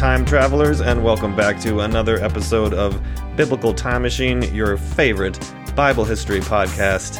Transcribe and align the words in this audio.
Time 0.00 0.24
travelers, 0.24 0.80
and 0.80 1.04
welcome 1.04 1.36
back 1.36 1.60
to 1.60 1.80
another 1.80 2.16
episode 2.24 2.72
of 2.72 2.98
Biblical 3.36 3.74
Time 3.74 4.00
Machine, 4.00 4.42
your 4.54 4.78
favorite 4.78 5.38
Bible 5.76 6.06
history 6.06 6.40
podcast. 6.40 7.18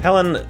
Helen, 0.00 0.46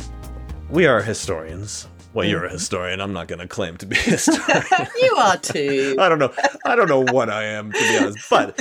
we 0.70 0.86
are 0.86 1.02
historians. 1.02 1.88
Well, 2.14 2.28
you're 2.28 2.44
a 2.44 2.46
mm-hmm. 2.46 2.52
historian. 2.52 3.00
I'm 3.00 3.12
not 3.12 3.26
going 3.26 3.40
to 3.40 3.48
claim 3.48 3.76
to 3.78 3.86
be 3.86 3.96
a 3.96 3.98
historian. 4.02 4.86
you 5.02 5.16
are 5.16 5.36
too. 5.36 5.96
I 5.98 6.08
don't 6.08 6.20
know. 6.20 6.32
I 6.64 6.76
don't 6.76 6.88
know 6.88 7.04
what 7.12 7.28
I 7.28 7.42
am, 7.46 7.72
to 7.72 7.78
be 7.78 7.98
honest. 7.98 8.30
But 8.30 8.56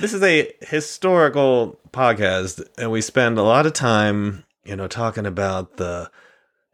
this 0.00 0.12
is 0.12 0.20
a 0.24 0.52
historical 0.62 1.78
podcast, 1.92 2.60
and 2.76 2.90
we 2.90 3.02
spend 3.02 3.38
a 3.38 3.44
lot 3.44 3.66
of 3.66 3.72
time, 3.72 4.42
you 4.64 4.74
know, 4.74 4.88
talking 4.88 5.26
about 5.26 5.76
the, 5.76 6.10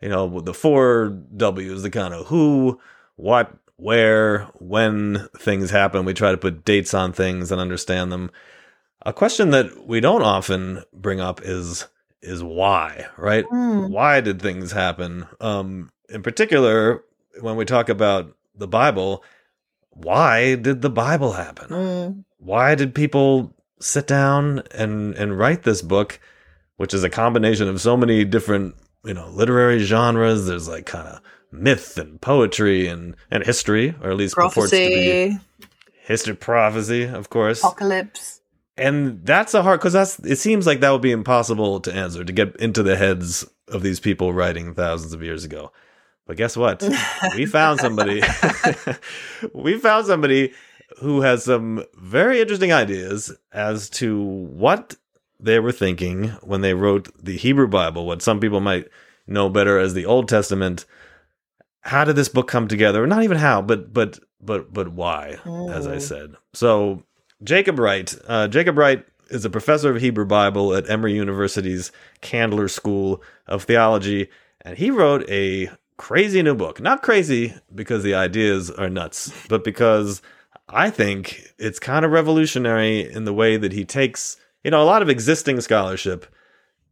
you 0.01 0.09
know, 0.09 0.41
the 0.41 0.55
four 0.55 1.11
W's, 1.37 1.83
the 1.83 1.91
kind 1.91 2.15
of 2.15 2.29
who, 2.29 2.81
what, 3.17 3.55
where, 3.77 4.45
when 4.59 5.29
things 5.39 5.71
happen. 5.71 6.05
We 6.05 6.15
try 6.15 6.31
to 6.31 6.39
put 6.39 6.65
dates 6.65 6.95
on 6.95 7.13
things 7.13 7.53
and 7.53 7.61
understand 7.61 8.11
them. 8.11 8.31
A 9.05 9.13
question 9.13 9.51
that 9.51 9.87
we 9.87 10.01
don't 10.01 10.23
often 10.23 10.83
bring 10.93 11.21
up 11.21 11.41
is 11.43 11.87
is 12.23 12.43
why, 12.43 13.07
right? 13.17 13.45
Mm. 13.45 13.91
Why 13.91 14.21
did 14.21 14.43
things 14.43 14.73
happen? 14.73 15.27
Um, 15.41 15.91
in 16.09 16.23
particular, 16.23 17.05
when 17.41 17.57
we 17.57 17.65
talk 17.65 17.89
about 17.89 18.35
the 18.55 18.67
Bible, 18.67 19.23
why 19.91 20.57
did 20.57 20.83
the 20.83 20.91
Bible 20.91 21.33
happen? 21.33 21.69
Mm. 21.69 22.25
Why 22.39 22.75
did 22.75 22.95
people 22.95 23.55
sit 23.79 24.07
down 24.07 24.63
and 24.73 25.15
and 25.15 25.39
write 25.39 25.63
this 25.63 25.83
book, 25.83 26.19
which 26.77 26.95
is 26.95 27.05
a 27.05 27.11
combination 27.11 27.69
of 27.69 27.81
so 27.81 27.97
many 27.97 28.25
different, 28.25 28.75
you 29.05 29.15
know, 29.15 29.29
literary 29.29 29.81
genres? 29.81 30.47
There's 30.47 30.69
like 30.69 30.87
kind 30.87 31.07
of 31.07 31.21
myth 31.53 31.99
and 31.99 32.21
poetry 32.21 32.87
and 32.87 33.17
and 33.31 33.45
history, 33.45 33.95
or 34.03 34.11
at 34.11 34.17
least 34.17 34.35
purports 34.35 34.71
to 34.71 34.77
be 34.77 35.29
Prophecy, 35.31 35.41
history, 36.05 36.35
prophecy, 36.37 37.03
of 37.05 37.31
course. 37.31 37.61
Apocalypse. 37.61 38.41
and 38.77 39.25
that's 39.25 39.55
a 39.55 39.63
hard 39.63 39.81
because 39.81 39.93
that's 39.93 40.19
it 40.21 40.37
seems 40.37 40.67
like 40.67 40.81
that 40.81 40.91
would 40.91 41.03
be 41.03 41.13
impossible 41.13 41.81
to 41.81 41.93
answer 41.93 42.25
to 42.25 42.33
get 42.33 42.55
into 42.57 42.83
the 42.83 42.97
heads 42.97 43.47
of 43.69 43.83
these 43.83 44.01
people 44.01 44.33
writing 44.33 44.75
thousands 44.75 45.13
of 45.13 45.23
years 45.23 45.45
ago. 45.45 45.73
But 46.27 46.37
guess 46.37 46.57
what? 46.57 46.83
We 47.37 47.47
found 47.47 47.81
somebody. 47.81 48.23
We 49.53 49.79
found 49.79 50.07
somebody 50.07 50.53
who 51.01 51.21
has 51.21 51.45
some 51.45 51.85
very 51.95 52.41
interesting 52.41 52.73
ideas 52.73 53.33
as 53.53 53.89
to 53.91 54.23
what 54.23 54.97
they 55.39 55.59
were 55.61 55.73
thinking 55.73 56.29
when 56.43 56.61
they 56.63 56.73
wrote 56.75 57.09
the 57.23 57.37
hebrew 57.37 57.67
bible 57.69 58.07
what 58.07 58.23
some 58.23 58.41
people 58.41 58.61
might 58.61 58.89
know 59.27 59.49
better 59.51 59.79
as 59.79 59.93
the 59.95 60.07
old 60.07 60.29
testament 60.29 60.87
how 61.87 62.05
did 62.05 62.17
this 62.17 62.29
book 62.29 62.49
come 62.49 62.69
together 62.69 63.07
not 63.07 63.23
even 63.23 63.39
how 63.39 63.63
but 63.63 63.93
but 63.93 64.19
but 64.41 64.73
but 64.73 64.89
why 64.93 65.39
as 65.71 65.87
i 65.87 65.97
Mm. 65.97 66.03
said 66.03 66.35
so 66.53 67.03
Jacob 67.45 67.79
Wright. 67.79 68.15
Uh, 68.27 68.49
Jacob 68.49 68.79
Wright 68.79 69.05
is 69.29 69.45
a 69.45 69.51
professor 69.51 69.91
of 69.91 70.01
Hebrew 70.01 70.25
Bible 70.25 70.75
at 70.75 70.89
Emory 70.89 71.13
University's 71.15 71.93
Candler 72.23 72.67
School 72.67 73.23
of 73.47 73.65
Theology, 73.65 74.29
and 74.63 74.79
he 74.79 74.91
wrote 74.91 75.29
a 75.29 75.69
crazy 75.99 76.41
new 76.43 76.55
book. 76.55 76.81
Not 76.81 77.03
crazy 77.03 77.53
because 77.75 78.03
the 78.03 78.15
ideas 78.15 78.71
are 78.71 78.89
nuts, 78.89 79.31
but 79.51 79.65
because 79.65 80.23
I 80.71 80.89
think 80.89 81.53
it's 81.59 81.79
kind 81.79 82.07
of 82.07 82.11
revolutionary 82.11 83.01
in 83.13 83.27
the 83.27 83.35
way 83.35 83.59
that 83.59 83.73
he 83.75 83.85
takes, 83.85 84.39
you 84.65 84.71
know, 84.71 84.83
a 84.83 84.85
lot 84.89 85.03
of 85.03 85.11
existing 85.11 85.61
scholarship 85.61 86.25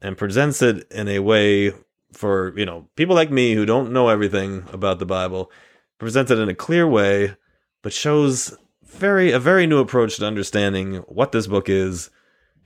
and 0.02 0.18
presents 0.18 0.60
it 0.60 0.86
in 0.92 1.08
a 1.08 1.20
way 1.20 1.72
for, 2.14 2.56
you 2.58 2.64
know, 2.64 2.88
people 2.96 3.14
like 3.14 3.30
me 3.30 3.54
who 3.54 3.66
don't 3.66 3.92
know 3.92 4.08
everything 4.08 4.64
about 4.72 4.98
the 4.98 5.06
Bible, 5.06 5.50
presents 5.98 6.30
it 6.30 6.38
in 6.38 6.48
a 6.48 6.54
clear 6.54 6.86
way, 6.86 7.36
but 7.82 7.92
shows 7.92 8.56
very 8.82 9.32
a 9.32 9.38
very 9.38 9.66
new 9.66 9.78
approach 9.78 10.16
to 10.16 10.26
understanding 10.26 10.96
what 11.08 11.32
this 11.32 11.46
book 11.46 11.68
is 11.68 12.10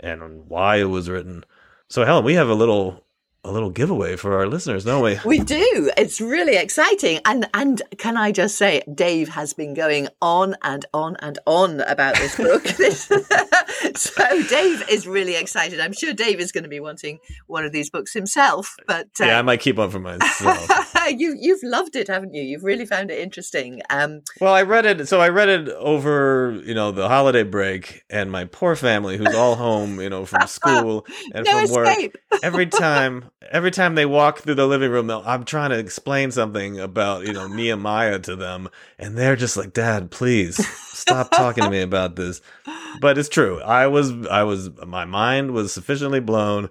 and 0.01 0.49
why 0.49 0.77
it 0.77 0.85
was 0.85 1.09
written. 1.09 1.45
So 1.89 2.05
Helen, 2.05 2.25
we 2.25 2.35
have 2.35 2.49
a 2.49 2.55
little 2.55 3.05
a 3.45 3.53
little 3.53 3.71
giveaway 3.71 4.17
for 4.17 4.37
our 4.37 4.47
listeners, 4.47 4.85
don't 4.85 5.03
we? 5.03 5.19
We 5.25 5.39
do. 5.39 5.91
It's 5.97 6.21
really 6.21 6.57
exciting. 6.57 7.21
And 7.25 7.49
and 7.55 7.81
can 7.97 8.17
I 8.17 8.33
just 8.33 8.57
say, 8.57 8.83
Dave 8.93 9.29
has 9.29 9.55
been 9.55 9.75
going 9.75 10.09
on 10.21 10.57
and 10.63 10.85
on 10.93 11.17
and 11.21 11.39
on 11.47 11.81
about 11.83 12.17
this 12.17 12.37
book. 12.37 12.65
So 13.95 14.43
Dave 14.49 14.89
is 14.89 15.07
really 15.07 15.37
excited. 15.37 15.81
I'm 15.81 15.93
sure 15.93 16.13
Dave 16.13 16.41
is 16.41 16.53
going 16.53 16.65
to 16.65 16.71
be 16.71 16.81
wanting 16.81 17.19
one 17.47 17.65
of 17.65 17.73
these 17.73 17.91
books 17.91 18.13
himself. 18.13 18.77
But 18.87 19.09
uh, 19.21 19.27
Yeah, 19.27 19.39
I 19.39 19.43
might 19.43 19.61
keep 19.61 19.77
one 19.77 19.91
for 19.91 19.99
myself. 19.99 20.95
you 21.09 21.37
you've 21.39 21.63
loved 21.63 21.97
it, 21.97 22.09
haven't 22.09 22.35
you? 22.35 22.43
You've 22.43 22.65
really 22.65 22.87
found 22.87 23.11
it 23.11 23.19
interesting. 23.19 23.83
Um, 23.91 24.23
well, 24.41 24.55
I 24.55 24.63
read 24.63 24.87
it 24.87 25.09
so 25.09 25.21
I 25.21 25.29
read 25.29 25.49
it 25.49 25.69
over, 25.69 26.61
you 26.65 26.75
know, 26.75 26.93
the 26.93 27.09
holiday 27.09 27.45
break 27.45 28.05
and 28.11 28.31
my 28.31 28.45
poor 28.45 28.77
family 28.77 29.17
who's 29.17 29.35
all 29.35 29.57
home, 29.57 30.01
you 30.01 30.11
know, 30.11 30.25
from 30.25 30.47
school 30.47 31.07
and 31.35 31.45
no 31.45 31.67
from 31.67 31.75
work. 31.75 32.13
every 32.43 32.67
time 32.67 33.31
every 33.51 33.71
time 33.71 33.95
they 33.95 34.07
walk 34.07 34.41
through 34.41 34.55
the 34.55 34.67
living 34.67 34.91
room 34.91 35.11
i'm 35.11 35.45
trying 35.45 35.71
to 35.71 35.79
explain 35.79 36.31
something 36.31 36.79
about 36.79 37.27
you 37.27 37.33
know 37.33 37.47
nehemiah 37.55 38.19
to 38.19 38.37
them 38.37 38.69
and 38.99 39.17
they're 39.17 39.37
just 39.37 39.57
like 39.57 39.73
dad 39.73 40.11
please 40.11 40.57
stop 40.99 41.31
talking 41.37 41.65
to 41.65 41.71
me 41.71 41.81
about 41.81 42.17
this. 42.17 42.41
But 43.01 43.19
it's 43.19 43.29
true. 43.29 43.61
I 43.61 43.87
was 43.87 44.13
i 44.27 44.43
was 44.43 44.71
my 44.87 45.05
mind 45.05 45.53
was 45.53 45.73
sufficiently 45.73 46.21
blown 46.21 46.69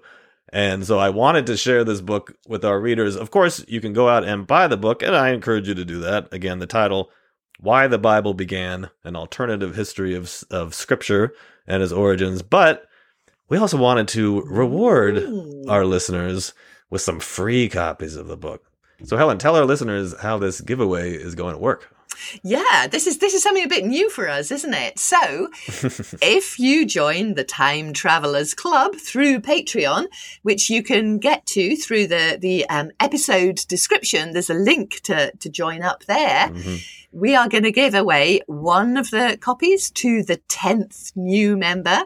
and 0.50 0.86
so 0.86 0.98
i 0.98 1.10
wanted 1.10 1.46
to 1.46 1.56
share 1.56 1.84
this 1.84 2.00
book 2.00 2.36
with 2.46 2.64
our 2.64 2.80
readers. 2.80 3.16
Of 3.16 3.30
course 3.30 3.64
you 3.68 3.80
can 3.80 3.92
go 3.92 4.08
out 4.08 4.24
and 4.24 4.46
buy 4.46 4.68
the 4.68 4.76
book 4.76 5.02
and 5.02 5.14
i 5.14 5.30
encourage 5.30 5.68
you 5.68 5.74
to 5.74 5.84
do 5.84 6.00
that. 6.00 6.32
Again 6.32 6.58
the 6.58 6.66
title 6.66 7.10
why 7.60 7.88
the 7.88 7.98
bible 7.98 8.34
began 8.34 8.90
an 9.04 9.16
alternative 9.16 9.74
history 9.74 10.14
of 10.14 10.44
of 10.50 10.74
scripture 10.74 11.34
and 11.66 11.82
its 11.82 11.92
origins. 11.92 12.42
But 12.42 12.87
we 13.48 13.58
also 13.58 13.76
wanted 13.76 14.08
to 14.08 14.42
reward 14.42 15.16
Ooh. 15.18 15.64
our 15.68 15.84
listeners 15.84 16.52
with 16.90 17.02
some 17.02 17.20
free 17.20 17.68
copies 17.68 18.16
of 18.16 18.28
the 18.28 18.36
book. 18.36 18.64
So 19.04 19.16
Helen, 19.16 19.38
tell 19.38 19.56
our 19.56 19.64
listeners 19.64 20.14
how 20.20 20.38
this 20.38 20.60
giveaway 20.60 21.12
is 21.12 21.34
going 21.34 21.54
to 21.54 21.60
work. 21.60 21.94
Yeah, 22.42 22.88
this 22.88 23.06
is 23.06 23.18
this 23.18 23.32
is 23.32 23.42
something 23.42 23.64
a 23.64 23.68
bit 23.68 23.84
new 23.84 24.10
for 24.10 24.28
us, 24.28 24.50
isn't 24.50 24.74
it? 24.74 24.98
So, 24.98 25.48
if 26.20 26.58
you 26.58 26.84
join 26.84 27.34
the 27.34 27.44
Time 27.44 27.92
Travelers 27.92 28.54
Club 28.54 28.96
through 28.96 29.40
Patreon, 29.40 30.06
which 30.42 30.68
you 30.68 30.82
can 30.82 31.18
get 31.18 31.46
to 31.46 31.76
through 31.76 32.08
the 32.08 32.36
the 32.40 32.68
um, 32.68 32.90
episode 32.98 33.56
description, 33.68 34.32
there's 34.32 34.50
a 34.50 34.54
link 34.54 35.00
to 35.02 35.30
to 35.30 35.48
join 35.48 35.82
up 35.82 36.04
there. 36.06 36.48
Mhm. 36.48 36.84
We 37.12 37.36
are 37.36 37.48
going 37.48 37.64
to 37.64 37.72
give 37.72 37.94
away 37.94 38.40
one 38.46 38.96
of 38.96 39.10
the 39.10 39.38
copies 39.40 39.90
to 39.92 40.22
the 40.22 40.36
tenth 40.48 41.12
new 41.14 41.56
member. 41.56 42.02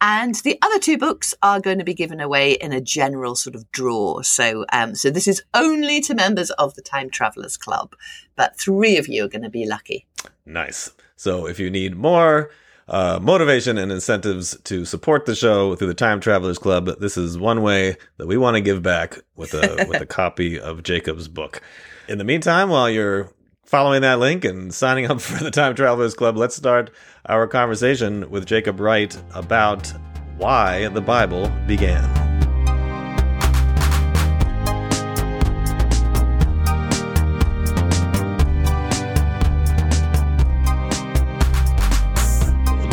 And 0.00 0.34
the 0.36 0.58
other 0.62 0.78
two 0.78 0.96
books 0.96 1.34
are 1.42 1.60
going 1.60 1.78
to 1.78 1.84
be 1.84 1.92
given 1.92 2.20
away 2.20 2.52
in 2.52 2.72
a 2.72 2.80
general 2.80 3.34
sort 3.34 3.54
of 3.54 3.70
draw. 3.70 4.22
So, 4.22 4.64
um, 4.72 4.94
so 4.94 5.10
this 5.10 5.28
is 5.28 5.42
only 5.52 6.00
to 6.02 6.14
members 6.14 6.50
of 6.52 6.74
the 6.74 6.82
Time 6.82 7.10
Travelers 7.10 7.58
Club, 7.58 7.94
but 8.34 8.58
three 8.58 8.96
of 8.96 9.08
you 9.08 9.24
are 9.24 9.28
going 9.28 9.42
to 9.42 9.50
be 9.50 9.66
lucky. 9.66 10.06
Nice. 10.46 10.90
So 11.16 11.46
if 11.46 11.60
you 11.60 11.70
need 11.70 11.96
more 11.96 12.50
uh, 12.88 13.18
motivation 13.20 13.76
and 13.76 13.92
incentives 13.92 14.58
to 14.64 14.86
support 14.86 15.26
the 15.26 15.34
show 15.34 15.76
through 15.76 15.88
the 15.88 15.94
Time 15.94 16.18
Travelers 16.18 16.58
Club, 16.58 16.86
this 16.98 17.18
is 17.18 17.38
one 17.38 17.60
way 17.62 17.96
that 18.16 18.26
we 18.26 18.38
want 18.38 18.56
to 18.56 18.62
give 18.62 18.82
back 18.82 19.18
with 19.36 19.52
a 19.52 19.86
with 19.86 20.00
a 20.00 20.06
copy 20.20 20.58
of 20.58 20.82
Jacob's 20.82 21.28
book. 21.28 21.60
In 22.08 22.16
the 22.16 22.24
meantime, 22.24 22.70
while 22.70 22.88
you're 22.88 23.30
following 23.70 24.02
that 24.02 24.18
link 24.18 24.44
and 24.44 24.74
signing 24.74 25.08
up 25.08 25.20
for 25.20 25.44
the 25.44 25.50
Time 25.50 25.76
Travelers 25.76 26.14
Club, 26.14 26.36
let's 26.36 26.56
start 26.56 26.90
our 27.26 27.46
conversation 27.46 28.28
with 28.28 28.44
Jacob 28.44 28.80
Wright 28.80 29.16
about 29.32 29.92
why 30.38 30.88
the 30.88 31.00
Bible 31.00 31.48
began. 31.68 32.02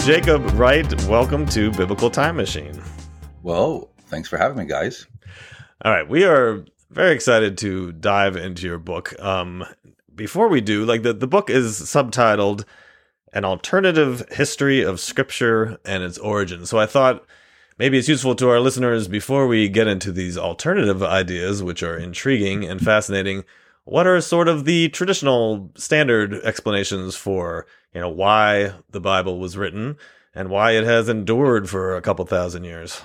Jacob 0.05 0.45
Wright, 0.51 0.93
welcome 1.05 1.47
to 1.47 1.71
Biblical 1.71 2.11
Time 2.11 2.35
Machine. 2.35 2.79
Well, 3.41 3.89
thanks 4.09 4.29
for 4.29 4.37
having 4.37 4.59
me, 4.59 4.65
guys. 4.65 5.07
All 5.83 5.91
right, 5.91 6.07
we 6.07 6.23
are 6.23 6.63
very 6.91 7.15
excited 7.15 7.57
to 7.57 7.93
dive 7.93 8.35
into 8.35 8.67
your 8.67 8.77
book. 8.77 9.19
Um, 9.19 9.65
before 10.17 10.49
we 10.49 10.59
do, 10.59 10.83
like 10.83 11.03
the, 11.03 11.13
the 11.13 11.27
book 11.27 11.49
is 11.49 11.79
subtitled 11.79 12.65
An 13.31 13.45
Alternative 13.45 14.27
History 14.31 14.81
of 14.81 14.99
Scripture 14.99 15.77
and 15.85 16.03
Its 16.03 16.17
Origins. 16.17 16.69
So 16.69 16.79
I 16.79 16.85
thought 16.85 17.23
maybe 17.77 17.97
it's 17.97 18.09
useful 18.09 18.35
to 18.35 18.49
our 18.49 18.59
listeners 18.59 19.07
before 19.07 19.47
we 19.47 19.69
get 19.69 19.87
into 19.87 20.11
these 20.11 20.37
alternative 20.37 21.01
ideas, 21.01 21.63
which 21.63 21.83
are 21.83 21.97
intriguing 21.97 22.65
and 22.65 22.81
fascinating. 22.81 23.45
What 23.85 24.07
are 24.07 24.19
sort 24.19 24.49
of 24.49 24.65
the 24.65 24.89
traditional 24.89 25.71
standard 25.77 26.33
explanations 26.43 27.15
for, 27.15 27.65
you 27.93 28.01
know, 28.01 28.09
why 28.09 28.73
the 28.89 28.99
Bible 28.99 29.39
was 29.39 29.55
written 29.55 29.95
and 30.35 30.49
why 30.49 30.71
it 30.71 30.83
has 30.83 31.07
endured 31.07 31.69
for 31.69 31.95
a 31.95 32.01
couple 32.01 32.25
thousand 32.25 32.65
years? 32.65 33.01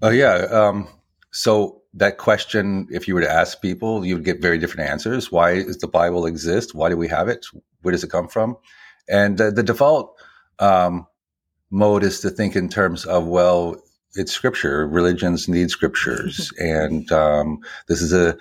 Oh 0.00 0.08
yeah. 0.08 0.46
Um, 0.50 0.88
so 1.30 1.82
that 1.94 2.18
question, 2.18 2.88
if 2.90 3.06
you 3.06 3.14
were 3.14 3.20
to 3.20 3.30
ask 3.30 3.62
people, 3.62 4.04
you 4.04 4.16
would 4.16 4.24
get 4.24 4.42
very 4.42 4.58
different 4.58 4.90
answers. 4.90 5.30
Why 5.30 5.62
does 5.62 5.78
the 5.78 5.88
Bible 5.88 6.26
exist? 6.26 6.74
Why 6.74 6.88
do 6.88 6.96
we 6.96 7.08
have 7.08 7.28
it? 7.28 7.46
Where 7.82 7.92
does 7.92 8.02
it 8.02 8.10
come 8.10 8.28
from? 8.28 8.56
And 9.08 9.40
uh, 9.40 9.50
the 9.50 9.62
default 9.62 10.18
um, 10.58 11.06
mode 11.70 12.02
is 12.02 12.20
to 12.20 12.30
think 12.30 12.56
in 12.56 12.68
terms 12.68 13.04
of, 13.04 13.26
well, 13.26 13.76
it's 14.14 14.32
scripture. 14.32 14.86
Religions 14.86 15.48
need 15.48 15.70
scriptures, 15.70 16.52
and 16.58 17.10
um, 17.12 17.58
this 17.88 18.00
is 18.00 18.12
a 18.12 18.36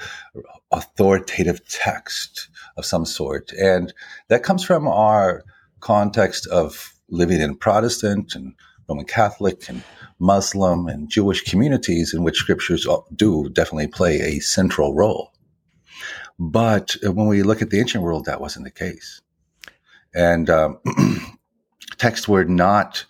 authoritative 0.71 1.67
text 1.67 2.49
of 2.77 2.85
some 2.85 3.05
sort, 3.05 3.51
and 3.53 3.93
that 4.29 4.43
comes 4.43 4.63
from 4.63 4.87
our 4.87 5.43
context 5.79 6.47
of 6.47 6.93
living 7.09 7.41
in 7.41 7.55
Protestant 7.55 8.35
and 8.35 8.53
Roman 8.87 9.05
Catholic 9.05 9.69
and 9.69 9.83
Muslim 10.19 10.87
and 10.87 11.09
Jewish 11.09 11.43
communities 11.43 12.13
in 12.13 12.23
which 12.23 12.37
scriptures 12.37 12.87
do 13.15 13.49
definitely 13.49 13.87
play 13.87 14.19
a 14.19 14.39
central 14.39 14.93
role. 14.93 15.31
But 16.39 16.95
when 17.03 17.27
we 17.27 17.43
look 17.43 17.61
at 17.61 17.69
the 17.69 17.79
ancient 17.79 18.03
world, 18.03 18.25
that 18.25 18.41
wasn't 18.41 18.65
the 18.65 18.71
case. 18.71 19.21
And 20.13 20.49
um, 20.49 20.79
texts 21.97 22.27
were 22.27 22.45
not 22.45 23.05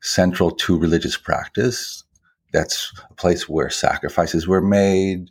central 0.00 0.50
to 0.50 0.78
religious 0.78 1.16
practice. 1.16 2.04
That's 2.52 2.92
a 3.10 3.14
place 3.14 3.48
where 3.48 3.70
sacrifices 3.70 4.46
were 4.46 4.60
made. 4.60 5.30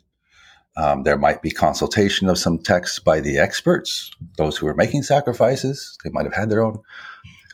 Um, 0.76 1.04
there 1.04 1.16
might 1.16 1.40
be 1.40 1.50
consultation 1.50 2.28
of 2.28 2.38
some 2.38 2.58
texts 2.58 2.98
by 2.98 3.20
the 3.20 3.38
experts, 3.38 4.10
those 4.36 4.56
who 4.56 4.66
were 4.66 4.74
making 4.74 5.04
sacrifices. 5.04 5.96
They 6.02 6.10
might 6.10 6.24
have 6.24 6.34
had 6.34 6.50
their 6.50 6.62
own 6.62 6.80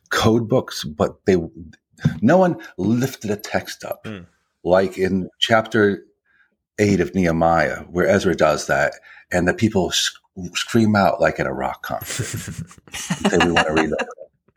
code 0.09 0.49
books, 0.49 0.85
but 0.85 1.25
they 1.27 1.37
no 2.21 2.37
one 2.37 2.61
lifted 2.77 3.31
a 3.31 3.37
text 3.37 3.85
up 3.85 4.05
mm. 4.05 4.27
like 4.65 4.99
in 4.99 5.29
chapter 5.39 6.05
eight 6.81 7.01
of 7.01 7.15
Nehemiah, 7.15 7.81
where 7.91 8.07
Ezra 8.07 8.35
does 8.35 8.67
that, 8.67 8.95
and 9.31 9.47
the 9.47 9.55
people 9.55 9.91
sc- 9.91 10.19
scream 10.55 10.97
out 10.97 11.21
like 11.21 11.39
at 11.39 11.47
a 11.47 11.53
rock 11.53 11.83
concert. 11.83 12.25
say, 12.95 13.39
"We 13.45 13.53
want 13.53 13.69
to 13.69 13.75
read 13.75 13.91
that." 13.91 14.09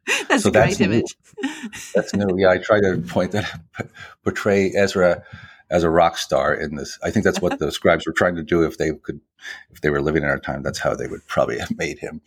That's 0.30 0.44
so 0.44 0.50
a 0.50 0.52
great 0.52 0.82
image. 0.82 1.16
New. 1.42 1.50
That's 1.96 2.14
new. 2.14 2.38
Yeah, 2.38 2.50
I 2.50 2.58
try 2.58 2.82
to 2.82 2.98
point 3.08 3.32
that, 3.32 3.62
portray 4.24 4.72
Ezra 4.72 5.24
as 5.70 5.84
a 5.84 5.90
rock 5.90 6.18
star 6.18 6.54
in 6.54 6.76
this. 6.76 7.00
I 7.04 7.10
think 7.10 7.26
that's 7.26 7.42
what 7.42 7.60
the 7.60 7.72
scribes 7.80 8.06
were 8.06 8.14
trying 8.14 8.36
to 8.36 8.44
do. 8.44 8.64
If 8.64 8.78
they 8.78 8.92
could, 8.92 9.22
if 9.72 9.82
they 9.82 9.90
were 9.90 10.02
living 10.02 10.24
in 10.24 10.30
our 10.30 10.40
time, 10.40 10.62
that's 10.62 10.80
how 10.80 10.96
they 10.96 11.08
would 11.08 11.26
probably 11.28 11.58
have 11.60 11.76
made 11.78 12.00
him, 12.00 12.22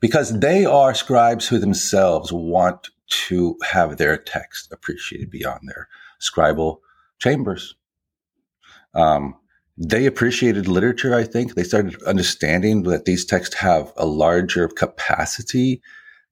because 0.00 0.38
they 0.40 0.64
are 0.64 0.94
scribes 0.94 1.48
who 1.48 1.58
themselves 1.58 2.32
want 2.32 2.90
to 3.10 3.56
have 3.70 3.96
their 3.96 4.16
text 4.16 4.72
appreciated 4.72 5.30
beyond 5.30 5.60
their 5.66 5.88
scribal 6.20 6.78
chambers. 7.18 7.74
Um, 8.94 9.36
they 9.76 10.06
appreciated 10.06 10.68
literature, 10.68 11.14
I 11.14 11.24
think. 11.24 11.54
They 11.54 11.64
started 11.64 12.02
understanding 12.02 12.82
that 12.84 13.04
these 13.04 13.24
texts 13.24 13.54
have 13.56 13.92
a 13.96 14.06
larger 14.06 14.68
capacity 14.68 15.80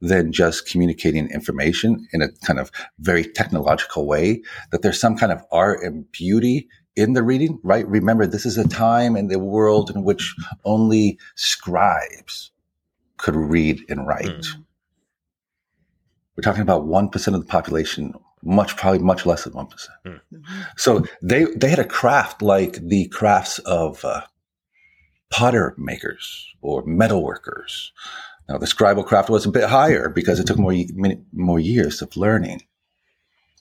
than 0.01 0.33
just 0.33 0.69
communicating 0.69 1.29
information 1.31 2.07
in 2.13 2.23
a 2.23 2.31
kind 2.45 2.61
of 2.61 2.71
very 3.01 3.25
technological 3.25 4.07
way, 4.07 4.43
that 4.71 4.83
there's 4.83 5.01
some 5.01 5.17
kind 5.17 5.33
of 5.33 5.43
art 5.51 5.83
and 5.83 6.11
beauty 6.13 6.69
in 6.95 7.15
the 7.15 7.23
reading, 7.23 7.59
right? 7.63 7.87
Remember, 7.89 8.27
this 8.27 8.47
is 8.47 8.59
a 8.59 8.69
time 8.69 9.17
in 9.17 9.29
the 9.29 9.39
world 9.39 9.91
in 9.95 10.05
which 10.05 10.37
only 10.65 11.19
scribes 11.37 12.51
could 13.17 13.37
read 13.37 13.85
and 13.89 14.07
write. 14.07 14.27
Mm. 14.27 14.65
We're 16.39 16.43
talking 16.43 16.63
about 16.63 16.87
1% 16.87 17.35
of 17.35 17.41
the 17.41 17.49
population, 17.49 18.15
much, 18.45 18.77
probably 18.77 19.01
much 19.01 19.27
less 19.27 19.43
than 19.43 19.55
1%. 19.55 19.69
Mm. 20.07 20.21
So 20.77 21.05
they, 21.21 21.47
they 21.47 21.69
had 21.69 21.81
a 21.81 21.85
craft 21.85 22.43
like 22.43 22.75
the 22.75 23.09
crafts 23.09 23.59
of 23.59 24.05
uh, 24.05 24.21
potter 25.31 25.75
makers 25.77 26.47
or 26.63 26.85
metal 26.87 27.25
workers. 27.25 27.93
Now, 28.49 28.57
the 28.57 28.67
scribal 28.67 29.05
craft 29.05 29.31
was 29.31 29.47
a 29.47 29.51
bit 29.51 29.69
higher 29.69 30.09
because 30.09 30.39
it 30.39 30.47
took 30.47 30.61
more, 30.61 30.73
many, 30.95 31.21
more 31.33 31.59
years 31.59 32.03
of 32.03 32.17
learning. 32.17 32.63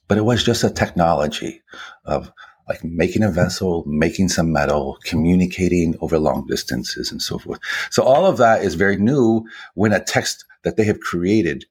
But 0.07 0.19
it 0.19 0.25
was 0.25 0.43
just 0.43 0.63
a 0.63 0.69
technology 0.69 1.63
of 2.05 2.31
like 2.69 2.83
making 2.83 3.23
a 3.23 3.31
vessel, 3.31 3.85
making 3.87 4.29
some 4.29 4.51
metal, 4.51 4.99
communicating 5.03 5.95
over 5.99 6.19
long 6.19 6.45
distances 6.45 7.11
and 7.11 7.23
so 7.23 7.39
forth. 7.39 7.59
So 7.89 8.03
all 8.03 8.27
of 8.27 8.37
that 8.37 8.61
is 8.61 8.75
very 8.75 8.97
new 8.97 9.47
when 9.73 9.93
a 9.93 9.99
text 9.99 10.45
that 10.61 10.77
they 10.77 10.83
have 10.83 10.99
created 10.99 11.65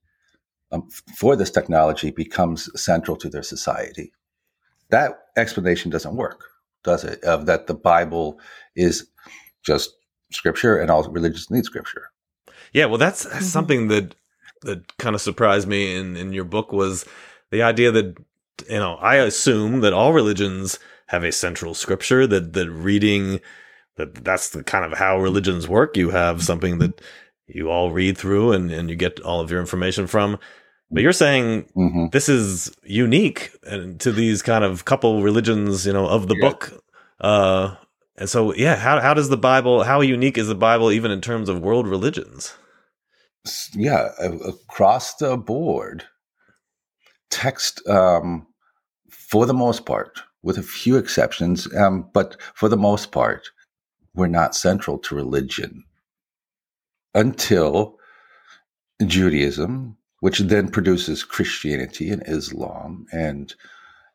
um, 0.72 0.88
for 1.16 1.36
this 1.36 1.50
technology 1.50 2.10
becomes 2.10 2.68
central 2.80 3.16
to 3.18 3.28
their 3.28 3.42
society. 3.42 4.12
That 4.90 5.18
explanation 5.36 5.90
doesn't 5.90 6.16
work, 6.16 6.44
does 6.84 7.04
it? 7.04 7.22
Of 7.24 7.46
that 7.46 7.66
the 7.66 7.74
Bible 7.74 8.40
is 8.74 9.06
just 9.62 9.96
scripture 10.30 10.78
and 10.78 10.90
all 10.90 11.08
religions 11.08 11.50
need 11.50 11.64
scripture. 11.64 12.10
Yeah, 12.72 12.86
well, 12.86 12.98
that's, 12.98 13.24
that's 13.24 13.36
mm-hmm. 13.36 13.44
something 13.44 13.88
that 13.88 14.14
that 14.62 14.96
kind 14.96 15.14
of 15.14 15.20
surprised 15.20 15.68
me 15.68 15.94
in 15.94 16.16
in 16.16 16.32
your 16.32 16.44
book 16.44 16.72
was 16.72 17.04
the 17.50 17.62
idea 17.62 17.92
that 17.92 18.16
you 18.68 18.78
know 18.78 18.96
I 18.96 19.16
assume 19.16 19.80
that 19.80 19.92
all 19.92 20.12
religions 20.12 20.78
have 21.06 21.24
a 21.24 21.32
central 21.32 21.74
scripture 21.74 22.26
that 22.26 22.52
that 22.54 22.70
reading 22.70 23.40
that 23.96 24.14
that's 24.24 24.50
the 24.50 24.62
kind 24.62 24.84
of 24.84 24.98
how 24.98 25.18
religions 25.18 25.68
work. 25.68 25.96
You 25.96 26.10
have 26.10 26.42
something 26.42 26.78
that 26.78 27.00
you 27.46 27.70
all 27.70 27.90
read 27.90 28.18
through 28.18 28.52
and, 28.52 28.70
and 28.70 28.90
you 28.90 28.96
get 28.96 29.20
all 29.20 29.40
of 29.40 29.50
your 29.50 29.60
information 29.60 30.06
from. 30.06 30.38
But 30.90 31.02
you're 31.02 31.12
saying 31.12 31.68
mm-hmm. 31.76 32.06
this 32.12 32.28
is 32.28 32.70
unique 32.84 33.50
to 33.98 34.12
these 34.12 34.42
kind 34.42 34.64
of 34.64 34.84
couple 34.84 35.22
religions, 35.22 35.86
you 35.86 35.92
know, 35.92 36.06
of 36.06 36.28
the 36.28 36.36
yeah. 36.36 36.48
book. 36.48 36.84
Uh, 37.20 37.74
and 38.16 38.28
so, 38.28 38.54
yeah, 38.54 38.76
how, 38.76 39.00
how 39.00 39.12
does 39.12 39.28
the 39.28 39.36
Bible, 39.36 39.82
how 39.82 40.00
unique 40.00 40.38
is 40.38 40.48
the 40.48 40.54
Bible 40.54 40.92
even 40.92 41.10
in 41.10 41.20
terms 41.20 41.48
of 41.48 41.60
world 41.60 41.88
religions? 41.88 42.54
Yeah, 43.74 44.08
across 44.44 45.16
the 45.16 45.36
board, 45.36 46.04
text, 47.30 47.86
um, 47.88 48.46
for 49.10 49.46
the 49.46 49.54
most 49.54 49.86
part, 49.86 50.20
with 50.42 50.58
a 50.58 50.62
few 50.62 50.96
exceptions, 50.96 51.72
um, 51.74 52.08
but 52.12 52.36
for 52.54 52.68
the 52.68 52.76
most 52.76 53.12
part, 53.12 53.48
we're 54.14 54.26
not 54.28 54.54
central 54.54 54.98
to 54.98 55.14
religion 55.14 55.84
until 57.16 57.98
Judaism, 59.04 59.96
which 60.20 60.38
then 60.40 60.68
produces 60.68 61.24
Christianity 61.24 62.10
and 62.10 62.22
Islam, 62.26 63.06
and 63.12 63.52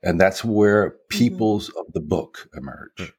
and 0.03 0.19
that's 0.19 0.45
where 0.45 0.91
mm-hmm. 0.91 0.97
peoples 1.09 1.69
mm-hmm. 1.69 1.79
of 1.79 1.93
the 1.93 1.99
book 1.99 2.47
emerge. 2.55 2.97
Mm. 2.97 3.11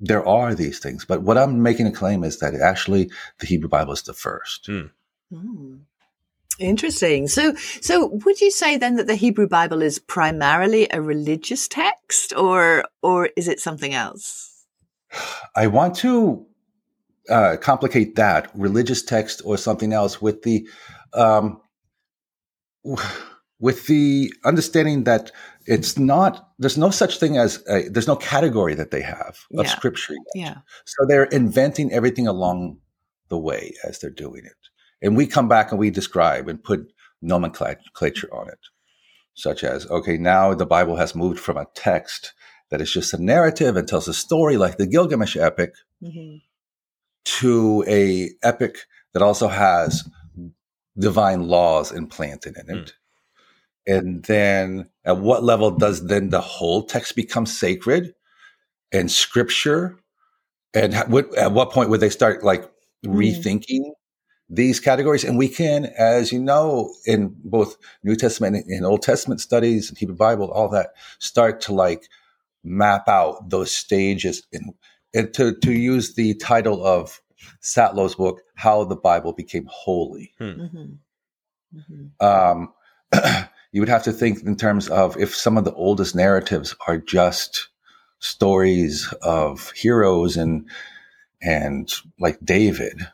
There 0.00 0.26
are 0.26 0.54
these 0.54 0.78
things, 0.78 1.04
but 1.04 1.22
what 1.22 1.38
I'm 1.38 1.62
making 1.62 1.86
a 1.86 1.92
claim 1.92 2.24
is 2.24 2.38
that 2.40 2.54
actually 2.54 3.10
the 3.38 3.46
Hebrew 3.46 3.68
Bible 3.68 3.92
is 3.92 4.02
the 4.02 4.12
first. 4.12 4.66
Mm. 4.66 4.90
Mm. 5.32 5.80
Interesting. 6.58 7.28
So, 7.28 7.54
so 7.80 8.06
would 8.24 8.40
you 8.40 8.50
say 8.50 8.76
then 8.76 8.96
that 8.96 9.06
the 9.06 9.14
Hebrew 9.14 9.48
Bible 9.48 9.82
is 9.82 9.98
primarily 9.98 10.88
a 10.90 11.00
religious 11.00 11.68
text, 11.68 12.34
or 12.34 12.84
or 13.02 13.30
is 13.36 13.48
it 13.48 13.60
something 13.60 13.94
else? 13.94 14.66
I 15.54 15.66
want 15.66 15.96
to 15.96 16.46
uh, 17.28 17.56
complicate 17.60 18.16
that 18.16 18.50
religious 18.54 19.02
text 19.02 19.42
or 19.44 19.56
something 19.56 19.92
else 19.92 20.20
with 20.22 20.42
the 20.42 20.68
um, 21.14 21.60
with 23.58 23.86
the 23.86 24.32
understanding 24.44 25.04
that 25.04 25.30
it's 25.66 25.98
not 25.98 26.50
there's 26.58 26.78
no 26.78 26.90
such 26.90 27.18
thing 27.18 27.36
as 27.36 27.62
a, 27.68 27.88
there's 27.88 28.06
no 28.06 28.16
category 28.16 28.74
that 28.74 28.90
they 28.90 29.02
have 29.02 29.38
of 29.56 29.64
yeah. 29.64 29.70
scripture 29.70 30.14
yet. 30.34 30.46
yeah 30.46 30.56
so 30.84 31.04
they're 31.06 31.24
inventing 31.24 31.92
everything 31.92 32.26
along 32.26 32.78
the 33.28 33.38
way 33.38 33.74
as 33.84 33.98
they're 33.98 34.10
doing 34.10 34.44
it 34.44 34.56
and 35.02 35.16
we 35.16 35.26
come 35.26 35.48
back 35.48 35.70
and 35.70 35.78
we 35.78 35.90
describe 35.90 36.48
and 36.48 36.62
put 36.62 36.92
nomenclature 37.22 38.32
on 38.32 38.48
it 38.48 38.58
such 39.34 39.64
as 39.64 39.86
okay 39.90 40.16
now 40.16 40.54
the 40.54 40.66
bible 40.66 40.96
has 40.96 41.14
moved 41.14 41.40
from 41.40 41.56
a 41.56 41.66
text 41.74 42.34
that 42.70 42.80
is 42.80 42.92
just 42.92 43.14
a 43.14 43.22
narrative 43.22 43.76
and 43.76 43.88
tells 43.88 44.08
a 44.08 44.14
story 44.14 44.56
like 44.56 44.76
the 44.76 44.86
gilgamesh 44.86 45.36
epic 45.36 45.72
mm-hmm. 46.02 46.36
To 47.26 47.84
a 47.86 48.30
epic 48.42 48.78
that 49.12 49.22
also 49.22 49.48
has 49.48 50.08
divine 50.98 51.48
laws 51.48 51.92
implanted 51.92 52.56
in 52.56 52.76
it. 52.76 52.86
Mm. 52.86 52.92
And 53.88 54.24
then 54.24 54.90
at 55.04 55.18
what 55.18 55.44
level 55.44 55.70
does 55.70 56.06
then 56.06 56.30
the 56.30 56.40
whole 56.40 56.84
text 56.84 57.14
become 57.14 57.46
sacred 57.46 58.14
and 58.92 59.10
scripture? 59.10 59.98
And 60.72 60.94
at 60.94 61.10
what 61.10 61.70
point 61.70 61.90
would 61.90 62.00
they 62.00 62.10
start 62.10 62.44
like 62.44 62.62
mm. 62.62 62.70
rethinking 63.04 63.90
these 64.48 64.80
categories? 64.80 65.24
And 65.24 65.36
we 65.36 65.48
can, 65.48 65.86
as 65.98 66.32
you 66.32 66.38
know, 66.38 66.94
in 67.04 67.34
both 67.44 67.76
New 68.02 68.16
Testament 68.16 68.64
and 68.68 68.84
Old 68.86 69.02
Testament 69.02 69.40
studies 69.40 69.88
and 69.88 69.98
Hebrew 69.98 70.16
Bible, 70.16 70.50
all 70.50 70.68
that 70.70 70.90
start 71.18 71.60
to 71.62 71.74
like 71.74 72.08
map 72.64 73.08
out 73.08 73.50
those 73.50 73.74
stages 73.74 74.46
and, 74.52 74.74
and 75.16 75.32
to, 75.34 75.54
to 75.54 75.72
use 75.72 76.14
the 76.14 76.34
title 76.34 76.84
of 76.84 77.22
Satlow's 77.62 78.14
book, 78.14 78.42
How 78.54 78.84
the 78.84 78.96
Bible 78.96 79.32
Became 79.32 79.66
Holy. 79.68 80.32
Hmm. 80.38 80.44
Mm-hmm. 80.44 80.84
Mm-hmm. 81.76 82.26
Um, 82.26 82.72
you 83.72 83.80
would 83.80 83.88
have 83.88 84.04
to 84.04 84.12
think 84.12 84.42
in 84.42 84.56
terms 84.56 84.88
of 84.88 85.16
if 85.16 85.34
some 85.34 85.56
of 85.56 85.64
the 85.64 85.74
oldest 85.74 86.14
narratives 86.14 86.76
are 86.86 86.98
just 86.98 87.68
stories 88.18 89.12
of 89.22 89.70
heroes 89.72 90.36
and 90.36 90.68
and 91.42 91.92
like 92.18 92.38
David, 92.42 93.06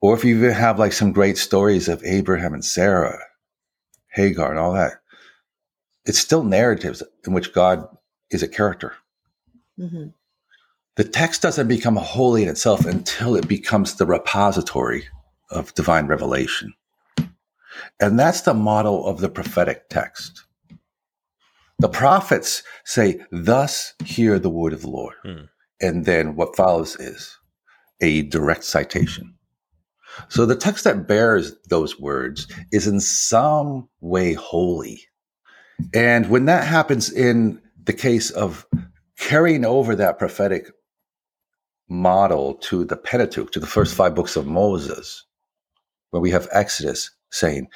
or 0.00 0.14
if 0.14 0.24
you 0.24 0.36
even 0.36 0.52
have 0.52 0.78
like 0.78 0.92
some 0.92 1.12
great 1.12 1.38
stories 1.38 1.88
of 1.88 2.02
Abraham 2.04 2.54
and 2.54 2.64
Sarah, 2.64 3.18
Hagar, 4.08 4.50
and 4.50 4.58
all 4.58 4.72
that, 4.72 4.94
it's 6.06 6.18
still 6.18 6.42
narratives 6.42 7.02
in 7.26 7.32
which 7.34 7.52
God 7.52 7.86
is 8.30 8.42
a 8.42 8.48
character. 8.48 8.94
Mm-hmm. 9.78 10.08
The 10.96 11.04
text 11.04 11.42
doesn't 11.42 11.68
become 11.68 11.96
holy 11.96 12.44
in 12.44 12.48
itself 12.48 12.86
until 12.86 13.34
it 13.34 13.48
becomes 13.48 13.94
the 13.94 14.06
repository 14.06 15.08
of 15.50 15.74
divine 15.74 16.06
revelation. 16.06 16.72
And 18.00 18.18
that's 18.18 18.42
the 18.42 18.54
model 18.54 19.06
of 19.06 19.20
the 19.20 19.28
prophetic 19.28 19.88
text. 19.88 20.44
The 21.80 21.88
prophets 21.88 22.62
say, 22.84 23.20
Thus 23.32 23.94
hear 24.04 24.38
the 24.38 24.50
word 24.50 24.72
of 24.72 24.82
the 24.82 24.90
Lord. 24.90 25.14
Hmm. 25.24 25.44
And 25.80 26.04
then 26.04 26.36
what 26.36 26.56
follows 26.56 26.96
is 26.96 27.36
a 28.00 28.22
direct 28.22 28.64
citation. 28.64 29.34
So 30.28 30.46
the 30.46 30.56
text 30.56 30.84
that 30.84 31.08
bears 31.08 31.56
those 31.68 31.98
words 31.98 32.46
is 32.70 32.86
in 32.86 33.00
some 33.00 33.88
way 34.00 34.34
holy. 34.34 35.02
And 35.92 36.30
when 36.30 36.44
that 36.44 36.66
happens 36.66 37.10
in 37.10 37.60
the 37.82 37.92
case 37.92 38.30
of 38.30 38.66
carrying 39.18 39.64
over 39.64 39.94
that 39.96 40.18
prophetic 40.18 40.70
model 41.88 42.54
to 42.54 42.84
the 42.84 42.96
Pentateuch, 42.96 43.52
to 43.52 43.60
the 43.60 43.66
first 43.66 43.94
five 43.94 44.14
books 44.14 44.36
of 44.36 44.46
Moses, 44.46 45.24
where 46.10 46.20
we 46.20 46.30
have 46.30 46.48
Exodus 46.52 47.10
saying, 47.30 47.68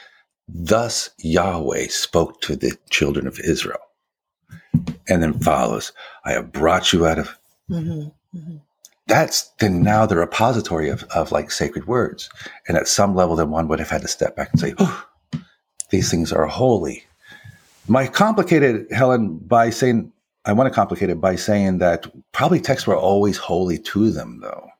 Thus 0.49 1.11
Yahweh 1.19 1.89
spoke 1.89 2.41
to 2.43 2.57
the 2.57 2.77
children 2.91 3.27
of 3.27 3.39
Israel. 3.41 3.81
And 5.09 5.23
then 5.23 5.39
follows, 5.41 5.93
I 6.25 6.33
have 6.33 6.53
brought 6.53 6.93
you 6.93 7.07
out 7.07 7.19
of. 7.19 7.39
Mm-hmm, 7.71 8.39
mm-hmm. 8.39 8.57
That's 9.07 9.49
then 9.59 9.83
now 9.83 10.07
the 10.07 10.17
repository 10.17 10.91
of, 10.91 11.03
of 11.05 11.33
like 11.33 11.51
sacred 11.51 11.87
words. 11.87 12.31
And 12.67 12.77
at 12.77 12.89
some 12.89 13.15
level, 13.15 13.37
then 13.37 13.51
one 13.51 13.69
would 13.69 13.79
have 13.79 13.91
had 13.91 14.03
to 14.03 14.09
step 14.09 14.37
back 14.37 14.51
and 14.53 14.61
say, 14.61 14.75
oh, 14.79 15.07
these 15.91 16.11
things 16.11 16.33
are 16.33 16.47
holy. 16.47 17.05
My 17.87 18.07
complicated, 18.07 18.87
Helen, 18.91 19.39
by 19.39 19.71
saying, 19.71 20.13
I 20.49 20.53
want 20.53 20.67
to 20.67 20.75
complicate 20.75 21.11
it 21.11 21.21
by 21.21 21.37
saying 21.37 21.79
that 21.79 22.07
probably 22.33 22.59
texts 22.59 22.87
were 22.87 22.97
always 22.97 23.37
holy 23.37 23.79
to 23.79 24.11
them, 24.11 24.41
though. 24.41 24.71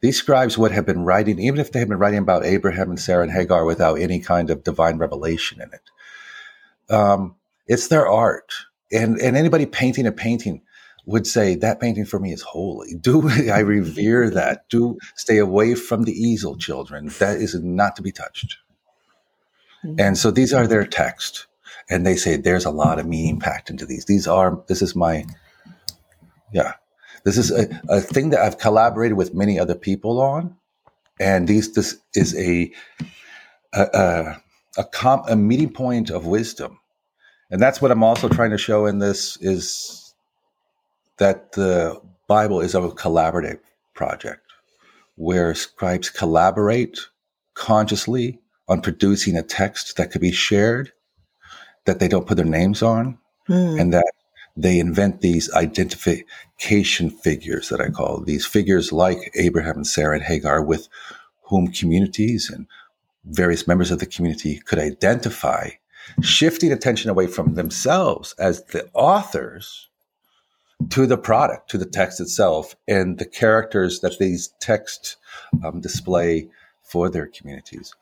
These 0.00 0.16
scribes 0.16 0.58
would 0.58 0.72
have 0.72 0.84
been 0.84 1.04
writing, 1.04 1.38
even 1.38 1.60
if 1.60 1.70
they 1.70 1.78
had 1.78 1.88
been 1.88 1.98
writing 1.98 2.18
about 2.18 2.44
Abraham 2.44 2.90
and 2.90 2.98
Sarah 3.00 3.22
and 3.22 3.30
Hagar 3.30 3.64
without 3.64 4.00
any 4.00 4.18
kind 4.18 4.50
of 4.50 4.64
divine 4.64 4.98
revelation 4.98 5.62
in 5.62 5.70
it. 5.72 6.92
Um, 6.92 7.36
it's 7.68 7.86
their 7.86 8.08
art. 8.08 8.52
And, 8.90 9.16
and 9.20 9.36
anybody 9.36 9.66
painting 9.66 10.04
a 10.04 10.12
painting 10.12 10.62
would 11.06 11.28
say, 11.28 11.54
that 11.54 11.80
painting 11.80 12.06
for 12.06 12.18
me 12.18 12.32
is 12.32 12.42
holy. 12.42 12.94
Do 13.00 13.30
I 13.30 13.60
revere 13.60 14.30
that? 14.30 14.68
Do 14.68 14.98
stay 15.14 15.38
away 15.38 15.76
from 15.76 16.02
the 16.02 16.12
easel, 16.12 16.56
children. 16.56 17.06
That 17.20 17.36
is 17.36 17.54
not 17.62 17.94
to 17.96 18.02
be 18.02 18.10
touched. 18.10 18.56
Mm-hmm. 19.84 20.00
And 20.00 20.18
so 20.18 20.32
these 20.32 20.52
are 20.52 20.66
their 20.66 20.84
text. 20.84 21.46
And 21.90 22.06
they 22.06 22.16
say, 22.16 22.36
there's 22.36 22.64
a 22.64 22.70
lot 22.70 22.98
of 22.98 23.06
meaning 23.06 23.40
packed 23.40 23.70
into 23.70 23.86
these. 23.86 24.06
These 24.06 24.26
are, 24.26 24.62
this 24.68 24.82
is 24.82 24.96
my, 24.96 25.24
yeah, 26.52 26.74
this 27.24 27.38
is 27.38 27.50
a, 27.50 27.68
a 27.88 28.00
thing 28.00 28.30
that 28.30 28.40
I've 28.40 28.58
collaborated 28.58 29.16
with 29.16 29.34
many 29.34 29.58
other 29.58 29.74
people 29.74 30.20
on, 30.20 30.56
and 31.18 31.48
these 31.48 31.72
this 31.72 31.96
is 32.14 32.36
a 32.36 32.70
a 33.74 33.82
a, 33.82 34.42
a, 34.78 34.84
com, 34.84 35.22
a 35.28 35.34
meeting 35.34 35.72
point 35.72 36.10
of 36.10 36.26
wisdom, 36.26 36.78
and 37.50 37.60
that's 37.60 37.80
what 37.80 37.90
I'm 37.90 38.04
also 38.04 38.28
trying 38.28 38.50
to 38.50 38.58
show 38.58 38.86
in 38.86 38.98
this 38.98 39.38
is 39.40 40.14
that 41.18 41.52
the 41.52 42.00
Bible 42.28 42.60
is 42.60 42.74
a 42.74 42.80
collaborative 42.80 43.60
project 43.94 44.42
where 45.16 45.54
scribes 45.54 46.10
collaborate 46.10 46.98
consciously 47.54 48.40
on 48.68 48.82
producing 48.82 49.36
a 49.36 49.42
text 49.42 49.96
that 49.96 50.10
could 50.10 50.20
be 50.20 50.32
shared 50.32 50.92
that 51.84 52.00
they 52.00 52.08
don't 52.08 52.26
put 52.26 52.36
their 52.36 52.46
names 52.46 52.82
on 52.82 53.18
mm. 53.48 53.80
and 53.80 53.92
that 53.92 54.12
they 54.56 54.78
invent 54.78 55.20
these 55.20 55.52
identification 55.52 57.10
figures 57.10 57.68
that 57.68 57.80
I 57.80 57.90
call 57.90 58.20
these 58.20 58.46
figures 58.46 58.92
like 58.92 59.32
Abraham 59.34 59.76
and 59.76 59.86
Sarah 59.86 60.16
and 60.16 60.24
Hagar 60.24 60.62
with 60.62 60.88
whom 61.42 61.68
communities 61.68 62.50
and 62.50 62.66
various 63.24 63.66
members 63.66 63.90
of 63.90 63.98
the 63.98 64.06
community 64.06 64.58
could 64.58 64.78
identify, 64.78 65.70
shifting 66.20 66.72
attention 66.72 67.10
away 67.10 67.26
from 67.26 67.54
themselves 67.54 68.34
as 68.38 68.62
the 68.64 68.88
authors 68.94 69.88
to 70.90 71.06
the 71.06 71.16
product, 71.16 71.70
to 71.70 71.78
the 71.78 71.86
text 71.86 72.20
itself, 72.20 72.76
and 72.86 73.18
the 73.18 73.24
characters 73.24 74.00
that 74.00 74.18
these 74.18 74.48
texts 74.60 75.16
um, 75.64 75.80
display 75.80 76.48
for 76.82 77.08
their 77.08 77.26
communities. 77.26 77.94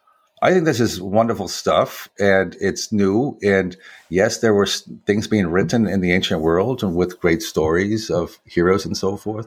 I 0.42 0.52
think 0.52 0.64
this 0.64 0.80
is 0.80 1.00
wonderful 1.00 1.46
stuff 1.46 2.08
and 2.18 2.56
it's 2.60 2.90
new. 2.90 3.38
And 3.44 3.76
yes, 4.10 4.38
there 4.38 4.52
were 4.52 4.66
things 4.66 5.28
being 5.28 5.46
written 5.46 5.86
in 5.86 6.00
the 6.00 6.12
ancient 6.12 6.40
world 6.40 6.82
and 6.82 6.96
with 6.96 7.20
great 7.20 7.42
stories 7.42 8.10
of 8.10 8.40
heroes 8.44 8.84
and 8.84 8.96
so 8.96 9.16
forth. 9.16 9.46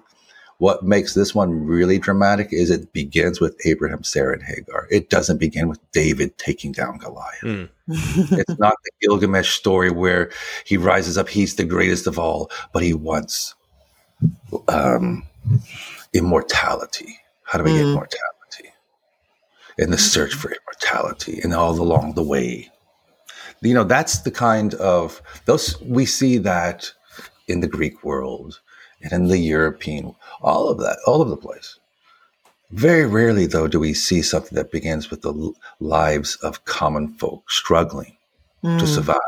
What 0.58 0.84
makes 0.84 1.14
this 1.14 1.36
one 1.36 1.66
really 1.66 2.00
dramatic 2.00 2.54
is 2.54 2.72
it 2.72 2.94
begins 2.94 3.42
with 3.42 3.60
Abraham, 3.66 4.06
Sarah, 4.06 4.36
and 4.36 4.44
Hagar. 4.44 4.88
It 4.90 5.10
doesn't 5.10 5.38
begin 5.38 5.68
with 5.68 5.80
David 5.92 6.38
taking 6.38 6.72
down 6.72 6.98
Goliath. 6.98 7.42
Mm. 7.44 7.70
it's 8.40 8.58
not 8.58 8.78
the 8.86 8.92
Gilgamesh 9.02 9.54
story 9.54 9.92
where 9.92 10.32
he 10.64 10.78
rises 10.78 11.18
up, 11.18 11.28
he's 11.28 11.56
the 11.56 11.66
greatest 11.66 12.08
of 12.08 12.18
all, 12.18 12.50
but 12.72 12.84
he 12.84 12.94
wants 12.94 13.54
um, 14.70 15.28
immortality. 16.14 17.20
How 17.44 17.58
do 17.58 17.66
we 17.66 17.72
mm. 17.72 17.74
get 17.74 17.82
immortality? 17.82 18.35
In 19.78 19.92
the 19.92 19.98
search 19.98 20.34
for 20.34 20.52
immortality 20.52 21.40
and 21.44 21.54
all 21.54 21.80
along 21.80 22.14
the 22.14 22.24
way. 22.24 22.70
You 23.62 23.74
know, 23.74 23.84
that's 23.84 24.20
the 24.20 24.32
kind 24.32 24.74
of 24.76 25.22
those 25.46 25.82
we 25.82 26.06
see 26.06 26.38
that 26.40 26.92
in 27.48 27.62
the 27.62 27.68
Greek 27.68 28.04
world 28.04 28.60
and 29.02 29.12
in 29.12 29.28
the 29.28 29.38
European, 29.38 30.16
all 30.42 30.70
of 30.70 30.80
that, 30.80 30.98
all 31.06 31.22
over 31.22 31.30
the 31.30 31.38
place. 31.38 31.80
Very 32.72 33.06
rarely, 33.06 33.46
though, 33.46 33.68
do 33.68 33.80
we 33.80 33.94
see 33.94 34.22
something 34.22 34.56
that 34.56 34.72
begins 34.72 35.10
with 35.10 35.22
the 35.22 35.54
lives 35.80 36.36
of 36.38 36.66
common 36.66 37.14
folk 37.16 37.50
struggling 37.50 38.18
mm. 38.64 38.80
to 38.80 38.88
survive 38.88 39.20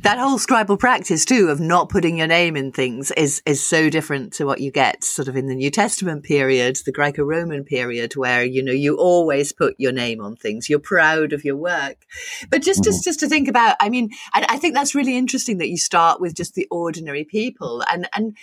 that 0.00 0.18
whole 0.18 0.38
scribal 0.38 0.78
practice 0.78 1.24
too 1.24 1.48
of 1.48 1.60
not 1.60 1.88
putting 1.88 2.18
your 2.18 2.26
name 2.26 2.56
in 2.56 2.72
things 2.72 3.10
is 3.12 3.42
is 3.46 3.64
so 3.64 3.90
different 3.90 4.32
to 4.34 4.44
what 4.44 4.60
you 4.60 4.70
get 4.70 5.04
sort 5.04 5.28
of 5.28 5.36
in 5.36 5.46
the 5.46 5.54
New 5.54 5.70
Testament 5.70 6.24
period, 6.24 6.78
the 6.84 6.92
Greco-Roman 6.92 7.64
period, 7.64 8.14
where 8.16 8.44
you 8.44 8.62
know 8.62 8.72
you 8.72 8.96
always 8.96 9.52
put 9.52 9.74
your 9.78 9.92
name 9.92 10.20
on 10.20 10.36
things. 10.36 10.68
You're 10.68 10.78
proud 10.78 11.32
of 11.32 11.44
your 11.44 11.56
work, 11.56 12.06
but 12.50 12.62
just 12.62 12.80
mm-hmm. 12.80 12.90
just 12.90 13.04
just 13.04 13.20
to 13.20 13.28
think 13.28 13.48
about, 13.48 13.76
I 13.80 13.88
mean, 13.88 14.10
I, 14.32 14.46
I 14.50 14.58
think 14.58 14.74
that's 14.74 14.94
really 14.94 15.16
interesting 15.16 15.58
that 15.58 15.68
you 15.68 15.78
start 15.78 16.20
with 16.20 16.34
just 16.34 16.54
the 16.54 16.66
ordinary 16.70 17.24
people, 17.24 17.82
and 17.90 18.08
and 18.14 18.36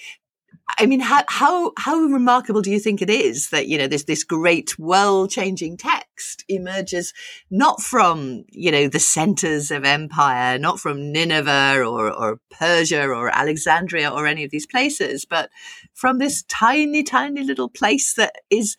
I 0.77 0.85
mean, 0.85 0.99
how, 0.99 1.23
how, 1.27 1.71
how 1.77 1.97
remarkable 1.97 2.61
do 2.61 2.71
you 2.71 2.79
think 2.79 3.01
it 3.01 3.09
is 3.09 3.49
that, 3.49 3.67
you 3.67 3.77
know, 3.77 3.87
this, 3.87 4.03
this 4.03 4.23
great 4.23 4.77
world 4.77 5.29
changing 5.29 5.77
text 5.77 6.43
emerges 6.47 7.13
not 7.49 7.81
from, 7.81 8.43
you 8.49 8.71
know, 8.71 8.87
the 8.87 8.99
centers 8.99 9.71
of 9.71 9.83
empire, 9.83 10.57
not 10.57 10.79
from 10.79 11.11
Nineveh 11.11 11.83
or, 11.83 12.11
or 12.11 12.39
Persia 12.51 13.07
or 13.07 13.29
Alexandria 13.29 14.09
or 14.09 14.27
any 14.27 14.43
of 14.43 14.51
these 14.51 14.65
places, 14.65 15.25
but 15.25 15.49
from 15.93 16.17
this 16.17 16.43
tiny, 16.43 17.03
tiny 17.03 17.43
little 17.43 17.69
place 17.69 18.13
that 18.15 18.35
is 18.49 18.77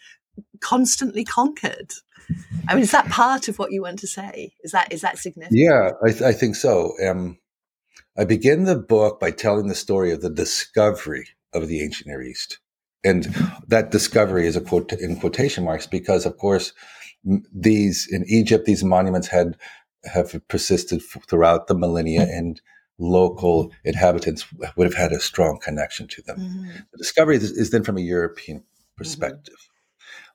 constantly 0.61 1.25
conquered. 1.25 1.93
I 2.69 2.75
mean, 2.75 2.83
is 2.83 2.93
that 2.93 3.09
part 3.09 3.49
of 3.49 3.59
what 3.59 3.73
you 3.73 3.83
want 3.83 3.99
to 4.01 4.07
say? 4.07 4.55
Is 4.63 4.73
that, 4.73 4.93
is 4.93 5.01
that 5.03 5.19
significant? 5.19 5.59
Yeah, 5.59 5.91
I, 6.03 6.11
th- 6.11 6.23
I 6.23 6.33
think 6.33 6.57
so. 6.57 6.93
Um, 7.05 7.39
I 8.17 8.25
begin 8.25 8.65
the 8.65 8.77
book 8.77 9.21
by 9.21 9.31
telling 9.31 9.69
the 9.69 9.75
story 9.75 10.13
of 10.13 10.21
the 10.21 10.31
discovery 10.31 11.29
of 11.55 11.69
the 11.69 11.83
ancient 11.83 12.09
Near 12.09 12.23
East. 12.23 12.59
And 13.05 13.25
that 13.67 13.91
discovery 13.91 14.47
is 14.47 14.57
a 14.57 14.61
quote 14.61 14.93
in 14.93 15.19
quotation 15.19 15.65
marks 15.65 15.87
because, 15.87 16.25
of 16.25 16.39
course, 16.39 16.73
these 17.53 18.09
in 18.11 18.25
Egypt, 18.27 18.65
these 18.65 18.85
monuments 18.85 19.29
had 19.29 19.57
have 20.05 20.41
persisted 20.49 21.01
throughout 21.29 21.69
the 21.69 21.77
millennia, 21.77 22.23
and 22.23 22.61
local 22.99 23.73
inhabitants 23.85 24.45
would 24.77 24.85
have 24.85 24.95
had 24.95 25.13
a 25.13 25.21
strong 25.21 25.59
connection 25.61 26.09
to 26.09 26.23
them. 26.23 26.39
Mm-hmm. 26.39 26.71
The 26.93 26.99
discovery 26.99 27.37
is, 27.37 27.45
is, 27.53 27.71
then 27.71 27.85
from 27.85 27.99
a 27.99 28.01
European 28.01 28.65
perspective. 28.97 29.55
Mm-hmm. 29.55 29.69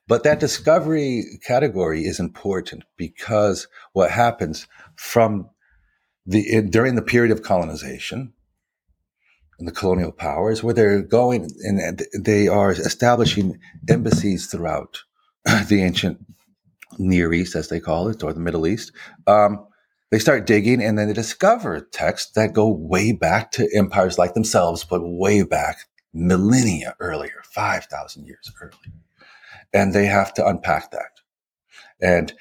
But 0.08 0.24
that 0.24 0.40
discovery 0.40 1.40
category 1.46 2.06
is 2.06 2.20
important 2.20 2.86
because 2.96 3.68
what 3.92 4.10
happens 4.10 4.68
from 4.96 5.50
the 6.26 6.50
in, 6.50 6.70
during 6.70 6.96
the 6.96 7.02
period 7.02 7.32
of 7.32 7.44
colonization, 7.44 8.34
the 9.66 9.72
colonial 9.72 10.12
powers, 10.12 10.64
where 10.64 10.74
they're 10.74 11.02
going 11.02 11.50
and 11.64 12.04
they 12.20 12.48
are 12.48 12.72
establishing 12.72 13.60
embassies 13.90 14.48
throughout 14.48 15.00
the 15.68 15.82
ancient 15.82 16.20
Near 17.00 17.34
East, 17.34 17.56
as 17.56 17.70
they 17.70 17.80
call 17.80 18.08
it, 18.08 18.24
or 18.24 18.34
the 18.34 18.40
Middle 18.40 18.68
East. 18.68 18.92
Um, 19.26 19.68
they 20.12 20.20
start 20.20 20.46
digging 20.46 20.82
and 20.82 20.98
then 20.98 21.08
they 21.08 21.14
discover 21.14 21.82
texts 21.82 22.32
that 22.32 22.54
go 22.54 22.70
way 22.70 23.12
back 23.12 23.52
to 23.52 23.70
empires 23.76 24.18
like 24.18 24.34
themselves, 24.34 24.84
but 24.84 25.02
way 25.04 25.44
back 25.44 25.80
millennia 26.14 26.96
earlier, 27.00 27.42
5,000 27.44 28.26
years 28.26 28.52
earlier. 28.62 28.74
And 29.74 29.94
they 29.94 30.06
have 30.06 30.34
to 30.36 30.48
unpack 30.48 30.92
that. 30.92 31.20
And 32.02 32.34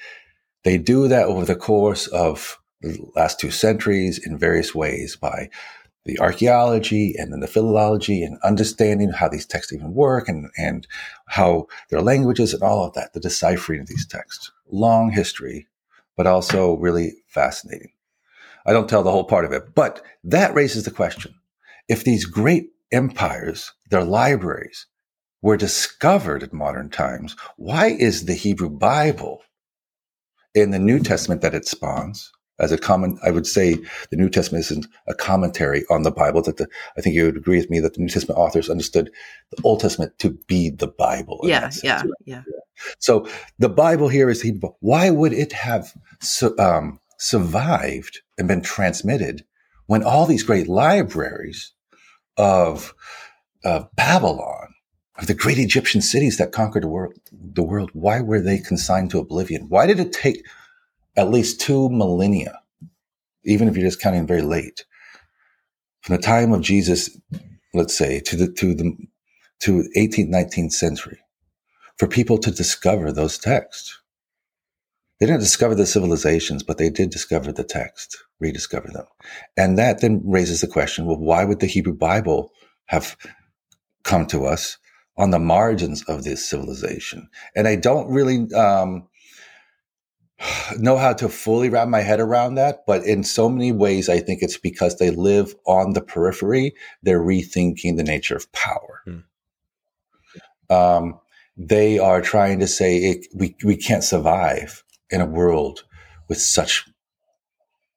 they 0.63 0.77
do 0.77 1.07
that 1.07 1.25
over 1.25 1.45
the 1.45 1.55
course 1.55 2.07
of 2.07 2.57
the 2.81 2.97
last 3.15 3.39
two 3.39 3.51
centuries 3.51 4.25
in 4.25 4.37
various 4.37 4.73
ways 4.73 5.15
by 5.15 5.49
the 6.07 6.19
archaeology 6.19 7.13
and 7.17 7.31
then 7.31 7.41
the 7.41 7.47
philology 7.47 8.23
and 8.23 8.39
understanding 8.41 9.11
how 9.11 9.27
these 9.27 9.45
texts 9.45 9.73
even 9.73 9.93
work 9.93 10.29
and, 10.29 10.49
and 10.57 10.87
how 11.27 11.67
their 11.89 12.01
languages 12.01 12.53
and 12.53 12.63
all 12.63 12.85
of 12.85 12.93
that, 12.93 13.13
the 13.13 13.19
deciphering 13.19 13.81
of 13.81 13.87
these 13.87 14.07
texts. 14.07 14.51
Long 14.71 15.11
history, 15.11 15.67
but 16.15 16.25
also 16.25 16.77
really 16.77 17.17
fascinating. 17.27 17.91
I 18.65 18.71
don't 18.73 18.89
tell 18.89 19.03
the 19.03 19.11
whole 19.11 19.25
part 19.25 19.45
of 19.45 19.51
it, 19.51 19.75
but 19.75 20.01
that 20.23 20.55
raises 20.55 20.85
the 20.85 20.91
question. 20.91 21.35
If 21.89 22.03
these 22.03 22.25
great 22.25 22.69
empires, 22.91 23.73
their 23.89 24.03
libraries, 24.03 24.87
were 25.41 25.57
discovered 25.57 26.41
in 26.41 26.49
modern 26.51 26.89
times, 26.89 27.35
why 27.57 27.87
is 27.87 28.25
the 28.25 28.33
Hebrew 28.33 28.69
Bible 28.69 29.41
in 30.55 30.71
the 30.71 30.79
New 30.79 30.99
Testament 30.99 31.41
that 31.41 31.53
it 31.53 31.67
spawns 31.67 32.31
as 32.59 32.71
a 32.71 32.77
common, 32.77 33.19
I 33.23 33.31
would 33.31 33.45
say 33.45 33.77
the 34.09 34.17
New 34.17 34.29
Testament 34.29 34.65
isn't 34.65 34.87
a 35.07 35.13
commentary 35.13 35.83
on 35.89 36.03
the 36.03 36.11
Bible. 36.11 36.41
That 36.41 36.57
the, 36.57 36.67
I 36.97 37.01
think 37.01 37.15
you 37.15 37.25
would 37.25 37.37
agree 37.37 37.57
with 37.57 37.69
me 37.69 37.79
that 37.79 37.93
the 37.93 38.01
New 38.01 38.09
Testament 38.09 38.39
authors 38.39 38.69
understood 38.69 39.11
the 39.51 39.61
Old 39.63 39.79
Testament 39.79 40.17
to 40.19 40.31
be 40.47 40.69
the 40.69 40.87
Bible. 40.87 41.39
Yeah, 41.43 41.69
yeah, 41.83 42.03
yeah. 42.25 42.41
So 42.99 43.27
the 43.59 43.69
Bible 43.69 44.07
here 44.07 44.29
is 44.29 44.41
Hebrew. 44.41 44.71
Why 44.79 45.09
would 45.09 45.33
it 45.33 45.53
have 45.53 45.93
um, 46.57 46.99
survived 47.17 48.21
and 48.37 48.47
been 48.47 48.61
transmitted 48.61 49.43
when 49.85 50.03
all 50.03 50.25
these 50.25 50.43
great 50.43 50.67
libraries 50.67 51.73
of, 52.37 52.93
of 53.63 53.93
Babylon, 53.95 54.73
of 55.17 55.27
the 55.27 55.33
great 55.33 55.57
Egyptian 55.57 56.01
cities 56.01 56.37
that 56.37 56.51
conquered 56.51 56.83
the 56.83 56.87
world, 56.87 57.13
the 57.31 57.63
world, 57.63 57.89
why 57.93 58.21
were 58.21 58.41
they 58.41 58.59
consigned 58.59 59.09
to 59.11 59.19
oblivion? 59.19 59.67
Why 59.69 59.85
did 59.87 59.99
it 59.99 60.11
take 60.11 60.43
at 61.17 61.31
least 61.31 61.59
two 61.59 61.89
millennia, 61.89 62.61
even 63.43 63.67
if 63.67 63.75
you're 63.75 63.87
just 63.87 64.01
counting 64.01 64.27
very 64.27 64.43
late, 64.43 64.85
from 66.01 66.15
the 66.15 66.21
time 66.21 66.53
of 66.53 66.61
Jesus, 66.61 67.17
let's 67.73 67.97
say, 67.97 68.21
to 68.21 68.35
the 68.37 68.51
to 68.53 68.73
the 68.73 68.95
to 69.61 69.83
18th, 69.97 70.29
19th 70.29 70.71
century, 70.71 71.19
for 71.97 72.07
people 72.07 72.37
to 72.37 72.51
discover 72.51 73.11
those 73.11 73.37
texts. 73.37 73.99
They 75.19 75.25
didn't 75.25 75.41
discover 75.41 75.73
the 75.73 75.87
civilizations, 75.87 76.61
but 76.61 76.77
they 76.77 76.91
did 76.91 77.09
discover 77.09 77.51
the 77.51 77.63
text, 77.63 78.17
rediscover 78.39 78.89
them. 78.93 79.05
And 79.57 79.77
that 79.79 79.99
then 79.99 80.21
raises 80.23 80.61
the 80.61 80.67
question, 80.67 81.07
well, 81.07 81.17
why 81.17 81.43
would 81.43 81.59
the 81.59 81.65
Hebrew 81.65 81.93
Bible 81.93 82.51
have 82.85 83.17
come 84.03 84.27
to 84.27 84.45
us 84.45 84.77
on 85.17 85.31
the 85.31 85.39
margins 85.39 86.03
of 86.03 86.23
this 86.23 86.47
civilization? 86.47 87.27
And 87.55 87.67
I 87.67 87.75
don't 87.75 88.09
really 88.11 88.53
um, 88.53 89.07
know 90.79 90.97
how 90.97 91.13
to 91.13 91.29
fully 91.29 91.69
wrap 91.69 91.87
my 91.87 92.01
head 92.01 92.19
around 92.19 92.55
that, 92.55 92.85
but 92.85 93.05
in 93.05 93.23
so 93.23 93.49
many 93.49 93.71
ways, 93.71 94.09
I 94.09 94.19
think 94.19 94.41
it's 94.41 94.57
because 94.57 94.97
they 94.97 95.09
live 95.09 95.55
on 95.65 95.93
the 95.93 96.01
periphery. 96.01 96.73
They're 97.03 97.21
rethinking 97.21 97.97
the 97.97 98.03
nature 98.03 98.35
of 98.35 98.51
power. 98.51 99.01
Hmm. 99.05 99.19
Um, 100.69 101.19
they 101.55 101.97
are 101.97 102.21
trying 102.21 102.59
to 102.59 102.67
say 102.67 102.97
it, 102.97 103.27
we 103.33 103.55
we 103.63 103.75
can't 103.75 104.03
survive 104.03 104.83
in 105.09 105.21
a 105.21 105.25
world 105.25 105.85
with 106.27 106.39
such 106.39 106.87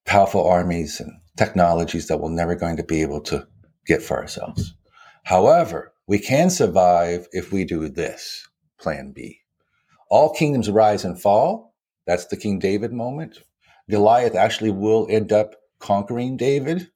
powerful 0.06 0.48
armies 0.48 1.00
and 1.00 1.12
technologies 1.36 2.06
that 2.08 2.18
we're 2.18 2.30
never 2.30 2.54
going 2.54 2.76
to 2.76 2.84
be 2.84 3.02
able 3.02 3.20
to 3.20 3.46
get 3.86 4.02
for 4.02 4.18
ourselves. 4.18 4.74
However, 5.24 5.92
we 6.06 6.18
can 6.18 6.48
survive 6.48 7.26
if 7.32 7.52
we 7.52 7.64
do 7.64 7.88
this 7.88 8.48
plan 8.78 9.12
B. 9.12 9.40
All 10.08 10.32
kingdoms 10.32 10.70
rise 10.70 11.04
and 11.04 11.20
fall 11.20 11.69
that's 12.10 12.26
the 12.26 12.36
King 12.36 12.58
David 12.58 12.92
moment. 12.92 13.38
Goliath 13.88 14.34
actually 14.34 14.72
will 14.72 15.06
end 15.08 15.32
up 15.32 15.54
conquering 15.78 16.36
David. 16.36 16.90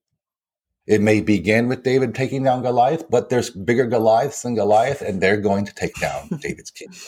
It 0.89 1.01
may 1.01 1.21
begin 1.21 1.69
with 1.69 1.85
David 1.85 2.17
taking 2.17 2.43
down 2.43 2.63
Goliath, 2.63 3.09
but 3.09 3.31
there's 3.31 3.49
bigger 3.49 3.87
Goliaths 3.87 4.43
than 4.43 4.57
Goliath, 4.57 5.03
and 5.03 5.21
they're 5.21 5.41
going 5.41 5.67
to 5.67 5.73
take 5.73 5.95
down 6.01 6.27
David's 6.41 6.73
kingdom. 6.73 6.99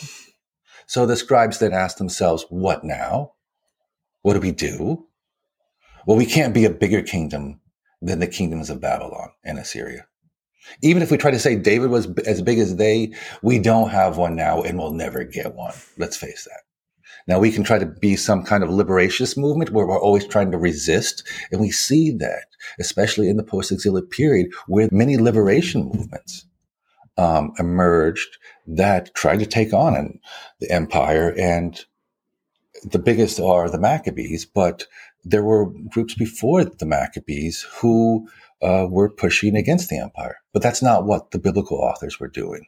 So 0.86 1.04
the 1.04 1.16
scribes 1.16 1.58
then 1.58 1.72
ask 1.72 1.96
themselves, 1.96 2.46
what 2.48 2.84
now? 2.84 3.32
What 4.22 4.34
do 4.34 4.40
we 4.40 4.52
do? 4.52 5.08
Well, 6.06 6.16
we 6.16 6.26
can't 6.26 6.54
be 6.54 6.64
a 6.64 6.70
bigger 6.70 7.02
kingdom 7.02 7.60
than 8.00 8.20
the 8.20 8.28
kingdoms 8.28 8.70
of 8.70 8.80
Babylon 8.80 9.30
and 9.42 9.58
Assyria. 9.58 10.06
Even 10.80 11.02
if 11.02 11.10
we 11.10 11.16
try 11.16 11.32
to 11.32 11.40
say 11.40 11.56
David 11.56 11.90
was 11.90 12.06
as 12.20 12.40
big 12.40 12.60
as 12.60 12.76
they, 12.76 13.14
we 13.42 13.58
don't 13.58 13.88
have 13.90 14.16
one 14.16 14.36
now 14.36 14.62
and 14.62 14.78
we'll 14.78 14.92
never 14.92 15.24
get 15.24 15.56
one. 15.56 15.74
Let's 15.98 16.16
face 16.16 16.44
that. 16.44 16.65
Now 17.26 17.38
we 17.40 17.50
can 17.50 17.64
try 17.64 17.78
to 17.78 17.86
be 17.86 18.16
some 18.16 18.44
kind 18.44 18.62
of 18.62 18.70
liberationist 18.70 19.36
movement 19.36 19.70
where 19.70 19.86
we're 19.86 20.00
always 20.00 20.26
trying 20.26 20.52
to 20.52 20.58
resist. 20.58 21.24
And 21.50 21.60
we 21.60 21.70
see 21.70 22.10
that, 22.12 22.46
especially 22.78 23.28
in 23.28 23.36
the 23.36 23.42
post-exilic 23.42 24.10
period 24.10 24.52
where 24.68 24.88
many 24.92 25.16
liberation 25.16 25.90
movements 25.92 26.46
um, 27.18 27.52
emerged 27.58 28.38
that 28.66 29.14
tried 29.14 29.40
to 29.40 29.46
take 29.46 29.72
on 29.72 30.20
the 30.60 30.70
empire. 30.70 31.34
And 31.36 31.84
the 32.84 32.98
biggest 32.98 33.40
are 33.40 33.68
the 33.68 33.80
Maccabees, 33.80 34.44
but 34.44 34.86
there 35.24 35.42
were 35.42 35.72
groups 35.88 36.14
before 36.14 36.64
the 36.64 36.86
Maccabees 36.86 37.66
who 37.80 38.28
uh, 38.62 38.86
were 38.88 39.10
pushing 39.10 39.56
against 39.56 39.88
the 39.88 39.98
empire. 39.98 40.36
But 40.52 40.62
that's 40.62 40.82
not 40.82 41.04
what 41.04 41.32
the 41.32 41.38
biblical 41.38 41.78
authors 41.78 42.20
were 42.20 42.28
doing. 42.28 42.66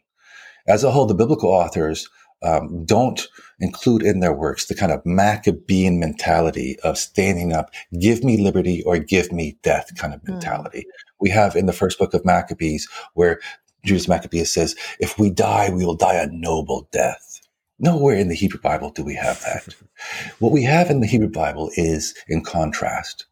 As 0.66 0.84
a 0.84 0.90
whole, 0.90 1.06
the 1.06 1.14
biblical 1.14 1.50
authors 1.50 2.08
um, 2.42 2.85
don't 2.85 3.27
include 3.61 4.03
in 4.03 4.20
their 4.20 4.33
works 4.33 4.66
the 4.66 4.74
kind 4.74 4.92
of 4.92 5.05
Maccabean 5.05 5.98
mentality 5.98 6.79
of 6.85 6.98
standing 6.98 7.53
up, 7.53 7.70
give 7.98 8.22
me 8.22 8.37
liberty 8.37 8.83
or 8.85 8.98
give 8.98 9.33
me 9.33 9.59
death 9.62 9.90
kind 9.96 10.14
of 10.14 10.20
hmm. 10.22 10.33
mentality. 10.33 10.81
Mm. 10.81 10.92
We 11.20 11.31
have 11.31 11.57
in 11.57 11.66
the 11.66 11.72
first 11.72 11.98
book 11.98 12.14
of 12.14 12.24
Maccabees 12.24 12.88
where 13.14 13.40
Judas 13.85 14.09
Maccabeus 14.09 14.53
says, 14.53 14.77
if 15.01 15.18
we 15.18 15.31
die, 15.31 15.70
we 15.70 15.85
will 15.85 15.94
die 15.94 16.16
a 16.16 16.29
noble 16.29 16.88
death. 16.92 17.40
Nowhere 17.79 18.16
in 18.16 18.29
the 18.29 18.35
Hebrew 18.35 18.61
Bible 18.61 18.90
do 18.90 19.05
we 19.05 19.14
have 19.14 19.40
that. 19.42 19.74
what 20.40 20.53
we 20.53 20.64
have 20.64 20.90
in 20.90 21.01
the 21.01 21.07
Hebrew 21.07 21.31
Bible 21.31 21.70
is, 21.77 22.14
in 22.27 22.42
contrast, 22.42 23.27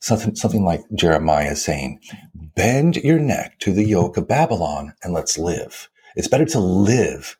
something, 0.00 0.34
something 0.34 0.64
like 0.64 0.82
Jeremiah 0.94 1.56
saying, 1.56 2.00
bend 2.34 2.96
your 2.96 3.18
neck 3.18 3.58
to 3.60 3.72
the 3.72 3.84
yoke 3.84 4.16
of 4.16 4.28
Babylon 4.28 4.94
and 5.02 5.12
let's 5.12 5.38
live. 5.38 5.90
It's 6.16 6.28
better 6.28 6.46
to 6.46 6.58
live 6.58 7.36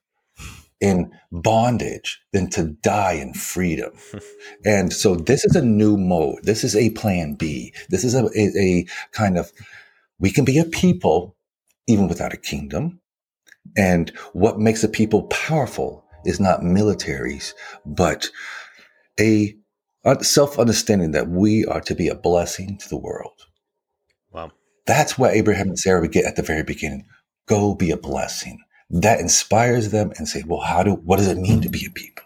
in 0.81 1.11
bondage 1.33 2.21
than 2.33 2.51
to 2.51 2.65
die 2.83 3.15
in 3.15 3.33
freedom. 3.33 3.93
and 4.65 4.93
so 4.93 5.15
this 5.15 5.45
is 5.45 5.57
a 5.57 5.65
new 5.65 5.97
mode. 5.97 6.41
This 6.43 6.65
is 6.65 6.77
a 6.77 6.91
plan 6.91 7.35
B. 7.35 7.73
This 7.89 8.05
is 8.05 8.15
a, 8.15 8.25
a, 8.37 8.59
a, 8.59 8.87
kind 9.13 9.39
of, 9.39 9.53
we 10.19 10.31
can 10.31 10.45
be 10.45 10.59
a 10.59 10.65
people 10.65 11.37
even 11.87 12.09
without 12.09 12.35
a 12.35 12.39
kingdom. 12.39 13.01
And 13.77 14.11
what 14.33 14.59
makes 14.59 14.85
a 14.85 14.89
people 14.89 15.25
powerful 15.25 16.05
is 16.25 16.41
not 16.41 16.61
militaries, 16.61 17.53
but 17.85 18.29
a, 19.19 19.57
a 20.05 20.23
self 20.23 20.59
understanding 20.59 21.13
that 21.13 21.29
we 21.29 21.65
are 21.65 21.81
to 21.83 21.95
be 21.95 22.09
a 22.09 22.15
blessing 22.15 22.79
to 22.79 22.89
the 22.89 22.97
world. 22.97 23.47
Wow. 24.33 24.53
That's 24.87 25.19
what 25.19 25.35
Abraham 25.35 25.69
and 25.69 25.79
Sarah 25.79 26.01
would 26.01 26.13
get 26.13 26.27
at 26.27 26.37
the 26.37 26.43
very 26.43 26.63
beginning. 26.63 27.07
Go 27.49 27.75
be 27.75 27.91
a 27.91 27.97
blessing 27.97 28.61
that 28.91 29.21
inspires 29.21 29.91
them 29.91 30.13
and 30.17 30.29
say, 30.29 30.45
well, 30.47 30.61
how 30.61 30.83
do, 30.83 30.95
what 30.95 31.17
does 31.17 31.29
it 31.29 31.39
mean 31.39 31.61
to 31.63 31.69
be 31.69 31.87
a 31.87 31.91
people? 31.91 32.25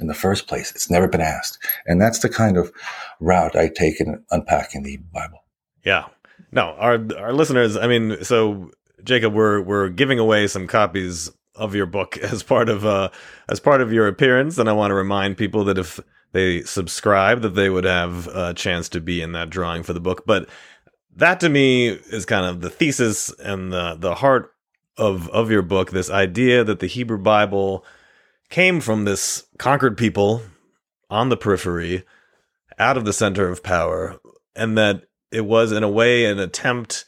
In 0.00 0.08
the 0.08 0.14
first 0.14 0.48
place, 0.48 0.72
it's 0.72 0.90
never 0.90 1.06
been 1.06 1.20
asked. 1.20 1.58
And 1.86 2.00
that's 2.00 2.18
the 2.18 2.28
kind 2.28 2.56
of 2.56 2.72
route 3.20 3.54
I 3.54 3.68
take 3.68 4.00
in 4.00 4.24
unpacking 4.30 4.82
the 4.82 4.96
Bible. 4.96 5.44
Yeah. 5.84 6.06
No, 6.50 6.74
our, 6.78 6.98
our 7.16 7.32
listeners, 7.32 7.76
I 7.76 7.86
mean, 7.86 8.22
so 8.24 8.72
Jacob, 9.04 9.32
we're, 9.32 9.60
we're 9.60 9.88
giving 9.88 10.18
away 10.18 10.48
some 10.48 10.66
copies 10.66 11.30
of 11.54 11.74
your 11.74 11.86
book 11.86 12.16
as 12.22 12.42
part 12.42 12.68
of, 12.68 12.84
uh, 12.84 13.10
as 13.48 13.60
part 13.60 13.80
of 13.80 13.92
your 13.92 14.08
appearance. 14.08 14.58
And 14.58 14.68
I 14.68 14.72
want 14.72 14.90
to 14.90 14.96
remind 14.96 15.36
people 15.36 15.64
that 15.64 15.78
if 15.78 16.00
they 16.32 16.62
subscribe, 16.62 17.42
that 17.42 17.54
they 17.54 17.70
would 17.70 17.84
have 17.84 18.26
a 18.28 18.54
chance 18.54 18.88
to 18.90 19.00
be 19.00 19.22
in 19.22 19.32
that 19.32 19.50
drawing 19.50 19.82
for 19.82 19.92
the 19.92 20.00
book. 20.00 20.24
But 20.26 20.48
that 21.14 21.40
to 21.40 21.48
me 21.48 21.88
is 21.88 22.26
kind 22.26 22.46
of 22.46 22.60
the 22.60 22.70
thesis 22.70 23.30
and 23.38 23.72
the, 23.72 23.96
the 23.98 24.16
heart 24.16 24.52
of 24.96 25.28
of 25.30 25.50
your 25.50 25.62
book 25.62 25.90
this 25.90 26.10
idea 26.10 26.64
that 26.64 26.80
the 26.80 26.86
Hebrew 26.86 27.18
Bible 27.18 27.84
came 28.50 28.80
from 28.80 29.04
this 29.04 29.44
conquered 29.58 29.96
people 29.96 30.42
on 31.08 31.28
the 31.28 31.36
periphery 31.36 32.04
out 32.78 32.96
of 32.96 33.04
the 33.04 33.12
center 33.12 33.48
of 33.48 33.62
power 33.62 34.18
and 34.54 34.76
that 34.76 35.04
it 35.30 35.46
was 35.46 35.72
in 35.72 35.82
a 35.82 35.88
way 35.88 36.26
an 36.26 36.38
attempt 36.38 37.04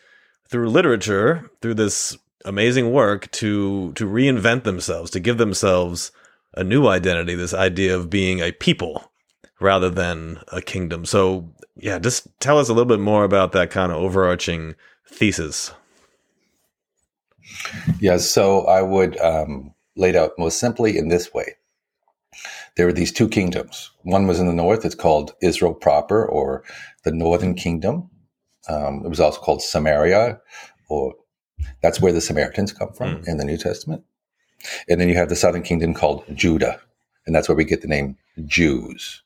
through 0.49 0.71
literature 0.71 1.51
through 1.61 1.75
this 1.75 2.17
amazing 2.45 2.93
work 2.93 3.31
to 3.31 3.93
to 3.93 4.07
reinvent 4.07 4.65
themselves 4.65 5.11
to 5.11 5.21
give 5.21 5.39
themselves 5.39 6.13
a 6.55 6.65
new 6.65 6.87
identity 6.87 7.35
this 7.35 7.55
idea 7.55 7.95
of 7.95 8.11
being 8.11 8.41
a 8.41 8.53
people 8.53 9.11
rather 9.61 9.89
than 9.91 10.39
a 10.49 10.61
kingdom. 10.61 11.05
So 11.05 11.51
yeah 11.77 11.99
just 11.99 12.29
tell 12.41 12.59
us 12.59 12.69
a 12.69 12.73
little 12.73 12.85
bit 12.89 13.01
more 13.01 13.25
about 13.25 13.53
that 13.53 13.71
kind 13.71 13.93
of 13.93 13.99
overarching 13.99 14.75
thesis 15.07 15.73
yeah, 18.01 18.17
so 18.17 18.65
I 18.67 18.83
would 18.83 19.19
um, 19.21 19.75
lay 19.97 20.11
it 20.11 20.17
out 20.17 20.33
most 20.39 20.59
simply 20.59 20.97
in 20.97 21.09
this 21.09 21.33
way 21.33 21.57
there 22.77 22.87
were 22.87 22.93
these 22.93 23.13
two 23.13 23.29
kingdoms. 23.29 23.91
One 24.03 24.27
was 24.27 24.41
in 24.41 24.47
the 24.47 24.53
north. 24.53 24.85
It's 24.85 24.95
called 24.95 25.35
Israel 25.41 25.75
proper 25.75 26.27
or 26.27 26.65
the 27.05 27.13
northern 27.13 27.55
kingdom. 27.55 28.11
Um, 28.69 29.03
it 29.05 29.09
was 29.09 29.21
also 29.21 29.41
called 29.41 29.63
Samaria 29.63 30.41
or 30.89 31.15
that's 31.83 32.01
where 32.01 32.13
the 32.13 32.21
Samaritans 32.21 32.73
come 32.73 32.93
from 32.93 33.17
mm. 33.17 33.29
in 33.29 33.37
the 33.37 33.45
New 33.45 33.57
Testament. 33.57 34.03
And 34.89 35.01
then 35.01 35.09
you 35.09 35.17
have 35.17 35.29
the 35.29 35.37
southern 35.37 35.63
kingdom 35.63 35.95
called 35.95 36.25
Judah. 36.35 36.81
And 37.27 37.35
that's 37.35 37.49
where 37.49 37.57
we 37.57 37.65
get 37.65 37.83
the 37.83 37.89
name 37.89 38.17
Jews, 38.47 39.23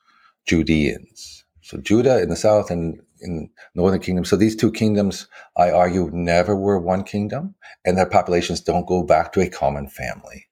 Judeans. 0.46 1.44
So 1.62 1.78
Judah 1.78 2.20
in 2.20 2.28
the 2.28 2.36
south 2.36 2.70
and 2.70 3.00
in 3.20 3.50
northern 3.74 4.00
kingdom. 4.00 4.24
So 4.24 4.36
these 4.36 4.56
two 4.56 4.72
kingdoms, 4.72 5.26
I 5.56 5.70
argue, 5.70 6.10
never 6.12 6.56
were 6.56 6.78
one 6.78 7.04
kingdom, 7.04 7.54
and 7.84 7.96
their 7.96 8.08
populations 8.08 8.60
don't 8.60 8.86
go 8.86 9.02
back 9.02 9.32
to 9.32 9.40
a 9.40 9.48
common 9.48 9.88
family, 9.88 10.46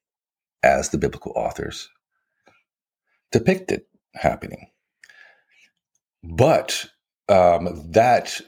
as 0.63 0.89
the 0.89 0.97
biblical 0.97 1.33
authors 1.35 1.89
depicted 3.31 3.81
happening. 4.15 4.69
But 6.23 6.85
um, 7.29 7.83
that 7.91 8.39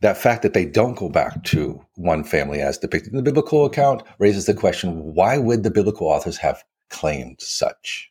that 0.00 0.16
fact 0.16 0.42
that 0.42 0.52
they 0.52 0.64
don't 0.64 0.98
go 0.98 1.08
back 1.08 1.44
to 1.44 1.84
one 1.94 2.24
family 2.24 2.60
as 2.60 2.78
depicted 2.78 3.12
in 3.12 3.16
the 3.16 3.22
biblical 3.22 3.64
account 3.64 4.02
raises 4.18 4.46
the 4.46 4.54
question: 4.54 5.14
Why 5.14 5.38
would 5.38 5.62
the 5.62 5.70
biblical 5.70 6.08
authors 6.08 6.38
have 6.38 6.64
claimed 6.90 7.40
such? 7.40 8.10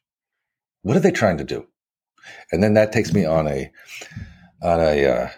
What 0.83 0.97
are 0.97 1.01
they 1.01 1.11
trying 1.11 1.37
to 1.37 1.43
do? 1.43 1.67
And 2.51 2.63
then 2.63 2.73
that 2.75 2.91
takes 2.91 3.13
me 3.13 3.25
on 3.25 3.47
a 3.47 3.71
on 4.61 4.79
a 4.79 5.05
uh, 5.05 5.29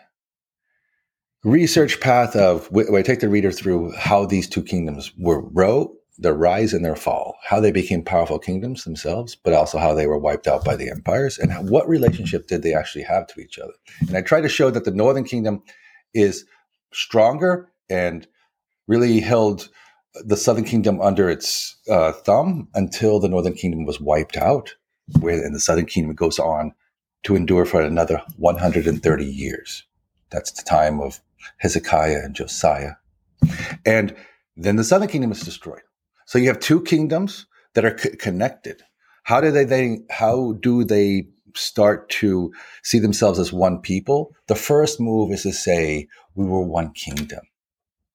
research 1.44 2.00
path 2.00 2.36
of 2.36 2.68
where 2.72 2.96
I 2.96 3.02
take 3.02 3.20
the 3.20 3.30
reader 3.30 3.52
through 3.52 3.92
how 3.94 4.26
these 4.26 4.48
two 4.48 4.64
kingdoms 4.64 5.12
were 5.18 5.42
wrote, 5.42 5.92
their 6.18 6.34
rise 6.34 6.74
and 6.74 6.86
their 6.86 6.96
fall, 6.96 7.36
how 7.44 7.60
they 7.60 7.72
became 7.72 8.04
powerful 8.04 8.40
kingdoms 8.40 8.84
themselves, 8.84 9.36
but 9.36 9.54
also 9.54 9.78
how 9.78 9.94
they 9.94 10.08
were 10.08 10.18
wiped 10.18 10.48
out 10.48 10.64
by 10.64 10.76
the 10.76 10.90
empires, 10.90 11.38
and 11.38 11.70
what 11.70 11.88
relationship 11.90 12.48
did 12.48 12.62
they 12.62 12.74
actually 12.74 13.04
have 13.04 13.28
to 13.28 13.42
each 13.42 13.58
other. 13.58 13.74
And 14.08 14.16
I 14.16 14.22
try 14.22 14.40
to 14.42 14.50
show 14.50 14.70
that 14.70 14.86
the 14.86 14.92
Northern 14.92 15.24
Kingdom 15.24 15.64
is 16.14 16.46
stronger 16.94 17.72
and 17.90 18.28
really 18.88 19.20
held 19.20 19.70
the 20.24 20.38
Southern 20.38 20.66
Kingdom 20.66 21.02
under 21.02 21.30
its 21.30 21.76
uh, 21.90 22.12
thumb 22.12 22.68
until 22.76 23.20
the 23.20 23.30
Northern 23.30 23.56
Kingdom 23.56 23.86
was 23.86 24.00
wiped 24.00 24.38
out, 24.38 24.76
where 25.20 25.44
and 25.44 25.56
the 25.56 25.60
Southern 25.60 25.88
Kingdom 25.88 26.16
goes 26.16 26.38
on 26.38 26.74
to 27.24 27.36
endure 27.36 27.66
for 27.66 27.82
another 27.82 28.22
130 28.38 29.26
years. 29.26 29.84
That's 30.30 30.52
the 30.52 30.64
time 30.64 31.00
of 31.00 31.22
Hezekiah 31.58 32.22
and 32.24 32.36
Josiah. 32.36 32.94
And 33.86 34.16
then 34.56 34.76
the 34.76 34.84
southern 34.84 35.08
kingdom 35.08 35.32
is 35.32 35.42
destroyed. 35.42 35.82
So 36.26 36.38
you 36.38 36.48
have 36.48 36.60
two 36.60 36.82
kingdoms 36.82 37.46
that 37.74 37.86
are 37.86 37.98
c- 37.98 38.16
connected. 38.18 38.84
How 39.24 39.42
do 39.42 39.52
they, 39.52 39.64
they 39.64 40.00
how 40.10 40.54
do 40.54 40.84
they 40.84 41.28
start 41.56 42.10
to 42.10 42.52
see 42.84 43.00
themselves 43.00 43.40
as 43.40 43.54
one 43.54 43.80
people? 43.80 44.36
The 44.48 44.56
first 44.56 45.00
move 45.00 45.32
is 45.32 45.44
to 45.44 45.54
say 45.54 46.08
we 46.36 46.46
were 46.46 46.62
one 46.64 46.92
kingdom. 46.92 47.42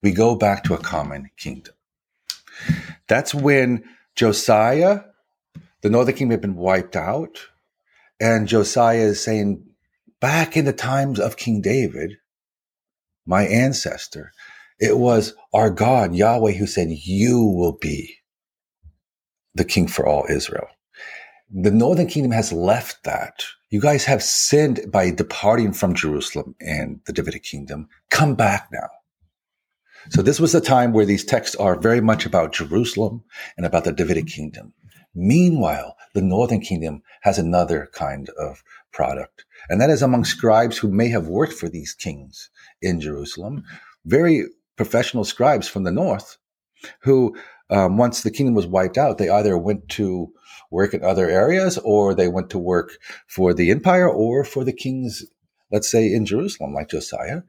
We 0.03 0.13
go 0.13 0.37
back 0.37 0.65
to 0.65 0.75
a 0.75 0.79
common 0.79 1.31
kingdom. 1.37 1.75
That's 3.09 3.35
when 3.35 3.85
Josiah, 4.15 5.01
the 5.83 5.91
northern 5.91 6.15
kingdom 6.15 6.33
had 6.33 6.41
been 6.41 6.57
wiped 6.57 6.97
out. 6.97 7.39
And 8.21 8.49
Josiah 8.49 8.99
is 8.99 9.23
saying, 9.23 9.65
back 10.21 10.57
in 10.57 10.65
the 10.65 10.73
times 10.73 11.21
of 11.21 11.37
King 11.37 11.61
David, 11.61 12.15
my 13.27 13.47
ancestor, 13.47 14.33
it 14.81 14.99
was 14.99 15.35
our 15.53 15.71
God, 15.71 16.15
Yahweh, 16.15 16.53
who 16.53 16.67
said, 16.67 16.89
You 16.91 17.45
will 17.45 17.77
be 17.81 18.17
the 19.55 19.65
king 19.65 19.89
for 19.89 20.07
all 20.07 20.27
Israel. 20.29 20.69
The 21.51 21.71
northern 21.71 22.07
kingdom 22.07 22.33
has 22.33 22.53
left 22.53 23.05
that. 23.05 23.43
You 23.71 23.81
guys 23.81 24.05
have 24.05 24.23
sinned 24.23 24.81
by 24.91 25.11
departing 25.11 25.73
from 25.73 25.95
Jerusalem 25.95 26.55
and 26.61 27.01
the 27.07 27.13
Davidic 27.13 27.43
kingdom. 27.43 27.89
Come 28.11 28.35
back 28.35 28.69
now. 28.73 28.89
So 30.11 30.23
this 30.23 30.41
was 30.41 30.53
the 30.53 30.61
time 30.61 30.93
where 30.93 31.05
these 31.05 31.25
texts 31.25 31.57
are 31.57 31.79
very 31.79 32.01
much 32.01 32.25
about 32.25 32.53
Jerusalem 32.53 33.25
and 33.57 33.67
about 33.67 33.85
the 33.85 33.93
Davidic 33.93 34.27
kingdom. 34.27 34.73
Meanwhile, 35.15 35.97
the 36.19 36.25
northern 36.25 36.61
kingdom 36.61 37.01
has 37.21 37.39
another 37.39 37.89
kind 37.93 38.29
of 38.31 38.65
product, 38.93 39.45
and 39.69 39.81
that 39.81 39.89
is 39.89 40.03
among 40.03 40.25
scribes 40.25 40.77
who 40.77 40.91
may 40.91 41.09
have 41.09 41.29
worked 41.29 41.53
for 41.53 41.69
these 41.69 41.95
kings 41.95 42.51
in 42.83 43.01
Jerusalem, 43.01 43.63
very 44.05 44.47
professional 44.77 45.25
scribes 45.25 45.69
from 45.69 45.85
the 45.85 45.93
north, 45.93 46.39
who, 47.03 47.37
um, 47.71 47.99
once 47.99 48.23
the 48.23 48.33
kingdom 48.33 48.57
was 48.57 48.67
wiped 48.67 48.99
out, 48.99 49.19
they 49.19 49.29
either 49.29 49.57
went 49.57 49.89
to 49.91 50.33
work 50.73 50.93
in 50.93 51.05
other 51.05 51.31
areas 51.31 51.79
or 51.79 52.15
they 52.15 52.27
went 52.27 52.51
to 52.51 52.59
work 52.59 52.99
for 53.29 53.55
the 53.55 53.71
empire 53.71 54.11
or 54.11 54.43
for 54.43 54.65
the 54.65 54.73
kings, 54.73 55.25
let's 55.71 55.89
say 55.89 56.13
in 56.13 56.27
Jerusalem, 56.27 56.75
like 56.75 56.91
Josiah. 56.91 57.43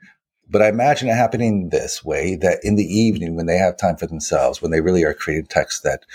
But 0.48 0.62
I 0.62 0.70
imagine 0.70 1.10
it 1.10 1.16
happening 1.16 1.70
this 1.70 2.06
way 2.06 2.36
that 2.36 2.60
in 2.62 2.76
the 2.76 2.86
evening, 2.86 3.36
when 3.36 3.48
they 3.48 3.58
have 3.58 3.78
time 3.78 3.98
for 3.98 4.06
themselves, 4.06 4.62
when 4.62 4.70
they 4.70 4.82
really 4.82 5.04
are 5.04 5.14
creating 5.16 5.48
texts 5.48 5.82
that 5.82 6.06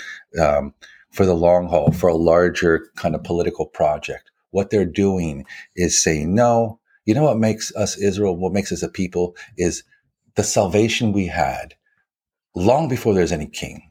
um, 0.40 0.74
for 1.14 1.24
the 1.24 1.34
long 1.34 1.68
haul, 1.68 1.92
for 1.92 2.08
a 2.08 2.16
larger 2.16 2.90
kind 2.96 3.14
of 3.14 3.22
political 3.22 3.66
project. 3.66 4.30
What 4.50 4.70
they're 4.70 4.84
doing 4.84 5.46
is 5.76 6.02
saying, 6.02 6.34
no, 6.34 6.80
you 7.06 7.14
know 7.14 7.24
what 7.24 7.38
makes 7.38 7.74
us 7.76 7.96
Israel, 7.96 8.36
what 8.36 8.52
makes 8.52 8.72
us 8.72 8.82
a 8.82 8.88
people 8.88 9.36
is 9.56 9.84
the 10.34 10.42
salvation 10.42 11.12
we 11.12 11.26
had 11.26 11.74
long 12.54 12.88
before 12.88 13.14
there's 13.14 13.32
any 13.32 13.46
king. 13.46 13.90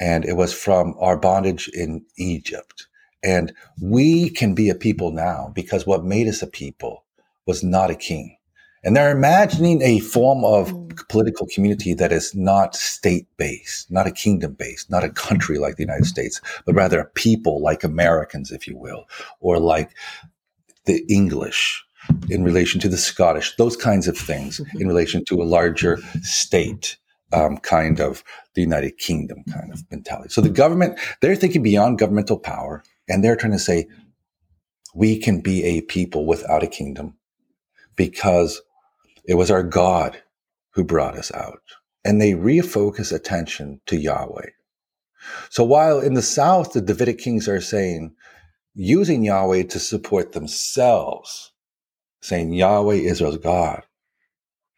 And 0.00 0.24
it 0.24 0.34
was 0.34 0.52
from 0.52 0.94
our 0.98 1.16
bondage 1.16 1.68
in 1.68 2.04
Egypt. 2.16 2.86
And 3.22 3.52
we 3.82 4.30
can 4.30 4.54
be 4.54 4.68
a 4.70 4.74
people 4.74 5.10
now 5.10 5.50
because 5.54 5.86
what 5.86 6.04
made 6.04 6.28
us 6.28 6.42
a 6.42 6.46
people 6.46 7.04
was 7.46 7.64
not 7.64 7.90
a 7.90 7.96
king. 7.96 8.37
And 8.84 8.96
they're 8.96 9.16
imagining 9.16 9.82
a 9.82 10.00
form 10.00 10.44
of 10.44 10.72
mm. 10.72 11.08
political 11.08 11.46
community 11.46 11.94
that 11.94 12.12
is 12.12 12.34
not 12.34 12.74
state 12.74 13.26
based, 13.36 13.90
not 13.90 14.06
a 14.06 14.12
kingdom 14.12 14.54
based, 14.54 14.90
not 14.90 15.04
a 15.04 15.10
country 15.10 15.58
like 15.58 15.76
the 15.76 15.82
United 15.82 16.06
States, 16.06 16.40
but 16.64 16.74
rather 16.74 17.00
a 17.00 17.06
people 17.06 17.62
like 17.62 17.84
Americans, 17.84 18.50
if 18.50 18.66
you 18.66 18.76
will, 18.76 19.04
or 19.40 19.58
like 19.58 19.90
the 20.84 21.04
English 21.08 21.84
in 22.30 22.44
relation 22.44 22.80
to 22.80 22.88
the 22.88 22.96
Scottish, 22.96 23.56
those 23.56 23.76
kinds 23.76 24.08
of 24.08 24.16
things 24.16 24.60
in 24.74 24.88
relation 24.88 25.24
to 25.26 25.42
a 25.42 25.44
larger 25.44 25.98
state. 26.22 26.96
Um, 27.30 27.58
kind 27.58 28.00
of 28.00 28.24
the 28.54 28.62
United 28.62 28.96
Kingdom 28.96 29.44
kind 29.52 29.70
of 29.70 29.84
mentality. 29.90 30.30
So 30.30 30.40
the 30.40 30.48
government, 30.48 30.98
they're 31.20 31.36
thinking 31.36 31.62
beyond 31.62 31.98
governmental 31.98 32.38
power 32.38 32.82
and 33.06 33.22
they're 33.22 33.36
trying 33.36 33.52
to 33.52 33.58
say, 33.58 33.86
we 34.94 35.18
can 35.18 35.40
be 35.40 35.62
a 35.62 35.82
people 35.82 36.24
without 36.24 36.62
a 36.62 36.66
kingdom 36.66 37.18
because 37.96 38.62
it 39.28 39.34
was 39.34 39.50
our 39.50 39.62
God 39.62 40.22
who 40.70 40.82
brought 40.82 41.16
us 41.16 41.32
out. 41.32 41.62
And 42.04 42.20
they 42.20 42.32
refocus 42.32 43.12
attention 43.12 43.80
to 43.86 43.96
Yahweh. 43.96 44.50
So 45.50 45.62
while 45.62 46.00
in 46.00 46.14
the 46.14 46.22
South, 46.22 46.72
the 46.72 46.80
Davidic 46.80 47.18
kings 47.18 47.46
are 47.46 47.60
saying, 47.60 48.14
using 48.74 49.24
Yahweh 49.24 49.64
to 49.64 49.78
support 49.78 50.32
themselves, 50.32 51.52
saying 52.22 52.54
Yahweh, 52.54 52.94
Israel's 52.94 53.38
God, 53.38 53.82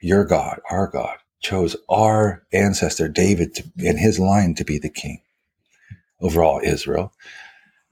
your 0.01 0.25
God, 0.25 0.61
our 0.71 0.89
God, 0.89 1.17
chose 1.41 1.77
our 1.89 2.43
ancestor 2.53 3.09
David 3.09 3.55
to, 3.55 3.65
in 3.79 3.99
his 3.99 4.19
line 4.19 4.55
to 4.57 4.65
be 4.65 4.79
the 4.79 4.91
king 4.91 5.21
over 6.21 6.43
all 6.43 6.61
Israel. 6.65 7.13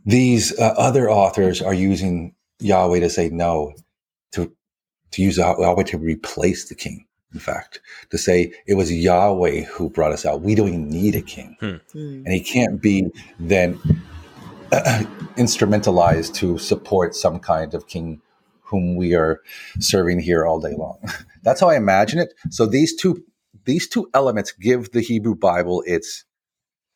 These 0.05 0.59
uh, 0.59 0.75
other 0.77 1.09
authors 1.11 1.63
are 1.63 1.75
using 1.75 2.35
Yahweh 2.59 3.01
to 3.01 3.11
say 3.11 3.29
no, 3.29 3.75
to 4.33 4.53
to 5.13 5.23
use 5.23 5.39
Yahweh 5.39 5.83
to 5.85 5.99
replace 5.99 6.69
the 6.69 6.75
king. 6.75 7.05
In 7.35 7.41
fact, 7.41 7.81
to 8.11 8.17
say 8.17 8.55
it 8.67 8.75
was 8.75 8.91
Yahweh 8.91 9.65
who 9.65 9.91
brought 9.91 10.13
us 10.13 10.25
out. 10.25 10.41
We 10.41 10.55
don't 10.55 10.69
even 10.69 10.89
need 10.89 11.15
a 11.15 11.21
king. 11.21 11.57
Hmm. 11.61 11.77
hmm. 11.93 12.23
And 12.25 12.33
he 12.33 12.41
can't 12.41 12.81
be 12.81 13.11
then 13.39 13.79
uh, 14.73 15.05
instrumentalized 15.37 16.35
to 16.37 16.57
support 16.59 17.15
some 17.15 17.39
kind 17.39 17.75
of 17.75 17.87
king 17.87 18.23
whom 18.63 18.97
we 18.97 19.15
are 19.15 19.41
serving 19.79 20.21
here 20.21 20.47
all 20.47 20.61
day 20.61 20.75
long. 20.77 20.99
That's 21.43 21.61
how 21.61 21.69
I 21.69 21.77
imagine 21.77 22.19
it. 22.19 22.35
So 22.51 22.67
these 22.67 22.95
two 22.97 23.25
these 23.65 23.89
two 23.89 24.09
elements 24.15 24.53
give 24.53 24.93
the 24.93 25.01
Hebrew 25.01 25.35
Bible 25.35 25.83
its 25.87 26.25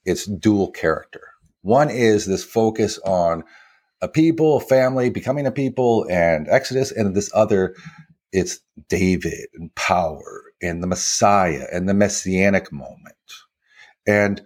its 0.05 0.25
dual 0.27 0.71
character. 0.71 1.21
One 1.63 1.91
is 1.91 2.27
this 2.27 2.45
focus 2.45 2.99
on 3.05 3.45
a 4.01 4.09
people, 4.09 4.57
a 4.57 4.61
family, 4.61 5.11
becoming 5.11 5.47
a 5.47 5.53
people, 5.53 6.07
and 6.11 6.49
Exodus, 6.49 6.91
and 6.91 7.15
this 7.15 7.31
other 7.33 7.77
it's 8.33 8.61
David 8.89 9.49
and 9.55 9.75
power 9.75 10.43
and 10.61 10.83
the 10.83 10.87
Messiah 10.87 11.67
and 11.73 11.89
the 11.89 11.95
messianic 11.95 12.73
moment. 12.73 13.15
And 14.07 14.43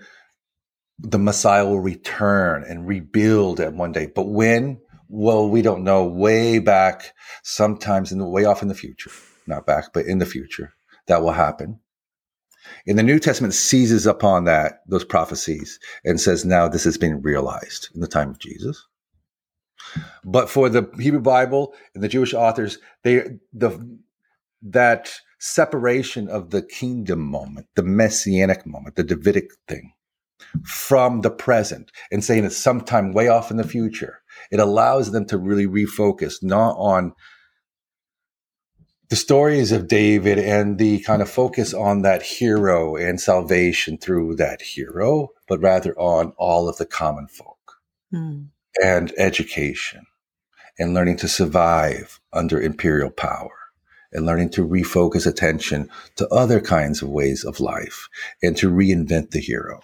the 0.98 1.18
Messiah 1.18 1.66
will 1.66 1.80
return 1.80 2.64
and 2.64 2.86
rebuild 2.86 3.60
at 3.60 3.74
one 3.74 3.92
day. 3.92 4.06
But 4.06 4.28
when? 4.28 4.80
Well, 5.08 5.48
we 5.48 5.62
don't 5.62 5.84
know. 5.84 6.04
Way 6.04 6.58
back, 6.58 7.14
sometimes 7.44 8.12
in 8.12 8.18
the 8.18 8.28
way 8.28 8.44
off 8.44 8.62
in 8.62 8.68
the 8.68 8.74
future, 8.74 9.10
not 9.46 9.66
back, 9.66 9.92
but 9.92 10.06
in 10.06 10.18
the 10.18 10.26
future, 10.26 10.72
that 11.06 11.22
will 11.22 11.32
happen. 11.32 11.80
And 12.86 12.98
the 12.98 13.04
New 13.04 13.20
Testament 13.20 13.54
seizes 13.54 14.06
upon 14.06 14.44
that, 14.44 14.80
those 14.88 15.04
prophecies, 15.04 15.78
and 16.04 16.20
says, 16.20 16.44
now 16.44 16.66
this 16.66 16.84
has 16.84 16.98
been 16.98 17.22
realized 17.22 17.88
in 17.94 18.00
the 18.00 18.08
time 18.08 18.30
of 18.30 18.40
Jesus. 18.40 18.84
But 20.24 20.50
for 20.50 20.68
the 20.68 20.90
Hebrew 20.98 21.20
Bible 21.20 21.74
and 21.94 22.02
the 22.02 22.08
Jewish 22.08 22.34
authors, 22.34 22.78
they 23.02 23.38
the 23.52 23.98
that 24.62 25.14
separation 25.38 26.28
of 26.28 26.50
the 26.50 26.62
kingdom 26.62 27.20
moment, 27.20 27.66
the 27.74 27.82
messianic 27.82 28.66
moment, 28.66 28.96
the 28.96 29.04
Davidic 29.04 29.50
thing 29.68 29.92
from 30.64 31.20
the 31.20 31.30
present 31.30 31.90
and 32.10 32.24
saying 32.24 32.44
it's 32.44 32.56
sometime 32.56 33.12
way 33.12 33.28
off 33.28 33.50
in 33.50 33.56
the 33.56 33.66
future. 33.66 34.22
It 34.50 34.60
allows 34.60 35.12
them 35.12 35.26
to 35.26 35.38
really 35.38 35.66
refocus 35.66 36.42
not 36.42 36.76
on 36.76 37.12
the 39.08 39.16
stories 39.16 39.70
of 39.70 39.86
David 39.86 40.38
and 40.38 40.78
the 40.78 41.00
kind 41.00 41.22
of 41.22 41.30
focus 41.30 41.72
on 41.72 42.02
that 42.02 42.22
hero 42.22 42.96
and 42.96 43.20
salvation 43.20 43.98
through 43.98 44.36
that 44.36 44.60
hero, 44.62 45.28
but 45.46 45.60
rather 45.60 45.96
on 45.98 46.32
all 46.38 46.68
of 46.68 46.76
the 46.78 46.86
common 46.86 47.28
folk 47.28 47.56
mm. 48.12 48.48
And 48.82 49.12
education 49.18 50.06
and 50.78 50.94
learning 50.94 51.16
to 51.18 51.28
survive 51.28 52.20
under 52.32 52.60
imperial 52.60 53.10
power 53.10 53.50
and 54.12 54.26
learning 54.26 54.50
to 54.50 54.66
refocus 54.66 55.26
attention 55.26 55.88
to 56.16 56.28
other 56.28 56.60
kinds 56.60 57.02
of 57.02 57.08
ways 57.08 57.44
of 57.44 57.60
life 57.60 58.08
and 58.42 58.56
to 58.56 58.70
reinvent 58.70 59.30
the 59.30 59.40
hero. 59.40 59.80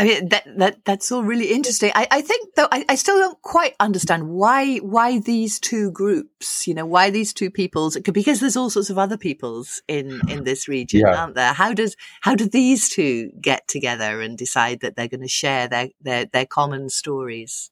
I 0.00 0.04
mean 0.04 0.28
that 0.30 0.44
that 0.56 0.84
that's 0.86 1.12
all 1.12 1.22
really 1.22 1.52
interesting. 1.52 1.92
I, 1.94 2.08
I 2.10 2.20
think 2.22 2.54
though 2.54 2.68
I, 2.72 2.86
I, 2.88 2.94
still 2.94 3.18
don't 3.18 3.40
quite 3.42 3.74
understand 3.80 4.30
why 4.30 4.78
why 4.78 5.18
these 5.18 5.60
two 5.60 5.90
groups, 5.90 6.66
you 6.66 6.72
know, 6.72 6.86
why 6.86 7.10
these 7.10 7.34
two 7.34 7.50
peoples 7.50 7.98
because 7.98 8.40
there's 8.40 8.56
all 8.56 8.70
sorts 8.70 8.88
of 8.88 8.96
other 8.96 9.18
peoples 9.18 9.82
in 9.88 10.22
in 10.30 10.44
this 10.44 10.68
region, 10.68 11.00
yeah. 11.00 11.20
aren't 11.20 11.34
there? 11.34 11.52
How 11.52 11.74
does 11.74 11.96
how 12.22 12.34
do 12.34 12.48
these 12.48 12.88
two 12.88 13.30
get 13.42 13.68
together 13.68 14.22
and 14.22 14.38
decide 14.38 14.80
that 14.80 14.96
they're 14.96 15.06
going 15.06 15.20
to 15.20 15.28
share 15.28 15.68
their 15.68 15.90
their 16.00 16.24
their 16.24 16.46
common 16.46 16.88
stories? 16.88 17.70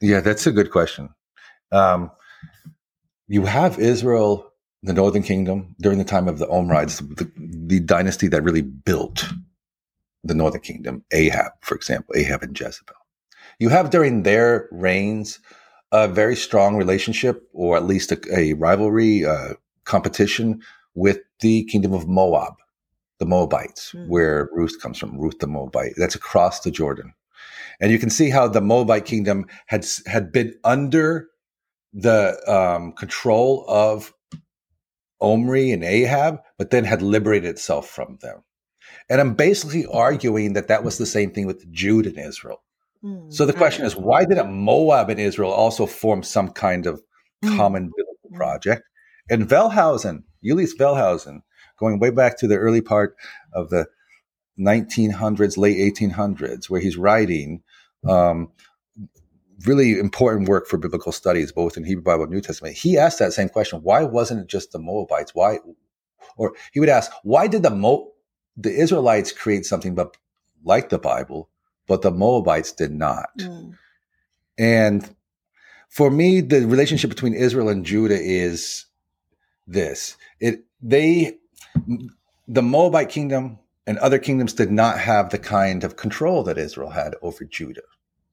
Yeah, 0.00 0.18
that's 0.18 0.48
a 0.48 0.52
good 0.52 0.72
question. 0.72 1.10
Um, 1.70 2.10
you 3.28 3.44
have 3.44 3.78
Israel, 3.78 4.52
the 4.82 4.92
Northern 4.92 5.22
Kingdom, 5.22 5.76
during 5.80 5.98
the 5.98 6.04
time 6.04 6.26
of 6.26 6.38
the 6.38 6.48
Omrides, 6.48 6.98
the, 6.98 7.30
the 7.36 7.78
dynasty 7.78 8.26
that 8.26 8.42
really 8.42 8.62
built 8.62 9.24
the 10.22 10.34
northern 10.34 10.60
kingdom, 10.60 11.04
Ahab, 11.12 11.52
for 11.62 11.74
example, 11.74 12.14
Ahab 12.16 12.42
and 12.42 12.58
Jezebel. 12.58 12.94
You 13.58 13.68
have 13.68 13.90
during 13.90 14.22
their 14.22 14.68
reigns 14.70 15.40
a 15.92 16.08
very 16.08 16.36
strong 16.36 16.76
relationship, 16.76 17.48
or 17.52 17.76
at 17.76 17.84
least 17.84 18.12
a, 18.12 18.20
a 18.34 18.52
rivalry, 18.54 19.24
uh, 19.24 19.54
competition 19.84 20.62
with 20.94 21.18
the 21.40 21.64
kingdom 21.64 21.92
of 21.92 22.06
Moab, 22.06 22.54
the 23.18 23.26
Moabites, 23.26 23.92
mm. 23.92 24.06
where 24.08 24.48
Ruth 24.52 24.80
comes 24.80 24.98
from, 24.98 25.18
Ruth 25.18 25.38
the 25.40 25.46
Moabite. 25.46 25.94
That's 25.96 26.14
across 26.14 26.60
the 26.60 26.70
Jordan. 26.70 27.12
And 27.80 27.90
you 27.90 27.98
can 27.98 28.10
see 28.10 28.30
how 28.30 28.46
the 28.46 28.60
Moabite 28.60 29.06
kingdom 29.06 29.46
had, 29.66 29.86
had 30.06 30.32
been 30.32 30.54
under 30.64 31.28
the 31.92 32.38
um, 32.46 32.92
control 32.92 33.64
of 33.66 34.12
Omri 35.20 35.72
and 35.72 35.82
Ahab, 35.82 36.40
but 36.58 36.70
then 36.70 36.84
had 36.84 37.02
liberated 37.02 37.50
itself 37.50 37.88
from 37.88 38.18
them. 38.20 38.42
And 39.10 39.20
I'm 39.20 39.34
basically 39.34 39.84
arguing 39.86 40.52
that 40.52 40.68
that 40.68 40.84
was 40.84 40.96
the 40.96 41.04
same 41.04 41.32
thing 41.32 41.46
with 41.46 41.70
Jude 41.72 42.06
and 42.06 42.16
Israel. 42.16 42.62
Mm, 43.04 43.32
so 43.32 43.44
the 43.44 43.52
question 43.52 43.84
is, 43.84 43.96
why 43.96 44.24
didn't 44.24 44.52
Moab 44.52 45.10
and 45.10 45.18
Israel 45.18 45.50
also 45.50 45.84
form 45.84 46.22
some 46.22 46.50
kind 46.50 46.86
of 46.86 47.02
mm. 47.44 47.56
common 47.56 47.90
biblical 47.96 48.30
project? 48.34 48.82
And 49.28 49.48
Wellhausen, 49.48 50.22
Julius 50.44 50.76
Wellhausen, 50.76 51.40
going 51.78 51.98
way 51.98 52.10
back 52.10 52.38
to 52.38 52.46
the 52.46 52.56
early 52.56 52.80
part 52.80 53.16
of 53.52 53.70
the 53.70 53.86
1900s, 54.58 55.56
late 55.56 55.94
1800s, 55.94 56.70
where 56.70 56.80
he's 56.80 56.96
writing 56.96 57.62
um, 58.08 58.52
really 59.66 59.98
important 59.98 60.48
work 60.48 60.68
for 60.68 60.78
biblical 60.78 61.12
studies, 61.12 61.52
both 61.52 61.76
in 61.76 61.84
Hebrew 61.84 62.04
Bible 62.04 62.24
and 62.24 62.32
New 62.32 62.40
Testament. 62.40 62.76
He 62.76 62.96
asked 62.96 63.18
that 63.18 63.32
same 63.32 63.48
question: 63.48 63.82
Why 63.82 64.04
wasn't 64.04 64.40
it 64.40 64.46
just 64.46 64.72
the 64.72 64.78
Moabites? 64.78 65.34
Why, 65.34 65.58
or 66.36 66.54
he 66.72 66.80
would 66.80 66.88
ask, 66.88 67.10
why 67.22 67.46
did 67.46 67.62
the 67.62 67.70
Mo- 67.70 68.12
the 68.62 68.72
Israelites 68.72 69.32
create 69.32 69.64
something 69.66 69.94
but 69.94 70.16
like 70.64 70.88
the 70.88 70.98
Bible, 70.98 71.48
but 71.86 72.02
the 72.02 72.10
Moabites 72.10 72.72
did 72.72 72.92
not. 72.92 73.30
Mm. 73.38 73.74
And 74.58 75.16
for 75.88 76.10
me, 76.10 76.40
the 76.40 76.66
relationship 76.66 77.10
between 77.10 77.34
Israel 77.34 77.68
and 77.68 77.84
Judah 77.84 78.20
is 78.20 78.86
this. 79.66 80.16
It 80.38 80.64
they 80.82 81.38
the 82.46 82.62
Moabite 82.62 83.08
kingdom 83.08 83.58
and 83.86 83.98
other 83.98 84.18
kingdoms 84.18 84.52
did 84.52 84.70
not 84.70 84.98
have 84.98 85.30
the 85.30 85.38
kind 85.38 85.84
of 85.84 85.96
control 85.96 86.42
that 86.44 86.58
Israel 86.58 86.90
had 86.90 87.14
over 87.22 87.44
Judah. 87.44 87.82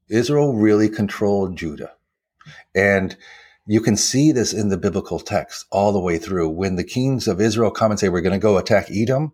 Israel 0.10 0.56
really 0.56 0.90
controlled 0.90 1.58
Judah. 1.58 1.94
And 2.76 3.18
you 3.66 3.82
can 3.82 3.98
see 3.98 4.32
this 4.32 4.54
in 4.54 4.70
the 4.70 4.78
biblical 4.78 5.20
text 5.20 5.66
all 5.72 5.92
the 5.92 6.00
way 6.00 6.18
through. 6.18 6.50
When 6.50 6.76
the 6.76 6.84
kings 6.84 7.28
of 7.28 7.42
Israel 7.42 7.72
come 7.72 7.92
and 7.92 8.00
say, 8.00 8.10
We're 8.10 8.22
going 8.22 8.34
to 8.34 8.40
go 8.40 8.58
attack 8.58 8.88
Edom, 8.90 9.34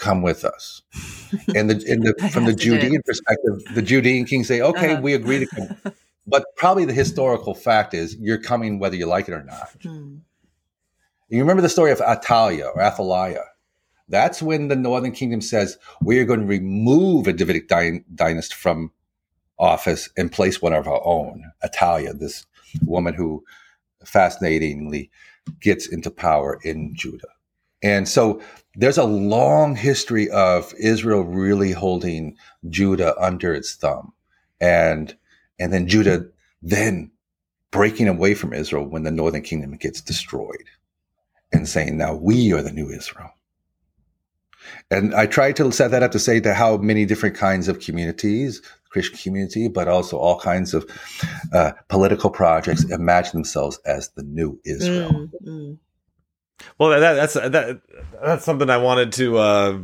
come 0.00 0.22
with 0.22 0.44
us. 0.44 0.82
And 1.54 1.70
the, 1.70 1.74
the 1.74 2.28
from 2.30 2.44
the 2.44 2.52
Judean 2.52 3.00
perspective, 3.04 3.62
the 3.74 3.82
Judean 3.82 4.24
kings 4.24 4.48
say, 4.48 4.60
okay, 4.60 4.94
uh-huh. 4.94 5.00
we 5.00 5.14
agree 5.14 5.38
to 5.38 5.46
come. 5.46 5.94
But 6.26 6.44
probably 6.56 6.84
the 6.84 6.92
historical 6.92 7.54
fact 7.54 7.94
is 7.94 8.16
you're 8.16 8.42
coming 8.42 8.80
whether 8.80 8.96
you 8.96 9.06
like 9.06 9.28
it 9.28 9.32
or 9.32 9.44
not. 9.44 9.70
Hmm. 9.80 10.16
You 11.28 11.38
remember 11.38 11.62
the 11.62 11.68
story 11.68 11.92
of 11.92 12.00
Atalia 12.00 12.74
or 12.74 12.82
Athaliah. 12.82 13.44
That's 14.08 14.42
when 14.42 14.66
the 14.66 14.74
Northern 14.74 15.12
Kingdom 15.12 15.40
says, 15.40 15.78
we 16.02 16.18
are 16.18 16.24
going 16.24 16.40
to 16.40 16.46
remove 16.46 17.28
a 17.28 17.32
Davidic 17.32 17.68
dy- 17.68 18.04
dynasty 18.12 18.56
from 18.56 18.90
office 19.56 20.10
and 20.16 20.32
place 20.32 20.60
one 20.60 20.72
of 20.72 20.88
our 20.88 21.00
own. 21.04 21.44
Atalia, 21.62 22.18
this 22.18 22.44
woman 22.84 23.14
who 23.14 23.44
fascinatingly 24.04 25.10
gets 25.60 25.86
into 25.86 26.10
power 26.10 26.58
in 26.64 26.92
Judah. 26.96 27.28
And 27.82 28.08
so 28.08 28.42
there's 28.74 28.98
a 28.98 29.04
long 29.04 29.76
history 29.76 30.30
of 30.30 30.72
Israel 30.78 31.22
really 31.22 31.72
holding 31.72 32.36
Judah 32.68 33.14
under 33.20 33.52
its 33.52 33.74
thumb. 33.74 34.12
And, 34.60 35.16
and 35.58 35.72
then 35.72 35.88
Judah 35.88 36.26
then 36.62 37.10
breaking 37.70 38.08
away 38.08 38.34
from 38.34 38.52
Israel 38.52 38.84
when 38.84 39.02
the 39.02 39.10
northern 39.10 39.42
kingdom 39.42 39.76
gets 39.76 40.00
destroyed 40.00 40.64
and 41.52 41.68
saying, 41.68 41.96
now 41.96 42.14
we 42.14 42.52
are 42.52 42.62
the 42.62 42.72
new 42.72 42.90
Israel. 42.90 43.30
And 44.90 45.14
I 45.14 45.26
tried 45.26 45.56
to 45.56 45.72
set 45.72 45.90
that 45.90 46.02
up 46.02 46.12
to 46.12 46.18
say 46.18 46.38
that 46.40 46.54
how 46.54 46.76
many 46.76 47.06
different 47.06 47.36
kinds 47.36 47.66
of 47.66 47.80
communities, 47.80 48.60
Christian 48.90 49.18
community, 49.18 49.68
but 49.68 49.88
also 49.88 50.18
all 50.18 50.38
kinds 50.38 50.74
of 50.74 50.88
uh, 51.52 51.72
political 51.88 52.30
projects 52.30 52.84
imagine 52.84 53.32
themselves 53.32 53.78
as 53.86 54.10
the 54.10 54.22
new 54.22 54.60
Israel. 54.64 55.28
Mm, 55.42 55.48
mm. 55.48 55.78
Well, 56.78 56.98
that, 56.98 57.14
that's 57.14 57.34
that, 57.34 57.80
that's 58.22 58.44
something 58.44 58.70
I 58.70 58.78
wanted 58.78 59.12
to 59.12 59.38
uh, 59.38 59.78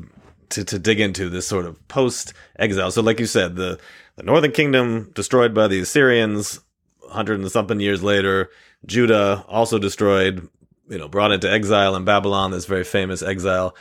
to 0.50 0.64
to 0.64 0.78
dig 0.78 1.00
into 1.00 1.28
this 1.28 1.46
sort 1.46 1.66
of 1.66 1.86
post 1.88 2.32
exile. 2.58 2.90
So, 2.90 3.02
like 3.02 3.20
you 3.20 3.26
said, 3.26 3.56
the 3.56 3.78
the 4.16 4.22
Northern 4.22 4.52
Kingdom 4.52 5.10
destroyed 5.14 5.54
by 5.54 5.68
the 5.68 5.80
Assyrians, 5.80 6.60
hundred 7.10 7.40
and 7.40 7.50
something 7.50 7.80
years 7.80 8.02
later. 8.02 8.50
Judah 8.84 9.44
also 9.48 9.78
destroyed, 9.78 10.48
you 10.88 10.98
know, 10.98 11.08
brought 11.08 11.32
into 11.32 11.50
exile 11.50 11.96
in 11.96 12.04
Babylon. 12.04 12.50
This 12.50 12.66
very 12.66 12.84
famous 12.84 13.22
exile. 13.22 13.74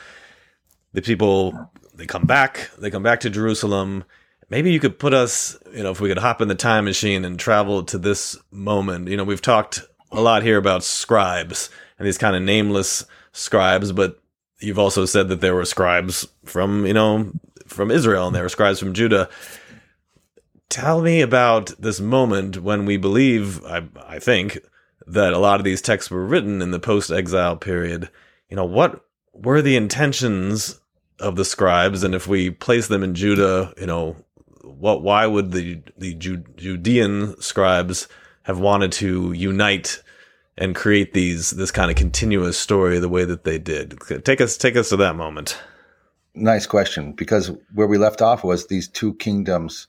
The 0.93 1.01
people 1.01 1.69
they 1.93 2.05
come 2.05 2.25
back. 2.25 2.69
They 2.77 2.91
come 2.91 3.03
back 3.03 3.21
to 3.21 3.29
Jerusalem. 3.29 4.03
Maybe 4.49 4.71
you 4.71 4.79
could 4.79 4.99
put 4.99 5.13
us, 5.13 5.57
you 5.73 5.83
know, 5.83 5.91
if 5.91 5.99
we 5.99 6.09
could 6.09 6.19
hop 6.19 6.41
in 6.41 6.47
the 6.47 6.55
time 6.55 6.85
machine 6.85 7.25
and 7.25 7.39
travel 7.39 7.83
to 7.85 7.97
this 7.97 8.37
moment. 8.51 9.07
You 9.07 9.17
know, 9.17 9.23
we've 9.23 9.41
talked 9.41 9.81
a 10.11 10.21
lot 10.21 10.43
here 10.43 10.57
about 10.57 10.83
scribes 10.83 11.69
and 11.97 12.07
these 12.07 12.17
kind 12.17 12.35
of 12.35 12.41
nameless 12.41 13.05
scribes, 13.31 13.91
but 13.91 14.19
you've 14.59 14.79
also 14.79 15.05
said 15.05 15.29
that 15.29 15.41
there 15.41 15.55
were 15.55 15.65
scribes 15.65 16.27
from, 16.43 16.85
you 16.85 16.93
know, 16.93 17.31
from 17.67 17.91
Israel 17.91 18.27
and 18.27 18.35
there 18.35 18.43
were 18.43 18.49
scribes 18.49 18.79
from 18.79 18.93
Judah. 18.93 19.29
Tell 20.69 21.01
me 21.01 21.21
about 21.21 21.67
this 21.79 21.99
moment 21.99 22.61
when 22.61 22.85
we 22.85 22.97
believe, 22.97 23.63
I, 23.65 23.83
I 24.05 24.19
think, 24.19 24.59
that 25.07 25.33
a 25.33 25.37
lot 25.39 25.59
of 25.59 25.63
these 25.63 25.81
texts 25.81 26.09
were 26.09 26.25
written 26.25 26.61
in 26.61 26.71
the 26.71 26.79
post 26.79 27.11
exile 27.11 27.55
period. 27.55 28.09
You 28.49 28.55
know, 28.55 28.65
what 28.65 29.05
were 29.33 29.61
the 29.61 29.75
intentions 29.75 30.79
of 31.19 31.35
the 31.35 31.45
scribes? 31.45 32.03
And 32.03 32.15
if 32.15 32.27
we 32.27 32.49
place 32.49 32.87
them 32.87 33.03
in 33.03 33.13
Judah, 33.13 33.73
you 33.79 33.85
know, 33.85 34.15
what, 34.63 35.03
why 35.03 35.27
would 35.27 35.51
the, 35.51 35.81
the 35.97 36.13
Judean 36.15 37.39
scribes 37.39 38.07
have 38.43 38.59
wanted 38.59 38.91
to 38.93 39.31
unite 39.33 40.01
and 40.57 40.75
create 40.75 41.13
these 41.13 41.51
this 41.51 41.71
kind 41.71 41.91
of 41.91 41.97
continuous 41.97 42.57
story 42.57 42.99
the 42.99 43.09
way 43.09 43.25
that 43.25 43.43
they 43.43 43.57
did. 43.57 43.97
Take 44.23 44.41
us 44.41 44.57
take 44.57 44.75
us 44.75 44.89
to 44.89 44.97
that 44.97 45.15
moment. 45.15 45.57
Nice 46.33 46.65
question, 46.65 47.13
because 47.13 47.51
where 47.73 47.87
we 47.87 47.97
left 47.97 48.21
off 48.21 48.43
was 48.43 48.67
these 48.67 48.89
two 48.89 49.13
kingdoms, 49.15 49.87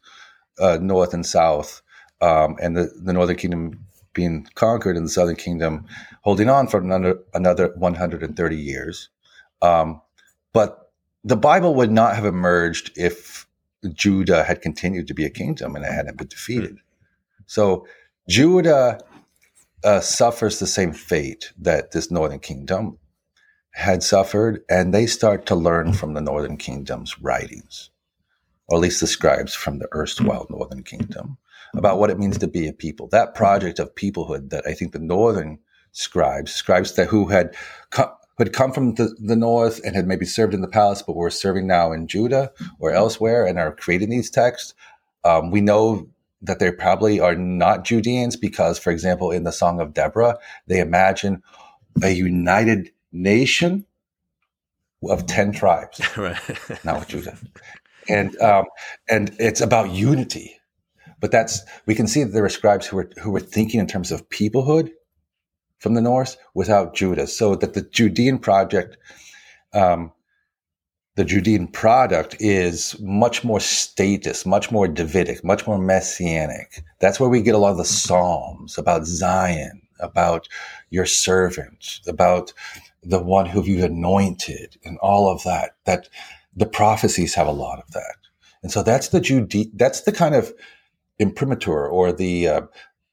uh, 0.61 0.79
north 0.81 1.13
and 1.13 1.27
south, 1.27 1.83
um, 2.21 2.57
and 2.63 2.77
the, 2.77 2.93
the 3.03 3.13
northern 3.13 3.37
kingdom 3.37 3.85
being 4.13 4.47
conquered 4.55 4.97
and 4.97 5.07
the 5.07 5.11
southern 5.11 5.37
kingdom 5.37 5.87
holding 6.23 6.49
on 6.49 6.69
for 6.69 6.79
another 6.79 7.19
another 7.35 7.73
130 7.77 8.57
years. 8.57 9.09
Um, 9.61 10.01
but 10.53 10.93
the 11.25 11.37
Bible 11.37 11.75
would 11.75 11.91
not 11.91 12.15
have 12.15 12.25
emerged 12.25 12.93
if 12.97 13.47
Judah 13.93 14.45
had 14.45 14.63
continued 14.63 15.09
to 15.09 15.15
be 15.15 15.25
a 15.25 15.31
kingdom 15.31 15.75
and 15.75 15.85
it 15.85 15.93
hadn't 15.93 16.17
been 16.17 16.29
defeated. 16.29 16.79
So 17.47 17.87
Judah 18.29 19.01
uh, 19.85 20.01
suffers 20.01 20.59
the 20.59 20.67
same 20.67 20.93
fate 20.93 21.53
that 21.59 21.93
this 21.93 22.11
northern 22.11 22.39
kingdom 22.39 22.99
had 23.73 24.03
suffered, 24.03 24.63
and 24.71 24.95
they 24.95 25.07
start 25.07 25.47
to 25.47 25.55
learn 25.55 25.93
from 25.93 26.15
the 26.15 26.21
northern 26.21 26.57
kingdom's 26.57 27.21
writings, 27.21 27.91
or 28.69 28.79
at 28.79 28.81
least 28.81 29.01
the 29.01 29.07
scribes 29.07 29.55
from 29.55 29.79
the 29.79 29.89
erstwhile 29.95 30.47
northern 30.49 30.83
kingdom, 30.83 31.37
about 31.75 31.99
what 31.99 32.11
it 32.11 32.19
means 32.19 32.39
to 32.39 32.49
be 32.49 32.67
a 32.67 32.73
people. 32.73 33.07
That 33.09 33.35
project 33.35 33.79
of 33.79 33.95
peoplehood 33.95 34.51
that 34.51 34.67
I 34.67 34.73
think 34.73 34.93
the 34.93 34.99
northern 34.99 35.59
scribes, 35.93 36.53
scribes 36.53 36.95
that 36.95 37.09
who 37.09 37.27
had 37.27 37.55
come, 37.91 38.09
who 38.37 38.45
had 38.45 38.53
come 38.53 38.73
from 38.73 38.95
the, 38.95 39.15
the 39.19 39.37
north 39.37 39.81
and 39.85 39.97
had 39.97 40.07
maybe 40.07 40.27
served 40.27 40.55
in 40.55 40.61
the 40.61 40.69
palace, 40.69 41.03
but 41.03 41.17
were 41.17 41.31
serving 41.31 41.67
now 41.67 41.93
in 41.93 42.07
Judah 42.07 42.53
or 42.79 42.93
elsewhere 42.93 43.47
and 43.47 43.59
are 43.59 43.75
creating 43.75 44.11
these 44.11 44.31
texts. 44.31 44.75
Um, 45.25 45.51
we 45.51 45.61
know 45.61 46.09
that 46.43 46.59
they 46.59 46.71
probably 46.71 47.19
are 47.21 47.35
not 47.35 47.85
Judeans 47.85 48.37
because, 48.37 48.79
for 48.79 48.91
example, 48.91 49.31
in 49.31 49.45
the 49.45 49.53
Song 49.53 49.81
of 49.81 49.95
Deborah, 49.95 50.39
they 50.67 50.81
imagine 50.81 51.43
a 52.03 52.11
united 52.11 52.91
nation 53.13 53.87
of 55.09 55.27
10 55.27 55.53
tribes, 55.53 56.01
right. 56.17 56.39
not 56.85 57.01
with 57.01 57.09
Judah. 57.09 57.39
And, 58.09 58.39
um, 58.41 58.67
and 59.09 59.35
it's 59.39 59.61
about 59.61 59.91
unity. 59.91 60.61
But 61.21 61.31
that's, 61.31 61.63
we 61.87 61.95
can 61.95 62.07
see 62.07 62.23
that 62.23 62.33
there 62.33 62.45
are 62.45 62.51
scribes 62.51 62.87
who 62.87 62.97
were, 62.97 63.11
who 63.23 63.31
were 63.31 63.41
thinking 63.41 63.81
in 63.81 63.87
terms 63.87 64.13
of 64.13 64.29
peoplehood 64.29 64.91
from 65.79 65.95
the 65.95 66.01
north 66.01 66.37
without 66.55 66.95
Judah. 66.95 67.27
So 67.27 67.55
that 67.57 67.75
the 67.75 67.83
Judean 67.83 68.39
project, 68.39 68.99
um, 69.73 70.13
the 71.17 71.25
Judean 71.25 71.67
product 71.67 72.37
is 72.39 72.99
much 73.01 73.43
more 73.43 73.59
status, 73.59 74.45
much 74.45 74.71
more 74.71 74.87
Davidic, 74.87 75.43
much 75.43 75.67
more 75.67 75.79
messianic. 75.79 76.83
That's 77.01 77.19
where 77.19 77.31
we 77.31 77.41
get 77.41 77.55
a 77.55 77.59
lot 77.59 77.73
of 77.73 77.79
the 77.79 77.85
Psalms 77.85 78.77
about 78.77 79.07
Zion, 79.07 79.83
about 79.99 80.47
your 80.91 81.07
servant, 81.07 82.01
about 82.07 82.53
the 83.03 83.23
one 83.23 83.47
who 83.47 83.65
you've 83.65 83.85
anointed, 83.85 84.77
and 84.85 84.99
all 84.99 85.31
of 85.31 85.43
that. 85.45 85.77
That 85.87 86.09
the 86.55 86.67
prophecies 86.67 87.35
have 87.35 87.47
a 87.47 87.53
lot 87.53 87.79
of 87.79 87.91
that. 87.93 88.17
And 88.63 88.71
so 88.71 88.83
that's 88.83 89.09
the 89.09 89.21
Jude, 89.21 89.55
that's 89.75 90.03
the 90.03 90.13
kind 90.13 90.35
of 90.35 90.53
imprimatur 91.19 91.89
or 91.89 92.13
the 92.13 92.49
uh, 92.49 92.61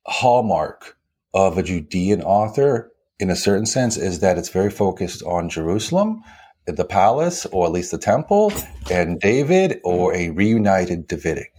hallmark 0.07 0.97
of 1.33 1.57
a 1.57 1.63
Judean 1.63 2.21
author 2.21 2.91
in 3.19 3.29
a 3.29 3.35
certain 3.35 3.65
sense 3.65 3.95
is 3.95 4.19
that 4.19 4.37
it's 4.37 4.49
very 4.49 4.69
focused 4.69 5.23
on 5.23 5.47
Jerusalem 5.47 6.21
the 6.65 6.85
palace, 6.85 7.45
or 7.47 7.65
at 7.65 7.71
least 7.71 7.91
the 7.91 7.97
temple, 7.97 8.51
and 8.89 9.19
David, 9.19 9.81
or 9.83 10.13
a 10.13 10.29
reunited 10.29 11.07
Davidic 11.07 11.53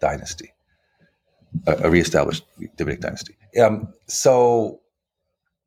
dynasty, 0.00 0.52
a, 1.66 1.86
a 1.86 1.90
reestablished 1.90 2.44
Davidic 2.76 3.00
dynasty. 3.00 3.36
Um, 3.60 3.92
so, 4.06 4.80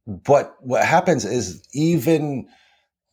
but 0.05 0.55
what 0.61 0.85
happens 0.85 1.25
is 1.25 1.61
even 1.73 2.47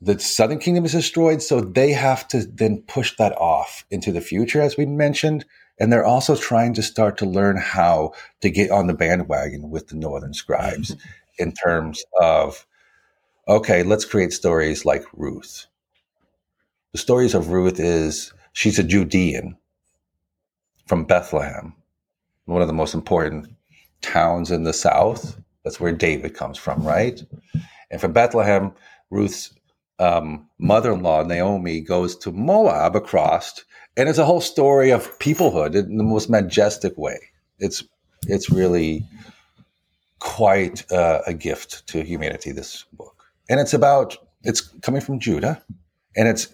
the 0.00 0.18
southern 0.18 0.58
kingdom 0.58 0.84
is 0.84 0.92
destroyed, 0.92 1.42
so 1.42 1.60
they 1.60 1.92
have 1.92 2.28
to 2.28 2.44
then 2.44 2.82
push 2.86 3.16
that 3.16 3.32
off 3.32 3.84
into 3.90 4.12
the 4.12 4.20
future, 4.20 4.60
as 4.60 4.76
we 4.76 4.86
mentioned. 4.86 5.44
And 5.80 5.92
they're 5.92 6.04
also 6.04 6.36
trying 6.36 6.74
to 6.74 6.82
start 6.82 7.18
to 7.18 7.26
learn 7.26 7.56
how 7.56 8.12
to 8.42 8.50
get 8.50 8.70
on 8.70 8.86
the 8.86 8.94
bandwagon 8.94 9.70
with 9.70 9.88
the 9.88 9.96
northern 9.96 10.32
scribes 10.32 10.94
in 11.38 11.52
terms 11.52 12.04
of 12.20 12.64
okay, 13.46 13.82
let's 13.82 14.04
create 14.04 14.32
stories 14.32 14.84
like 14.84 15.04
Ruth. 15.12 15.66
The 16.92 16.98
stories 16.98 17.34
of 17.34 17.48
Ruth 17.48 17.80
is 17.80 18.32
she's 18.52 18.78
a 18.78 18.84
Judean 18.84 19.56
from 20.86 21.04
Bethlehem, 21.04 21.74
one 22.44 22.62
of 22.62 22.68
the 22.68 22.74
most 22.74 22.94
important 22.94 23.48
towns 24.00 24.50
in 24.50 24.64
the 24.64 24.72
south. 24.72 25.40
That's 25.64 25.80
where 25.80 25.92
David 25.92 26.34
comes 26.34 26.58
from, 26.58 26.86
right? 26.86 27.22
And 27.90 28.00
from 28.00 28.12
Bethlehem, 28.12 28.72
Ruth's 29.10 29.54
um, 29.98 30.48
mother-in-law 30.58 31.24
Naomi 31.24 31.80
goes 31.80 32.16
to 32.16 32.32
Moab 32.32 32.96
across, 32.96 33.64
and 33.96 34.08
it's 34.08 34.18
a 34.18 34.24
whole 34.24 34.40
story 34.40 34.90
of 34.90 35.18
peoplehood 35.18 35.74
in 35.74 35.96
the 35.96 36.04
most 36.04 36.28
majestic 36.28 36.96
way. 36.98 37.18
It's 37.58 37.84
it's 38.26 38.50
really 38.50 39.04
quite 40.18 40.90
uh, 40.90 41.20
a 41.26 41.34
gift 41.34 41.86
to 41.88 42.02
humanity. 42.02 42.52
This 42.52 42.84
book 42.92 43.13
and 43.48 43.60
it's 43.60 43.74
about 43.74 44.16
it's 44.42 44.60
coming 44.60 45.00
from 45.00 45.20
Judah, 45.20 45.62
and 46.16 46.28
it's 46.28 46.48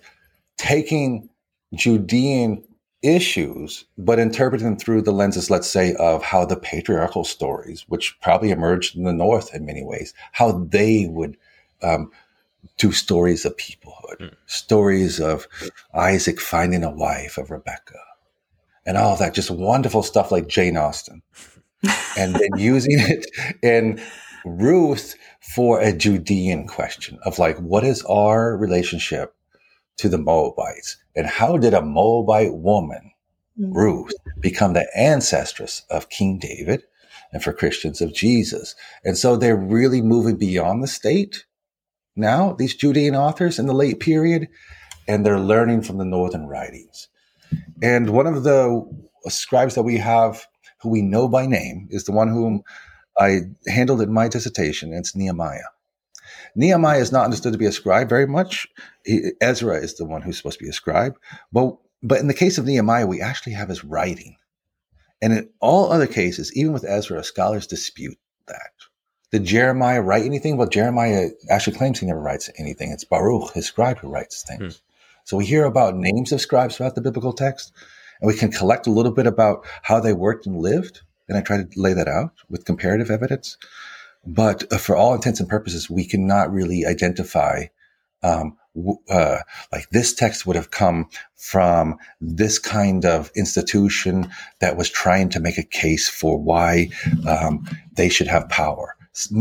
taking 0.56 1.28
Judean 1.74 2.62
issues, 3.02 3.84
but 3.96 4.18
interpreting 4.18 4.66
them 4.66 4.76
through 4.76 5.02
the 5.02 5.12
lenses, 5.12 5.50
let's 5.50 5.68
say, 5.68 5.94
of 5.94 6.22
how 6.22 6.44
the 6.44 6.56
patriarchal 6.56 7.24
stories, 7.24 7.84
which 7.88 8.18
probably 8.20 8.50
emerged 8.50 8.96
in 8.96 9.04
the 9.04 9.12
North 9.12 9.54
in 9.54 9.64
many 9.64 9.82
ways, 9.82 10.12
how 10.32 10.52
they 10.52 11.06
would 11.06 11.36
um, 11.82 12.10
do 12.76 12.92
stories 12.92 13.44
of 13.44 13.56
peoplehood, 13.56 14.20
mm. 14.20 14.34
stories 14.46 15.18
of 15.18 15.48
Isaac 15.94 16.40
finding 16.40 16.84
a 16.84 16.90
wife, 16.90 17.38
of 17.38 17.50
Rebecca, 17.50 17.98
and 18.84 18.96
all 18.96 19.16
that, 19.16 19.34
just 19.34 19.50
wonderful 19.50 20.02
stuff 20.02 20.30
like 20.30 20.46
Jane 20.46 20.76
Austen, 20.76 21.22
and 22.18 22.34
then 22.34 22.50
using 22.58 22.98
it 22.98 23.26
in 23.62 24.00
Ruth 24.44 25.14
for 25.54 25.80
a 25.80 25.92
Judean 25.92 26.66
question 26.66 27.18
of 27.24 27.38
like, 27.38 27.58
what 27.58 27.84
is 27.84 28.02
our 28.04 28.56
relationship 28.56 29.34
to 29.98 30.08
the 30.08 30.18
Moabites? 30.18 30.96
And 31.16 31.26
how 31.26 31.56
did 31.56 31.74
a 31.74 31.82
Moabite 31.82 32.54
woman, 32.54 33.12
mm-hmm. 33.58 33.72
Ruth, 33.72 34.12
become 34.40 34.72
the 34.72 34.86
ancestress 34.96 35.82
of 35.90 36.08
King 36.08 36.38
David 36.38 36.84
and 37.32 37.42
for 37.42 37.52
Christians 37.52 38.00
of 38.00 38.14
Jesus? 38.14 38.74
And 39.04 39.18
so 39.18 39.36
they're 39.36 39.56
really 39.56 40.02
moving 40.02 40.36
beyond 40.36 40.82
the 40.82 40.88
state 40.88 41.44
now, 42.16 42.52
these 42.52 42.74
Judean 42.74 43.14
authors 43.14 43.58
in 43.58 43.66
the 43.66 43.72
late 43.72 44.00
period, 44.00 44.48
and 45.06 45.24
they're 45.24 45.40
learning 45.40 45.82
from 45.82 45.98
the 45.98 46.04
northern 46.04 46.46
writings. 46.46 47.08
And 47.82 48.10
one 48.10 48.26
of 48.26 48.42
the 48.42 48.84
scribes 49.28 49.74
that 49.74 49.82
we 49.82 49.96
have 49.98 50.46
who 50.82 50.88
we 50.90 51.02
know 51.02 51.28
by 51.28 51.46
name 51.46 51.88
is 51.90 52.04
the 52.04 52.12
one 52.12 52.28
whom 52.28 52.62
I 53.20 53.40
handled 53.68 54.00
it 54.00 54.08
in 54.08 54.14
my 54.14 54.28
dissertation. 54.28 54.94
It's 54.94 55.14
Nehemiah. 55.14 55.68
Nehemiah 56.56 57.00
is 57.00 57.12
not 57.12 57.24
understood 57.24 57.52
to 57.52 57.58
be 57.58 57.66
a 57.66 57.72
scribe 57.72 58.08
very 58.08 58.26
much. 58.26 58.66
He, 59.04 59.32
Ezra 59.40 59.76
is 59.76 59.96
the 59.96 60.06
one 60.06 60.22
who's 60.22 60.38
supposed 60.38 60.58
to 60.58 60.64
be 60.64 60.70
a 60.70 60.72
scribe. 60.72 61.16
But, 61.52 61.76
but 62.02 62.18
in 62.18 62.28
the 62.28 62.34
case 62.34 62.56
of 62.56 62.64
Nehemiah, 62.64 63.06
we 63.06 63.20
actually 63.20 63.52
have 63.52 63.68
his 63.68 63.84
writing. 63.84 64.36
And 65.20 65.34
in 65.34 65.50
all 65.60 65.92
other 65.92 66.06
cases, 66.06 66.56
even 66.56 66.72
with 66.72 66.84
Ezra, 66.84 67.22
scholars 67.22 67.66
dispute 67.66 68.16
that. 68.46 68.70
Did 69.32 69.44
Jeremiah 69.44 70.00
write 70.00 70.24
anything? 70.24 70.56
Well, 70.56 70.66
Jeremiah 70.66 71.28
actually 71.50 71.76
claims 71.76 72.00
he 72.00 72.06
never 72.06 72.20
writes 72.20 72.48
anything. 72.58 72.90
It's 72.90 73.04
Baruch, 73.04 73.52
his 73.52 73.66
scribe, 73.66 73.98
who 73.98 74.08
writes 74.08 74.42
things. 74.42 74.76
Hmm. 74.76 74.82
So 75.24 75.36
we 75.36 75.44
hear 75.44 75.66
about 75.66 75.94
names 75.94 76.32
of 76.32 76.40
scribes 76.40 76.76
throughout 76.76 76.94
the 76.94 77.02
biblical 77.02 77.34
text, 77.34 77.72
and 78.20 78.26
we 78.26 78.34
can 78.34 78.50
collect 78.50 78.86
a 78.86 78.90
little 78.90 79.12
bit 79.12 79.26
about 79.26 79.66
how 79.82 80.00
they 80.00 80.14
worked 80.14 80.46
and 80.46 80.56
lived 80.56 81.02
and 81.30 81.38
I 81.38 81.42
try 81.42 81.56
to 81.58 81.68
lay 81.76 81.94
that 81.94 82.08
out 82.08 82.32
with 82.50 82.64
comparative 82.64 83.10
evidence. 83.10 83.56
But 84.26 84.70
uh, 84.70 84.78
for 84.78 84.96
all 84.96 85.14
intents 85.14 85.40
and 85.40 85.48
purposes, 85.48 85.88
we 85.88 86.04
cannot 86.04 86.52
really 86.52 86.84
identify 86.84 87.66
um, 88.22 88.56
uh, 89.08 89.38
like 89.72 89.88
this 89.90 90.12
text 90.12 90.44
would 90.44 90.56
have 90.56 90.72
come 90.72 91.08
from 91.36 91.96
this 92.20 92.58
kind 92.58 93.04
of 93.06 93.30
institution 93.34 94.28
that 94.58 94.76
was 94.76 94.90
trying 94.90 95.28
to 95.30 95.40
make 95.40 95.56
a 95.56 95.62
case 95.62 96.08
for 96.08 96.36
why 96.36 96.88
um, 97.26 97.64
they 97.94 98.08
should 98.08 98.26
have 98.26 98.48
power. 98.48 98.96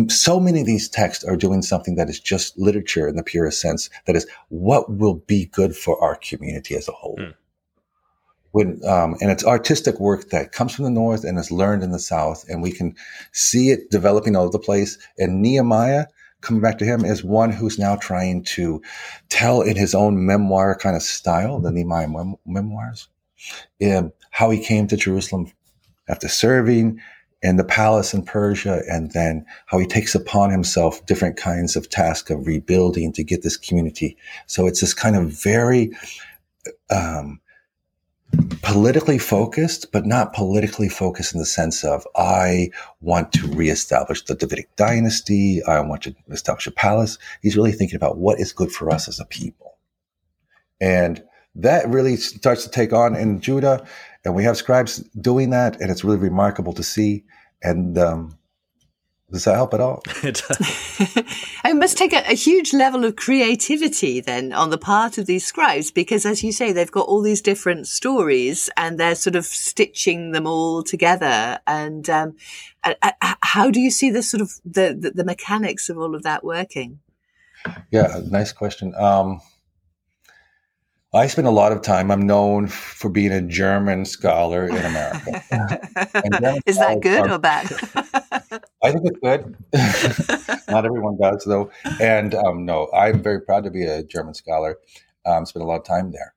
So 0.08 0.40
many 0.40 0.62
of 0.62 0.66
these 0.66 0.90
texts 0.90 1.24
are 1.24 1.36
doing 1.36 1.62
something 1.62 1.96
that 1.96 2.10
is 2.10 2.20
just 2.20 2.58
literature 2.58 3.08
in 3.08 3.16
the 3.16 3.24
purest 3.24 3.62
sense. 3.62 3.90
That 4.06 4.16
is 4.16 4.28
what 4.50 4.92
will 4.92 5.16
be 5.16 5.48
good 5.48 5.76
for 5.76 6.02
our 6.02 6.16
community 6.16 6.76
as 6.76 6.88
a 6.88 6.94
whole. 6.94 7.18
Mm 7.20 7.34
when 8.52 8.80
um, 8.88 9.16
and 9.22 9.32
it's 9.32 9.46
artistic 9.46 10.00
work 10.00 10.30
that 10.30 10.52
comes 10.52 10.74
from 10.74 10.86
the 10.86 10.92
north 10.92 11.24
and 11.24 11.38
is 11.38 11.52
learned 11.52 11.84
in 11.84 11.92
the 11.92 12.00
south 12.00 12.46
and 12.50 12.62
we 12.62 12.72
can 12.72 12.96
see 13.32 13.70
it 13.70 13.90
developing 13.92 14.36
all 14.36 14.44
over 14.44 14.52
the 14.52 14.60
place. 14.60 14.98
And 15.18 15.42
nehemiah 15.42 16.06
coming 16.42 16.62
back 16.62 16.78
to 16.80 16.86
him 16.86 17.06
is 17.06 17.24
one 17.24 17.52
who's 17.52 17.78
now 17.78 17.96
trying 17.96 18.44
to 18.44 18.82
tell 19.30 19.62
in 19.62 19.76
his 19.76 19.94
own 19.94 20.26
memoir 20.26 20.76
kind 20.76 20.96
of 20.96 21.02
style 21.02 21.60
the 21.60 21.72
nehemiah 21.72 22.08
mem- 22.08 22.38
memoirs 22.46 23.10
um, 23.86 24.12
how 24.32 24.50
he 24.50 24.64
came 24.64 24.88
to 24.88 24.96
jerusalem 24.96 25.52
after 26.08 26.30
serving 26.30 26.98
in 27.42 27.56
the 27.56 27.64
palace 27.64 28.14
in 28.14 28.24
persia 28.24 28.82
and 28.90 29.12
then 29.12 29.46
how 29.68 29.78
he 29.78 29.86
takes 29.86 30.16
upon 30.16 30.50
himself 30.50 31.06
different 31.06 31.38
kinds 31.38 31.76
of 31.76 31.90
tasks 31.90 32.30
of 32.30 32.46
rebuilding 32.46 33.14
to 33.14 33.24
get 33.24 33.44
this 33.44 33.56
community. 33.56 34.18
So 34.48 34.68
it's 34.68 34.82
this 34.82 34.94
kind 34.94 35.16
of 35.16 35.32
very 35.32 35.92
um, 36.90 37.40
politically 38.62 39.18
focused, 39.18 39.92
but 39.92 40.06
not 40.06 40.34
politically 40.34 40.90
focused 40.90 41.34
in 41.34 41.40
the 41.40 41.46
sense 41.46 41.84
of 41.84 42.06
I 42.16 42.70
want 43.02 43.32
to 43.34 43.48
reestablish 43.48 44.24
the 44.26 44.36
Davidic 44.36 44.76
dynasty. 44.76 45.64
I 45.64 45.80
want 45.82 46.04
to 46.04 46.16
establish 46.30 46.68
a 46.68 46.72
palace. 46.72 47.18
He's 47.42 47.58
really 47.58 47.72
thinking 47.72 47.96
about 47.96 48.18
what 48.18 48.40
is 48.40 48.54
good 48.54 48.72
for 48.72 48.92
us 48.92 49.08
as 49.08 49.20
a 49.20 49.26
people. 49.26 49.78
And 50.80 51.24
that 51.56 51.90
really 51.90 52.16
starts 52.16 52.64
to 52.64 52.70
take 52.70 52.94
on 52.94 53.16
in 53.16 53.42
Judah. 53.42 53.86
And 54.24 54.36
we 54.36 54.44
have 54.44 54.58
scribes 54.58 54.98
doing 55.20 55.50
that. 55.50 55.80
And 55.82 55.92
it's 55.92 56.04
really 56.04 56.18
remarkable 56.18 56.74
to 56.74 56.84
see. 56.84 57.26
And 57.62 57.98
um, 57.98 58.38
does 59.32 59.46
that 59.46 59.56
help 59.56 59.74
at 59.74 59.80
all? 59.80 60.02
it 60.24 60.44
must 61.76 61.98
take 61.98 62.14
a, 62.14 62.24
a, 62.30 62.36
huge 62.36 62.74
level 62.74 63.06
of 63.06 63.16
creativity 63.16 64.22
then 64.22 64.52
on 64.54 64.72
the 64.72 64.78
part 64.78 65.18
of 65.18 65.28
these 65.28 65.46
scribes, 65.46 65.92
because 65.92 66.26
as 66.26 66.44
you 66.44 66.52
say, 66.52 66.72
they've 66.72 66.92
got 66.92 67.08
all 67.08 67.22
these 67.22 67.42
different 67.42 67.88
stories 67.88 68.70
and 68.76 69.00
they're 69.00 69.16
sort 69.16 69.36
of 69.36 69.46
stitching 69.46 70.32
them 70.32 70.48
all 70.48 70.84
together. 70.84 71.60
And 71.68 72.10
um, 72.10 72.38
how 73.42 73.70
do 73.70 73.80
you 73.80 73.92
see 73.92 74.10
the 74.10 74.24
sort 74.24 74.42
of 74.42 74.54
the, 74.66 74.98
the, 75.00 75.12
the 75.12 75.24
mechanics 75.24 75.90
of 75.90 75.98
all 75.98 76.16
of 76.16 76.24
that 76.24 76.44
working? 76.44 77.00
Yeah, 77.92 78.22
nice 78.26 78.52
question. 78.52 78.96
Um, 78.96 79.42
I 81.14 81.26
spend 81.26 81.48
a 81.48 81.52
lot 81.52 81.72
of 81.72 81.82
time. 81.82 82.12
I'm 82.12 82.28
known 82.28 82.68
for 82.68 83.10
being 83.10 83.32
a 83.32 83.42
German 83.42 84.06
scholar 84.06 84.66
in 84.66 84.78
America. 84.78 85.42
Is 86.68 86.78
that 86.78 87.00
good 87.02 87.28
are, 87.28 87.34
or 87.34 87.40
bad? 87.40 87.68
I 88.82 88.92
think 88.92 89.06
it's 89.06 89.20
good. 89.20 89.58
Not 90.70 90.86
everyone 90.86 91.18
does, 91.22 91.44
though. 91.46 91.72
And 92.00 92.34
um, 92.36 92.66
no, 92.66 92.90
I'm 92.94 93.22
very 93.22 93.42
proud 93.42 93.64
to 93.66 93.72
be 93.72 93.84
a 93.84 94.04
German 94.04 94.34
scholar. 94.34 94.78
Um, 95.26 95.46
spent 95.46 95.64
a 95.64 95.68
lot 95.68 95.80
of 95.80 95.86
time 95.86 96.12
there 96.12 96.34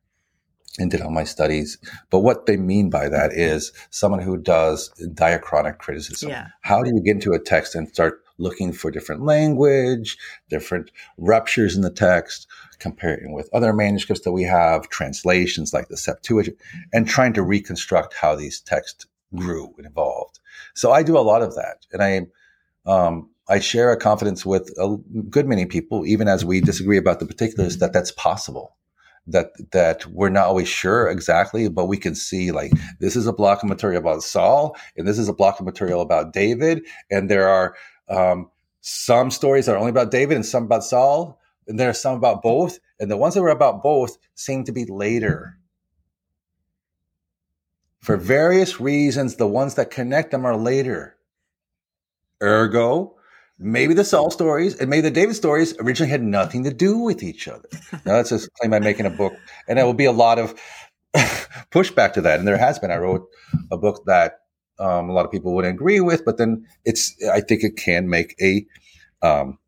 and 0.78 0.90
did 0.90 1.00
all 1.00 1.10
my 1.10 1.24
studies. 1.24 1.78
But 2.10 2.20
what 2.20 2.46
they 2.46 2.56
mean 2.56 2.90
by 2.90 3.08
that 3.08 3.32
is 3.32 3.72
someone 3.90 4.20
who 4.20 4.36
does 4.36 4.90
diachronic 5.14 5.78
criticism. 5.78 6.30
Yeah. 6.30 6.48
How 6.62 6.82
do 6.82 6.90
you 6.92 7.00
get 7.02 7.16
into 7.16 7.32
a 7.32 7.38
text 7.38 7.74
and 7.74 7.88
start 7.88 8.22
looking 8.38 8.72
for 8.72 8.90
different 8.90 9.24
language, 9.24 10.16
different 10.48 10.90
ruptures 11.18 11.76
in 11.76 11.82
the 11.82 11.90
text, 11.90 12.46
comparing 12.78 13.32
with 13.32 13.48
other 13.52 13.72
manuscripts 13.72 14.24
that 14.24 14.32
we 14.32 14.42
have, 14.42 14.88
translations 14.88 15.72
like 15.72 15.88
the 15.88 15.96
Septuagint, 15.96 16.56
and 16.92 17.06
trying 17.06 17.34
to 17.34 17.42
reconstruct 17.42 18.14
how 18.14 18.34
these 18.34 18.60
texts 18.60 19.06
grew 19.34 19.74
and 19.78 19.86
evolved. 19.86 20.40
So 20.74 20.92
I 20.92 21.02
do 21.02 21.18
a 21.18 21.20
lot 21.20 21.42
of 21.42 21.54
that, 21.54 21.86
and 21.92 22.02
I 22.02 22.26
um, 22.90 23.30
I 23.48 23.60
share 23.60 23.92
a 23.92 23.96
confidence 23.96 24.46
with 24.46 24.70
a 24.78 24.96
good 25.28 25.46
many 25.46 25.66
people, 25.66 26.06
even 26.06 26.28
as 26.28 26.44
we 26.44 26.60
disagree 26.60 26.98
about 26.98 27.20
the 27.20 27.26
particulars, 27.26 27.78
that 27.78 27.92
that's 27.92 28.12
possible. 28.12 28.76
That 29.26 29.52
that 29.70 30.06
we're 30.06 30.30
not 30.30 30.46
always 30.46 30.68
sure 30.68 31.08
exactly, 31.08 31.68
but 31.68 31.86
we 31.86 31.96
can 31.96 32.14
see 32.14 32.50
like 32.50 32.72
this 32.98 33.14
is 33.14 33.26
a 33.26 33.32
block 33.32 33.62
of 33.62 33.68
material 33.68 34.00
about 34.00 34.22
Saul, 34.22 34.76
and 34.96 35.06
this 35.06 35.18
is 35.18 35.28
a 35.28 35.34
block 35.34 35.60
of 35.60 35.66
material 35.66 36.00
about 36.00 36.32
David, 36.32 36.82
and 37.10 37.30
there 37.30 37.48
are 37.48 37.76
um, 38.08 38.50
some 38.80 39.30
stories 39.30 39.66
that 39.66 39.76
are 39.76 39.78
only 39.78 39.90
about 39.90 40.10
David 40.10 40.36
and 40.36 40.44
some 40.44 40.64
about 40.64 40.84
Saul, 40.84 41.40
and 41.68 41.78
there 41.78 41.88
are 41.88 41.94
some 41.94 42.16
about 42.16 42.42
both. 42.42 42.78
And 42.98 43.10
the 43.10 43.16
ones 43.16 43.34
that 43.34 43.42
were 43.42 43.48
about 43.48 43.82
both 43.82 44.16
seem 44.34 44.64
to 44.64 44.72
be 44.72 44.84
later. 44.84 45.58
For 48.02 48.16
various 48.16 48.80
reasons, 48.80 49.36
the 49.36 49.46
ones 49.46 49.76
that 49.76 49.92
connect 49.92 50.32
them 50.32 50.44
are 50.44 50.56
later. 50.56 51.16
Ergo, 52.42 53.14
maybe 53.56 53.94
the 53.94 54.04
Saul 54.04 54.32
stories 54.32 54.76
and 54.76 54.90
maybe 54.90 55.02
the 55.02 55.10
David 55.12 55.36
stories 55.36 55.78
originally 55.78 56.10
had 56.10 56.22
nothing 56.22 56.64
to 56.64 56.74
do 56.74 56.98
with 56.98 57.22
each 57.22 57.46
other. 57.46 57.68
Now, 58.04 58.14
that's 58.14 58.32
a 58.32 58.40
claim 58.58 58.74
I'm 58.74 58.82
making 58.82 59.06
a 59.06 59.10
book, 59.10 59.34
and 59.68 59.78
there 59.78 59.86
will 59.86 59.94
be 59.94 60.06
a 60.06 60.12
lot 60.12 60.40
of 60.40 60.60
pushback 61.70 62.14
to 62.14 62.22
that. 62.22 62.40
And 62.40 62.48
there 62.48 62.56
has 62.56 62.80
been. 62.80 62.90
I 62.90 62.96
wrote 62.96 63.28
a 63.70 63.78
book 63.78 64.02
that 64.06 64.40
um, 64.80 65.08
a 65.08 65.12
lot 65.12 65.24
of 65.24 65.30
people 65.30 65.54
wouldn't 65.54 65.74
agree 65.74 66.00
with, 66.00 66.24
but 66.24 66.38
then 66.38 66.66
it's, 66.84 67.14
I 67.32 67.40
think 67.40 67.62
it 67.62 67.76
can 67.76 68.08
make 68.08 68.34
a, 68.42 68.66
um, 69.24 69.58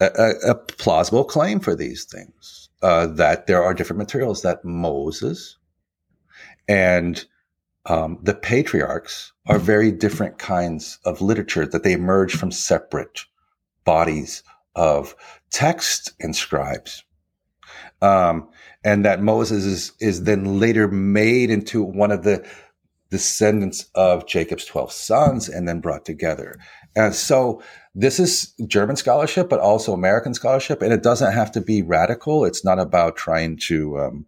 a, 0.00 0.32
a, 0.48 0.54
plausible 0.54 1.24
claim 1.24 1.60
for 1.60 1.74
these 1.74 2.04
things 2.04 2.68
uh, 2.82 3.06
that 3.06 3.46
there 3.46 3.62
are 3.62 3.72
different 3.72 3.98
materials 3.98 4.42
that 4.42 4.64
Moses 4.64 5.56
and 6.68 7.24
um, 7.86 8.18
the 8.22 8.34
patriarchs 8.34 9.32
are 9.46 9.58
very 9.58 9.90
different 9.90 10.38
kinds 10.38 10.98
of 11.04 11.20
literature 11.20 11.66
that 11.66 11.82
they 11.82 11.92
emerge 11.92 12.34
from 12.34 12.52
separate 12.52 13.24
bodies 13.84 14.42
of 14.76 15.16
text 15.50 16.12
and 16.20 16.34
scribes. 16.34 17.02
Um, 18.00 18.48
and 18.84 19.04
that 19.04 19.22
Moses 19.22 19.64
is, 19.64 19.92
is 20.00 20.24
then 20.24 20.58
later 20.58 20.88
made 20.88 21.50
into 21.50 21.82
one 21.82 22.10
of 22.10 22.24
the 22.24 22.46
descendants 23.10 23.90
of 23.94 24.26
Jacob's 24.26 24.64
12 24.64 24.90
sons 24.90 25.48
and 25.48 25.68
then 25.68 25.80
brought 25.80 26.04
together. 26.04 26.58
And 26.96 27.14
so 27.14 27.62
this 27.94 28.18
is 28.18 28.54
German 28.66 28.96
scholarship, 28.96 29.48
but 29.48 29.60
also 29.60 29.92
American 29.92 30.34
scholarship. 30.34 30.82
And 30.82 30.92
it 30.92 31.02
doesn't 31.02 31.32
have 31.32 31.52
to 31.52 31.60
be 31.60 31.82
radical. 31.82 32.44
It's 32.44 32.64
not 32.64 32.78
about 32.78 33.16
trying 33.16 33.58
to 33.68 33.98
um, 33.98 34.26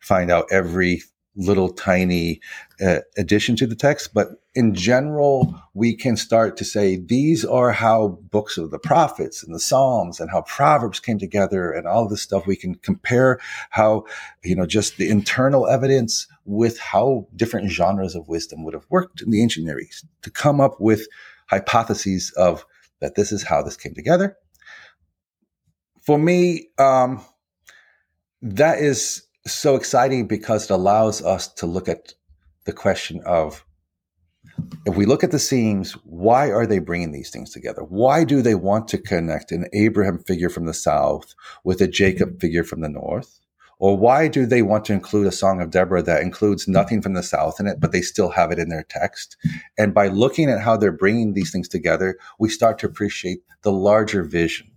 find 0.00 0.30
out 0.30 0.46
every 0.50 1.02
little 1.36 1.68
tiny 1.68 2.40
uh, 2.80 2.98
addition 3.16 3.56
to 3.56 3.66
the 3.66 3.76
text, 3.76 4.14
but 4.14 4.28
in 4.54 4.74
general, 4.74 5.54
we 5.74 5.94
can 5.94 6.16
start 6.16 6.56
to 6.56 6.64
say 6.64 6.96
these 6.96 7.44
are 7.44 7.72
how 7.72 8.18
books 8.30 8.56
of 8.56 8.70
the 8.70 8.78
prophets 8.78 9.44
and 9.44 9.54
the 9.54 9.60
Psalms 9.60 10.18
and 10.18 10.30
how 10.30 10.40
Proverbs 10.42 10.98
came 10.98 11.18
together 11.18 11.70
and 11.72 11.86
all 11.86 12.08
this 12.08 12.22
stuff. 12.22 12.46
We 12.46 12.56
can 12.56 12.74
compare 12.76 13.38
how, 13.70 14.04
you 14.42 14.56
know, 14.56 14.66
just 14.66 14.96
the 14.96 15.10
internal 15.10 15.66
evidence 15.68 16.26
with 16.46 16.78
how 16.78 17.28
different 17.36 17.70
genres 17.70 18.14
of 18.14 18.28
wisdom 18.28 18.64
would 18.64 18.74
have 18.74 18.86
worked 18.88 19.20
in 19.20 19.30
the 19.30 19.42
ancient 19.42 19.66
Near 19.66 19.78
East 19.78 20.06
to 20.22 20.30
come 20.30 20.60
up 20.60 20.80
with 20.80 21.06
hypotheses 21.48 22.32
of 22.36 22.64
that 23.00 23.14
this 23.14 23.32
is 23.32 23.42
how 23.42 23.62
this 23.62 23.76
came 23.76 23.94
together. 23.94 24.36
For 26.02 26.18
me, 26.18 26.68
um, 26.78 27.20
that 28.40 28.78
is 28.78 29.25
so 29.52 29.76
exciting 29.76 30.26
because 30.26 30.64
it 30.64 30.70
allows 30.70 31.22
us 31.22 31.48
to 31.54 31.66
look 31.66 31.88
at 31.88 32.14
the 32.64 32.72
question 32.72 33.20
of 33.24 33.64
if 34.86 34.96
we 34.96 35.06
look 35.06 35.22
at 35.22 35.30
the 35.30 35.38
seams, 35.38 35.92
why 36.04 36.50
are 36.50 36.66
they 36.66 36.78
bringing 36.78 37.12
these 37.12 37.30
things 37.30 37.50
together? 37.50 37.82
Why 37.82 38.24
do 38.24 38.42
they 38.42 38.54
want 38.54 38.88
to 38.88 38.98
connect 38.98 39.52
an 39.52 39.66
Abraham 39.72 40.18
figure 40.18 40.48
from 40.48 40.66
the 40.66 40.74
south 40.74 41.34
with 41.64 41.80
a 41.80 41.88
Jacob 41.88 42.40
figure 42.40 42.64
from 42.64 42.80
the 42.80 42.88
north? 42.88 43.40
Or 43.78 43.96
why 43.96 44.28
do 44.28 44.46
they 44.46 44.62
want 44.62 44.86
to 44.86 44.94
include 44.94 45.26
a 45.26 45.32
Song 45.32 45.60
of 45.60 45.70
Deborah 45.70 46.02
that 46.02 46.22
includes 46.22 46.66
nothing 46.66 47.02
from 47.02 47.12
the 47.12 47.22
south 47.22 47.60
in 47.60 47.66
it, 47.66 47.78
but 47.78 47.92
they 47.92 48.00
still 48.00 48.30
have 48.30 48.50
it 48.50 48.58
in 48.58 48.70
their 48.70 48.86
text? 48.88 49.36
And 49.76 49.92
by 49.92 50.08
looking 50.08 50.48
at 50.48 50.62
how 50.62 50.78
they're 50.78 50.92
bringing 50.92 51.34
these 51.34 51.52
things 51.52 51.68
together, 51.68 52.16
we 52.38 52.48
start 52.48 52.78
to 52.78 52.86
appreciate 52.86 53.40
the 53.62 53.72
larger 53.72 54.22
vision 54.22 54.75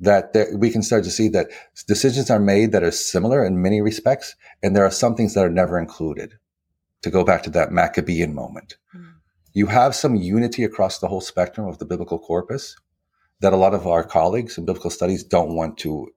that 0.00 0.32
there, 0.32 0.56
we 0.56 0.70
can 0.70 0.82
start 0.82 1.04
to 1.04 1.10
see 1.10 1.28
that 1.28 1.48
decisions 1.86 2.30
are 2.30 2.40
made 2.40 2.72
that 2.72 2.82
are 2.82 2.90
similar 2.90 3.44
in 3.44 3.62
many 3.62 3.80
respects, 3.80 4.34
and 4.62 4.74
there 4.74 4.84
are 4.84 4.90
some 4.90 5.14
things 5.14 5.34
that 5.34 5.44
are 5.44 5.50
never 5.50 5.78
included. 5.78 6.34
To 7.02 7.10
go 7.10 7.24
back 7.24 7.44
to 7.44 7.50
that 7.50 7.70
Maccabean 7.70 8.34
moment, 8.34 8.78
mm. 8.92 9.12
you 9.52 9.66
have 9.66 9.94
some 9.94 10.16
unity 10.16 10.64
across 10.64 10.98
the 10.98 11.06
whole 11.06 11.20
spectrum 11.20 11.68
of 11.68 11.78
the 11.78 11.84
biblical 11.84 12.18
corpus 12.18 12.74
that 13.40 13.52
a 13.52 13.56
lot 13.56 13.74
of 13.74 13.86
our 13.86 14.02
colleagues 14.02 14.58
in 14.58 14.64
biblical 14.64 14.90
studies 14.90 15.22
don't 15.22 15.54
want 15.54 15.78
to 15.78 16.08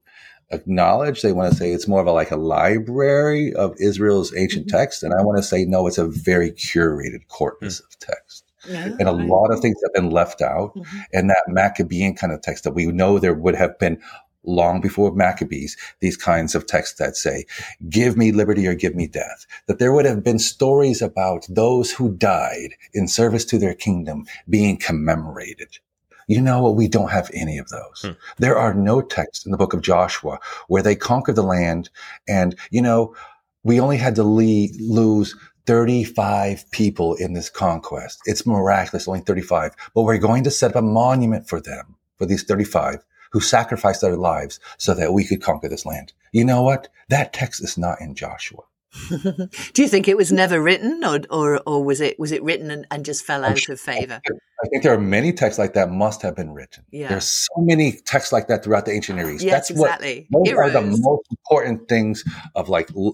acknowledge. 0.52 1.22
They 1.22 1.34
want 1.34 1.52
to 1.52 1.58
say 1.58 1.72
it's 1.72 1.88
more 1.88 2.02
of 2.02 2.08
a, 2.08 2.12
like 2.12 2.32
a 2.32 2.38
library 2.38 3.54
of 3.54 3.76
Israel's 3.80 4.36
ancient 4.36 4.68
mm-hmm. 4.68 4.78
text, 4.78 5.04
and 5.04 5.14
I 5.14 5.22
want 5.22 5.38
to 5.38 5.44
say 5.44 5.66
no, 5.66 5.86
it's 5.86 5.98
a 5.98 6.08
very 6.08 6.52
curated 6.52 7.28
corpus 7.28 7.82
mm. 7.82 7.86
of 7.86 8.00
text. 8.00 8.49
Yeah, 8.70 8.86
and 9.00 9.10
a 9.10 9.14
right. 9.14 9.28
lot 9.28 9.52
of 9.52 9.60
things 9.60 9.78
have 9.84 9.94
been 9.94 10.12
left 10.12 10.42
out. 10.42 10.76
Mm-hmm. 10.76 10.98
And 11.14 11.30
that 11.30 11.44
Maccabean 11.48 12.16
kind 12.16 12.32
of 12.32 12.42
text 12.42 12.64
that 12.64 12.74
we 12.74 12.86
know 12.86 13.18
there 13.20 13.34
would 13.34 13.56
have 13.56 13.78
been 13.80 14.00
long 14.44 14.82
before 14.82 15.14
Maccabees, 15.14 15.76
these 16.00 16.18
kinds 16.18 16.56
of 16.56 16.66
texts 16.66 16.98
that 17.00 17.16
say, 17.16 17.46
give 17.90 18.18
me 18.18 18.32
liberty 18.32 18.68
or 18.68 18.74
give 18.74 18.96
me 18.96 19.08
death, 19.08 19.46
that 19.68 19.80
there 19.80 19.94
would 19.94 20.06
have 20.06 20.24
been 20.24 20.40
stories 20.40 21.02
about 21.02 21.46
those 21.50 21.92
who 21.92 22.16
died 22.16 22.76
in 22.94 23.08
service 23.08 23.46
to 23.46 23.58
their 23.58 23.74
kingdom 23.74 24.26
being 24.50 24.78
commemorated. 24.78 25.78
You 26.28 26.42
know 26.42 26.62
what? 26.62 26.76
We 26.76 26.88
don't 26.88 27.10
have 27.10 27.32
any 27.34 27.58
of 27.58 27.70
those. 27.70 28.02
Hmm. 28.04 28.12
There 28.38 28.58
are 28.58 28.74
no 28.74 29.02
texts 29.02 29.46
in 29.46 29.52
the 29.52 29.58
book 29.58 29.74
of 29.74 29.82
Joshua 29.82 30.40
where 30.68 30.84
they 30.84 30.96
conquer 30.96 31.34
the 31.34 31.44
land 31.44 31.90
and, 32.28 32.56
you 32.70 32.82
know, 32.82 33.16
we 33.64 33.80
only 33.80 33.98
had 33.98 34.16
to 34.16 34.24
le- 34.24 34.70
lose 34.80 35.36
35 35.66 36.70
people 36.72 37.16
in 37.16 37.34
this 37.34 37.50
conquest. 37.50 38.20
It's 38.26 38.46
miraculous, 38.46 39.08
only 39.08 39.22
35. 39.22 39.76
But 39.94 40.04
we're 40.04 40.18
going 40.18 40.44
to 40.44 40.52
set 40.52 40.72
up 40.72 40.78
a 40.78 40.82
monument 40.82 41.48
for 41.48 41.62
them, 41.62 41.96
for 42.18 42.26
these 42.26 42.44
35 42.44 43.04
who 43.32 43.40
sacrificed 43.40 44.02
their 44.02 44.16
lives 44.16 44.60
so 44.78 44.94
that 44.96 45.14
we 45.14 45.24
could 45.24 45.42
conquer 45.42 45.70
this 45.70 45.86
land. 45.86 46.14
You 46.32 46.46
know 46.46 46.64
what? 46.64 46.88
That 47.10 47.34
text 47.34 47.64
is 47.64 47.78
not 47.78 48.02
in 48.02 48.16
Joshua. 48.16 48.64
Do 49.10 49.82
you 49.82 49.88
think 49.88 50.08
it 50.08 50.18
was 50.18 50.32
never 50.32 50.62
written, 50.62 51.04
or 51.04 51.20
or, 51.30 51.62
or 51.68 51.84
was 51.84 52.02
it 52.02 52.18
was 52.20 52.32
it 52.32 52.42
written 52.44 52.72
and, 52.72 52.88
and 52.90 53.06
just 53.06 53.24
fell 53.24 53.46
out 53.46 53.70
of 53.70 53.80
favor? 53.80 54.20
I 54.62 54.68
think 54.68 54.84
there 54.84 54.94
are 54.94 55.00
many 55.00 55.32
texts 55.32 55.58
like 55.58 55.74
that 55.74 55.90
must 55.90 56.22
have 56.22 56.36
been 56.36 56.52
written. 56.54 56.84
Yeah. 56.92 57.10
There's 57.10 57.30
so 57.30 57.54
many 57.62 57.94
texts 58.06 58.34
like 58.34 58.48
that 58.48 58.64
throughout 58.64 58.86
the 58.86 58.92
ancient 58.92 59.18
Near 59.18 59.32
East. 59.32 59.44
Yes, 59.44 59.54
That's 59.54 59.70
exactly. 59.70 60.28
what 60.30 60.46
those 60.46 60.52
Heroes. 60.52 60.76
are 60.76 60.82
the 60.82 60.98
most 61.00 61.28
important 61.30 61.88
things 61.88 62.26
of 62.56 62.68
like 62.68 62.90
l- 62.96 63.14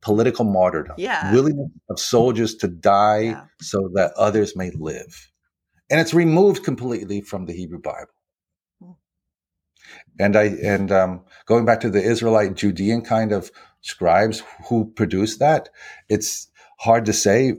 political 0.00 0.44
martyrdom. 0.44 0.96
Yeah. 0.98 1.32
Willingness 1.32 1.70
of 1.90 2.00
soldiers 2.00 2.56
to 2.56 2.68
die 2.68 3.20
yeah. 3.20 3.44
so 3.60 3.88
that 3.94 4.14
others 4.16 4.56
may 4.56 4.70
live. 4.70 5.30
And 5.90 6.00
it's 6.00 6.14
removed 6.14 6.64
completely 6.64 7.20
from 7.20 7.46
the 7.46 7.52
Hebrew 7.52 7.80
Bible. 7.80 8.14
Hmm. 8.82 8.90
And 10.18 10.34
I 10.34 10.44
and 10.44 10.90
um, 10.90 11.24
going 11.46 11.66
back 11.66 11.80
to 11.80 11.90
the 11.90 12.02
Israelite 12.02 12.54
Judean 12.54 13.02
kind 13.02 13.30
of 13.30 13.52
scribes 13.84 14.42
who 14.68 14.90
produced 14.96 15.38
that, 15.38 15.68
it's 16.08 16.48
hard 16.78 17.04
to 17.06 17.12
say 17.12 17.54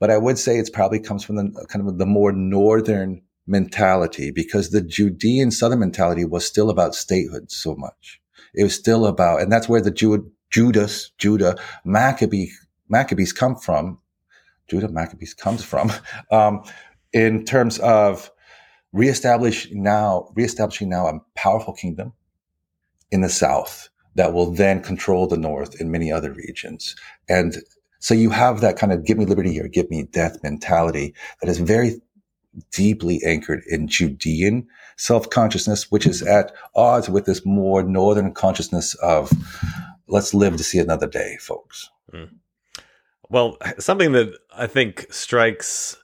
but 0.00 0.10
I 0.10 0.16
would 0.16 0.38
say 0.38 0.58
it's 0.58 0.70
probably 0.70 0.98
comes 0.98 1.22
from 1.22 1.36
the 1.36 1.66
kind 1.68 1.86
of 1.86 1.98
the 1.98 2.06
more 2.06 2.32
northern 2.32 3.22
mentality 3.46 4.30
because 4.30 4.70
the 4.70 4.80
Judean 4.80 5.50
southern 5.50 5.78
mentality 5.78 6.24
was 6.24 6.46
still 6.46 6.70
about 6.70 6.94
statehood 6.94 7.52
so 7.52 7.76
much. 7.76 8.20
It 8.54 8.64
was 8.64 8.74
still 8.74 9.06
about, 9.06 9.42
and 9.42 9.52
that's 9.52 9.68
where 9.68 9.82
the 9.82 9.90
Jew, 9.90 10.32
Judas, 10.50 11.12
Judah, 11.18 11.56
Maccabee, 11.84 12.48
Maccabees 12.88 13.32
come 13.32 13.56
from. 13.56 13.98
Judah 14.68 14.88
Maccabees 14.88 15.34
comes 15.34 15.62
from, 15.62 15.92
um, 16.30 16.62
in 17.12 17.44
terms 17.44 17.78
of 17.80 18.30
reestablishing 18.92 19.82
now, 19.82 20.30
reestablishing 20.34 20.88
now 20.88 21.06
a 21.06 21.20
powerful 21.36 21.74
kingdom 21.74 22.14
in 23.10 23.20
the 23.20 23.28
south 23.28 23.89
that 24.14 24.32
will 24.32 24.50
then 24.50 24.82
control 24.82 25.26
the 25.26 25.36
north 25.36 25.80
in 25.80 25.90
many 25.90 26.10
other 26.10 26.32
regions. 26.32 26.96
And 27.28 27.58
so 28.00 28.14
you 28.14 28.30
have 28.30 28.60
that 28.60 28.76
kind 28.76 28.92
of 28.92 29.04
give 29.04 29.18
me 29.18 29.26
liberty 29.26 29.60
or 29.60 29.68
give 29.68 29.90
me 29.90 30.04
death 30.04 30.42
mentality 30.42 31.14
that 31.40 31.50
is 31.50 31.58
very 31.58 32.00
deeply 32.72 33.20
anchored 33.24 33.62
in 33.68 33.88
Judean 33.88 34.66
self 34.96 35.30
consciousness, 35.30 35.90
which 35.90 36.06
is 36.06 36.22
at 36.22 36.52
odds 36.74 37.08
with 37.08 37.26
this 37.26 37.44
more 37.44 37.82
northern 37.82 38.32
consciousness 38.32 38.94
of 38.94 39.30
let's 40.08 40.34
live 40.34 40.56
to 40.56 40.64
see 40.64 40.78
another 40.78 41.06
day, 41.06 41.36
folks. 41.40 41.90
Mm. 42.12 42.30
Well, 43.28 43.58
something 43.78 44.12
that 44.12 44.34
I 44.54 44.66
think 44.66 45.06
strikes 45.10 45.96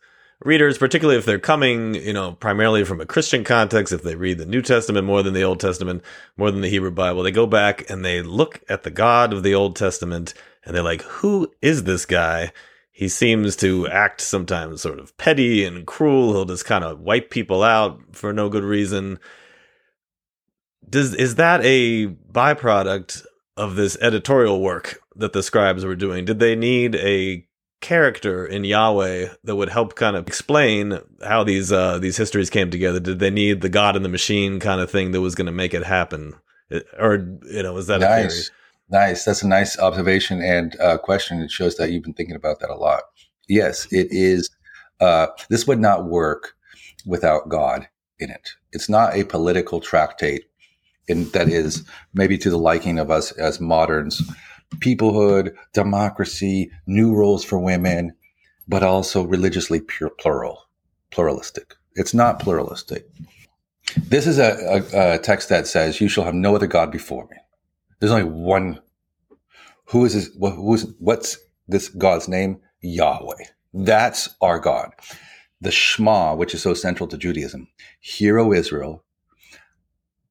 readers, 0.45 0.79
particularly 0.79 1.19
if 1.19 1.25
they're 1.25 1.39
coming, 1.39 1.95
you 1.95 2.13
know, 2.13 2.33
primarily 2.33 2.85
from 2.85 3.01
a 3.01 3.07
Christian 3.07 3.45
context, 3.45 3.93
if 3.93 4.03
they 4.03 4.15
read 4.15 4.39
the 4.39 4.47
New 4.47 4.63
Testament 4.63 5.07
more 5.07 5.23
than 5.23 5.35
the 5.35 5.43
Old 5.43 5.61
Testament, 5.61 6.03
more 6.37 6.51
than 6.51 6.61
the 6.61 6.69
Hebrew 6.69 6.91
Bible, 6.91 7.23
they 7.23 7.31
go 7.31 7.47
back 7.47 7.89
and 7.91 8.05
they 8.05 8.23
look 8.23 8.61
at 8.69 8.83
the 8.83 8.91
God 8.91 9.33
of 9.33 9.43
the 9.43 9.55
Old 9.55 9.77
Testament 9.77 10.35
and 10.65 10.75
they're 10.75 10.83
like, 10.83 11.03
who 11.03 11.51
is 11.63 11.85
this 11.85 12.05
guy? 12.05 12.53
He 12.91 13.09
seems 13.09 13.57
to 13.57 13.87
act 13.89 14.21
sometimes 14.21 14.83
sort 14.83 14.99
of 14.99 15.17
petty 15.19 15.65
and 15.65 15.87
cruel. 15.87 16.33
He'll 16.33 16.45
just 16.45 16.65
kind 16.65 16.85
of 16.85 17.01
wipe 17.01 17.31
people 17.31 17.63
out 17.63 18.01
for 18.13 18.33
no 18.33 18.49
good 18.49 18.65
reason. 18.65 19.19
Does 20.89 21.15
is 21.15 21.35
that 21.35 21.61
a 21.63 22.07
byproduct 22.07 23.25
of 23.57 23.77
this 23.77 23.97
editorial 24.01 24.61
work 24.61 25.01
that 25.15 25.33
the 25.33 25.43
scribes 25.43 25.85
were 25.85 25.97
doing? 25.97 26.25
Did 26.25 26.39
they 26.39 26.57
need 26.57 26.95
a 26.97 27.46
character 27.81 28.45
in 28.45 28.65
Yahweh 28.65 29.29
that 29.45 29.57
would 29.57 29.69
help 29.69 29.95
kind 29.95 30.17
of 30.17 30.27
explain 30.27 30.99
how 31.25 31.45
these 31.45 31.73
uh, 31.73 31.99
these 31.99 32.17
histories 32.17 32.51
came 32.51 32.71
together? 32.71 33.01
Did 33.01 33.19
they 33.19 33.31
need 33.31 33.61
the 33.61 33.69
God 33.69 33.97
in 33.97 34.03
the 34.03 34.09
machine 34.09 34.61
kind 34.61 34.81
of 34.81 34.91
thing 34.91 35.13
that 35.13 35.21
was 35.21 35.35
going 35.35 35.47
to 35.47 35.53
make 35.53 35.75
it 35.75 35.85
happen, 35.85 36.35
or 36.99 37.39
you 37.51 37.63
know, 37.63 37.77
is 37.77 37.87
that 37.87 38.01
nice? 38.01 38.51
Nice. 38.89 39.25
That's 39.25 39.43
a 39.43 39.49
nice 39.49 39.79
observation 39.79 40.41
and 40.41 40.79
uh, 40.81 40.99
question. 40.99 41.41
It 41.41 41.51
shows 41.51 41.77
that 41.77 41.91
you've 41.91 42.05
been 42.05 42.15
thinking 42.15 42.37
about 42.37 42.61
that 42.61 42.71
a 42.71 42.77
lot. 42.77 43.03
Yes, 43.49 43.87
it 43.93 44.09
is. 44.11 44.51
Uh, 45.01 45.27
this 45.51 45.67
would 45.67 45.81
not 45.81 46.07
work 46.07 46.55
without 47.05 47.49
God 47.49 47.89
in 48.19 48.31
it. 48.31 48.51
It's 48.73 48.89
not 48.89 49.15
a 49.15 49.25
political 49.25 49.81
tractate 49.81 50.45
and 51.09 51.27
that 51.33 51.49
is 51.49 51.85
maybe 52.15 52.39
to 52.39 52.51
the 52.51 52.59
liking 52.59 52.99
of 52.99 53.11
us 53.11 53.33
as 53.33 53.61
moderns 53.61 54.23
peoplehood, 54.77 55.55
democracy, 55.73 56.71
new 56.87 57.15
roles 57.15 57.45
for 57.45 57.59
women, 57.59 58.15
but 58.69 58.83
also 58.83 59.23
religiously 59.23 59.81
pure 59.81 60.11
plural, 60.11 60.69
pluralistic. 61.11 61.75
It's 61.95 62.15
not 62.15 62.41
pluralistic. 62.41 63.07
This 63.97 64.27
is 64.27 64.39
a, 64.39 64.83
a, 64.93 65.15
a, 65.15 65.19
text 65.19 65.49
that 65.49 65.67
says, 65.67 66.01
"You 66.01 66.09
shall 66.09 66.25
have 66.25 66.35
no 66.35 66.55
other 66.55 66.67
god 66.67 66.91
before 66.91 67.27
me." 67.31 67.37
There's 68.01 68.13
only 68.13 68.25
one. 68.25 68.81
Who 69.87 70.05
is 70.05 70.15
this? 70.15 70.31
Who's 70.39 70.93
what's 70.99 71.39
this 71.69 71.89
God's 71.89 72.29
name? 72.29 72.61
Yahweh. 72.83 73.45
That's 73.73 74.29
our 74.41 74.59
God. 74.59 74.91
The 75.61 75.71
Shema, 75.71 76.35
which 76.35 76.55
is 76.55 76.63
so 76.63 76.75
central 76.75 77.09
to 77.09 77.17
Judaism. 77.17 77.69
Hear, 78.01 78.39
O 78.39 78.53
Israel, 78.53 79.05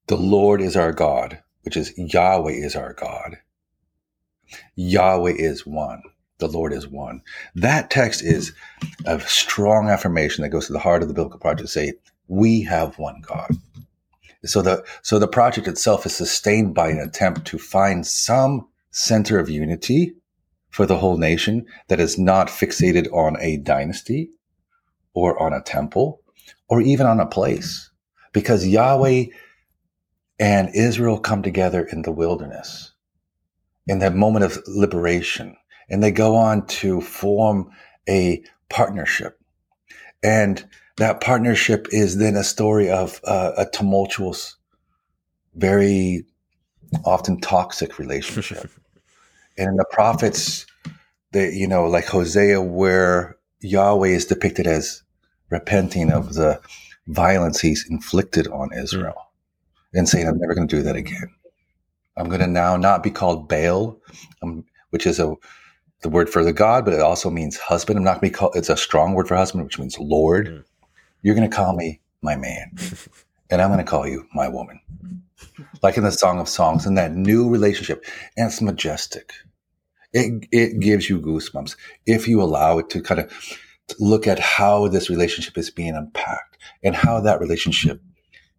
the 0.08 0.18
Lord 0.18 0.62
is 0.62 0.76
our 0.76 0.92
God, 0.92 1.42
which 1.64 1.76
is 1.76 1.94
Yahweh 1.98 2.52
is 2.52 2.76
our 2.76 2.94
God. 2.94 3.38
Yahweh 4.76 5.34
is 5.36 5.66
one. 5.66 6.02
The 6.38 6.48
Lord 6.48 6.74
is 6.74 6.88
one. 6.88 7.22
That 7.56 7.90
text 7.90 8.22
is 8.22 8.54
a 9.06 9.20
strong 9.22 9.90
affirmation 9.90 10.42
that 10.42 10.50
goes 10.50 10.68
to 10.68 10.74
the 10.74 10.80
heart 10.80 11.02
of 11.02 11.08
the 11.08 11.14
biblical 11.14 11.40
project 11.40 11.68
to 11.68 11.72
say, 11.72 11.94
we 12.28 12.62
have 12.64 13.00
one 13.00 13.22
God. 13.26 13.52
So 14.44 14.62
the, 14.62 14.84
so 15.02 15.18
the 15.18 15.28
project 15.28 15.68
itself 15.68 16.06
is 16.06 16.16
sustained 16.16 16.76
by 16.76 16.90
an 16.90 17.00
attempt 17.00 17.46
to 17.48 17.58
find 17.58 18.06
some 18.06 18.68
center 18.92 19.40
of 19.40 19.50
unity 19.50 20.14
for 20.70 20.86
the 20.86 20.98
whole 20.98 21.18
nation 21.18 21.66
that 21.88 22.00
is 22.00 22.18
not 22.18 22.48
fixated 22.48 23.12
on 23.14 23.38
a 23.40 23.58
dynasty 23.58 24.30
or 25.14 25.42
on 25.42 25.54
a 25.54 25.62
temple 25.62 26.22
or 26.68 26.82
even 26.82 27.08
on 27.08 27.20
a 27.20 27.26
place 27.26 27.90
because 28.34 28.68
Yahweh 28.68 29.26
and 30.38 30.70
Israel 30.76 31.18
come 31.18 31.42
together 31.42 31.86
in 31.86 32.02
the 32.02 32.12
wilderness 32.12 32.92
in 33.88 34.00
that 34.00 34.16
moment 34.16 34.46
of 34.46 34.62
liberation. 34.68 35.56
And 35.90 36.04
they 36.04 36.12
go 36.12 36.36
on 36.36 36.66
to 36.68 37.02
form 37.02 37.70
a 38.10 38.44
partnership. 38.70 39.40
And 40.24 40.66
that 40.98 41.22
partnership 41.22 41.88
is 41.92 42.18
then 42.18 42.36
a 42.36 42.44
story 42.44 42.90
of 42.90 43.20
uh, 43.26 43.52
a 43.58 43.66
tumultuous, 43.66 44.56
very 45.54 46.26
often 47.04 47.40
toxic 47.40 48.00
relationship. 48.00 48.72
and 49.58 49.70
in 49.70 49.76
the 49.76 49.86
prophets, 49.92 50.66
they, 51.32 51.52
you 51.52 51.68
know, 51.68 51.86
like 51.86 52.06
Hosea, 52.06 52.62
where 52.62 53.38
Yahweh 53.60 54.10
is 54.10 54.26
depicted 54.26 54.68
as 54.68 55.04
repenting 55.50 56.12
of 56.12 56.34
the 56.34 56.60
violence 57.08 57.60
he's 57.60 57.86
inflicted 57.90 58.48
on 58.48 58.74
Israel 58.74 59.32
and 59.94 60.08
saying, 60.08 60.28
I'm 60.28 60.38
never 60.38 60.56
going 60.56 60.68
to 60.68 60.76
do 60.76 60.84
that 60.84 60.96
again. 60.96 61.30
I'm 62.18 62.28
going 62.28 62.42
to 62.42 62.48
now 62.48 62.78
not 62.78 63.04
be 63.04 63.12
called 63.12 63.50
Baal, 63.50 64.00
um, 64.42 64.66
which 64.90 65.06
is 65.06 65.20
a 65.20 65.36
the 66.02 66.10
word 66.10 66.30
for 66.30 66.44
the 66.44 66.54
God, 66.54 66.86
but 66.86 66.94
it 66.94 67.00
also 67.02 67.30
means 67.30 67.58
husband. 67.58 67.98
I'm 67.98 68.04
not 68.04 68.22
going 68.22 68.32
to 68.32 68.34
be 68.34 68.40
called. 68.40 68.56
It's 68.56 68.70
a 68.70 68.78
strong 68.78 69.14
word 69.14 69.28
for 69.28 69.36
husband, 69.36 69.64
which 69.64 69.80
means 69.80 69.98
Lord. 70.00 70.48
Mm. 70.48 70.64
You're 71.22 71.36
going 71.36 71.50
to 71.50 71.56
call 71.56 71.76
me 71.76 72.00
my 72.22 72.36
man, 72.36 72.72
and 73.50 73.62
I'm 73.62 73.70
going 73.70 73.84
to 73.84 73.90
call 73.90 74.08
you 74.08 74.28
my 74.34 74.48
woman, 74.48 74.80
like 75.82 75.98
in 75.98 76.04
the 76.04 76.12
Song 76.12 76.40
of 76.40 76.48
Songs, 76.48 76.86
in 76.86 76.94
that 76.96 77.14
new 77.14 77.50
relationship, 77.50 78.06
and 78.38 78.48
it's 78.48 78.62
majestic. 78.62 79.34
It 80.14 80.46
it 80.52 80.80
gives 80.80 81.10
you 81.10 81.20
goosebumps 81.20 81.76
if 82.06 82.28
you 82.28 82.42
allow 82.42 82.78
it 82.78 82.90
to 82.92 83.02
kind 83.02 83.20
of 83.20 83.60
look 84.00 84.28
at 84.28 84.40
how 84.40 84.88
this 84.88 85.10
relationship 85.10 85.58
is 85.58 85.70
being 85.70 85.96
unpacked 85.96 86.58
and 86.84 86.96
how 86.96 87.20
that 87.22 87.40
relationship 87.40 88.02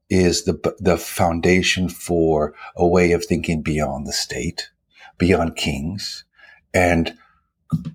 is 0.08 0.44
the 0.44 0.74
the 0.78 0.96
foundation 0.96 1.88
for 1.88 2.54
a 2.76 2.86
way 2.86 3.12
of 3.12 3.24
thinking 3.24 3.62
beyond 3.62 4.06
the 4.06 4.12
state, 4.12 4.70
beyond 5.18 5.56
kings, 5.56 6.24
and 6.72 7.16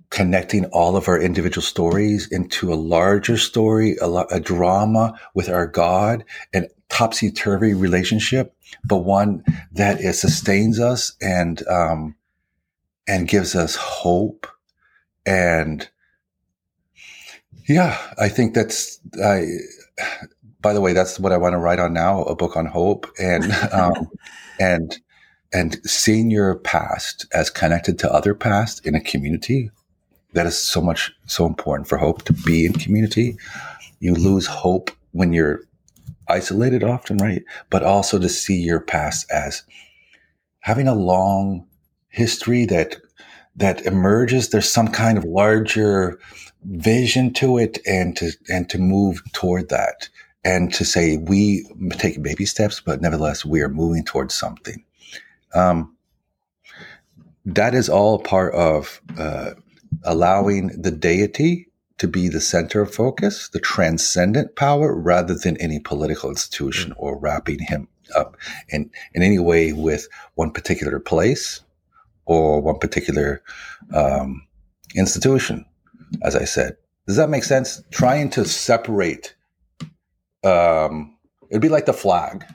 connecting 0.10 0.66
all 0.66 0.96
of 0.96 1.08
our 1.08 1.20
individual 1.20 1.64
stories 1.64 2.30
into 2.32 2.74
a 2.74 2.76
larger 2.76 3.38
story, 3.38 3.96
a, 4.02 4.10
a 4.10 4.40
drama 4.40 5.18
with 5.34 5.48
our 5.50 5.66
God, 5.68 6.26
and 6.54 6.68
topsy 6.90 7.32
turvy 7.32 7.74
relationship, 7.74 8.54
but 8.84 8.98
one 8.98 9.44
that 9.72 10.02
it 10.02 10.14
sustains 10.14 10.80
us 10.80 11.14
and 11.22 11.66
um, 11.68 12.16
and 13.08 13.28
gives 13.28 13.56
us 13.56 13.76
hope. 13.76 14.48
And 15.26 15.90
yeah, 17.68 17.98
I 18.18 18.28
think 18.28 18.54
that's 18.54 19.00
I 19.24 19.46
by 20.62 20.74
the 20.74 20.82
way, 20.82 20.94
that's 20.94 21.20
what 21.20 21.32
I 21.32 21.38
want 21.38 21.54
to 21.54 21.58
write 21.58 21.80
on 21.80 21.94
now, 21.94 22.24
a 22.24 22.36
book 22.36 22.56
on 22.56 22.66
hope 22.66 23.08
and, 23.20 23.52
um, 23.72 24.10
and, 24.60 25.00
and 25.54 25.80
seeing 25.88 26.32
your 26.32 26.56
past 26.56 27.26
as 27.34 27.50
connected 27.50 28.00
to 28.00 28.14
other 28.14 28.34
past 28.34 28.86
in 28.86 28.96
a 28.96 29.02
community. 29.02 29.72
That 30.34 30.46
is 30.46 30.58
so 30.58 30.82
much, 30.82 31.12
so 31.26 31.46
important 31.46 31.90
for 31.90 31.98
hope 31.98 32.24
to 32.24 32.34
be 32.34 32.66
in 32.66 32.74
community. 32.74 33.38
You 34.00 34.14
lose 34.14 34.48
hope 34.48 34.92
when 35.12 35.34
you're 35.34 35.62
isolated 36.30 36.84
often, 36.84 37.18
right? 37.18 37.44
But 37.70 37.84
also 37.84 38.18
to 38.18 38.30
see 38.30 38.62
your 38.62 38.80
past 38.80 39.30
as 39.30 39.64
having 40.60 40.88
a 40.88 40.96
long 40.96 41.68
history 42.08 42.66
that, 42.66 42.96
that 43.58 43.86
emerges. 43.86 44.50
There's 44.50 44.70
some 44.70 44.88
kind 44.88 45.18
of 45.18 45.26
larger 45.26 46.18
vision 46.64 47.34
to 47.34 47.58
it 47.58 47.80
and 47.86 48.16
to, 48.18 48.32
and 48.50 48.70
to 48.70 48.78
move 48.78 49.22
toward 49.34 49.68
that 49.70 50.08
and 50.44 50.74
to 50.74 50.86
say 50.86 51.18
we 51.18 51.66
take 51.92 52.22
baby 52.22 52.46
steps, 52.46 52.80
but 52.80 53.02
nevertheless 53.02 53.46
we 53.46 53.62
are 53.62 53.70
moving 53.70 54.04
towards 54.04 54.34
something. 54.34 54.84
Um, 55.54 55.96
that 57.46 57.74
is 57.74 57.90
all 57.90 58.20
part 58.20 58.54
of 58.54 59.02
uh, 59.18 59.52
allowing 60.04 60.68
the 60.82 60.92
deity 60.92 61.68
to 61.98 62.08
be 62.08 62.28
the 62.28 62.42
center 62.42 62.82
of 62.82 62.94
focus, 62.94 63.50
the 63.50 63.60
transcendent 63.60 64.56
power, 64.56 64.96
rather 64.96 65.36
than 65.36 65.58
any 65.58 65.80
political 65.80 66.30
institution 66.30 66.94
or 66.98 67.18
wrapping 67.18 67.60
him 67.60 67.88
up 68.16 68.38
in, 68.70 68.90
in 69.14 69.22
any 69.22 69.40
way 69.40 69.74
with 69.74 70.08
one 70.36 70.52
particular 70.52 71.00
place 71.00 71.62
or 72.26 72.62
one 72.62 72.80
particular 72.80 73.44
um, 73.94 74.46
institution, 74.96 75.66
as 76.24 76.36
I 76.36 76.46
said. 76.46 76.76
Does 77.08 77.18
that 77.18 77.30
make 77.30 77.44
sense? 77.44 77.84
Trying 77.92 78.30
to 78.32 78.46
separate, 78.46 79.36
um, 80.44 81.18
it'd 81.50 81.62
be 81.62 81.70
like 81.70 81.86
the 81.86 81.94
flag 81.94 82.46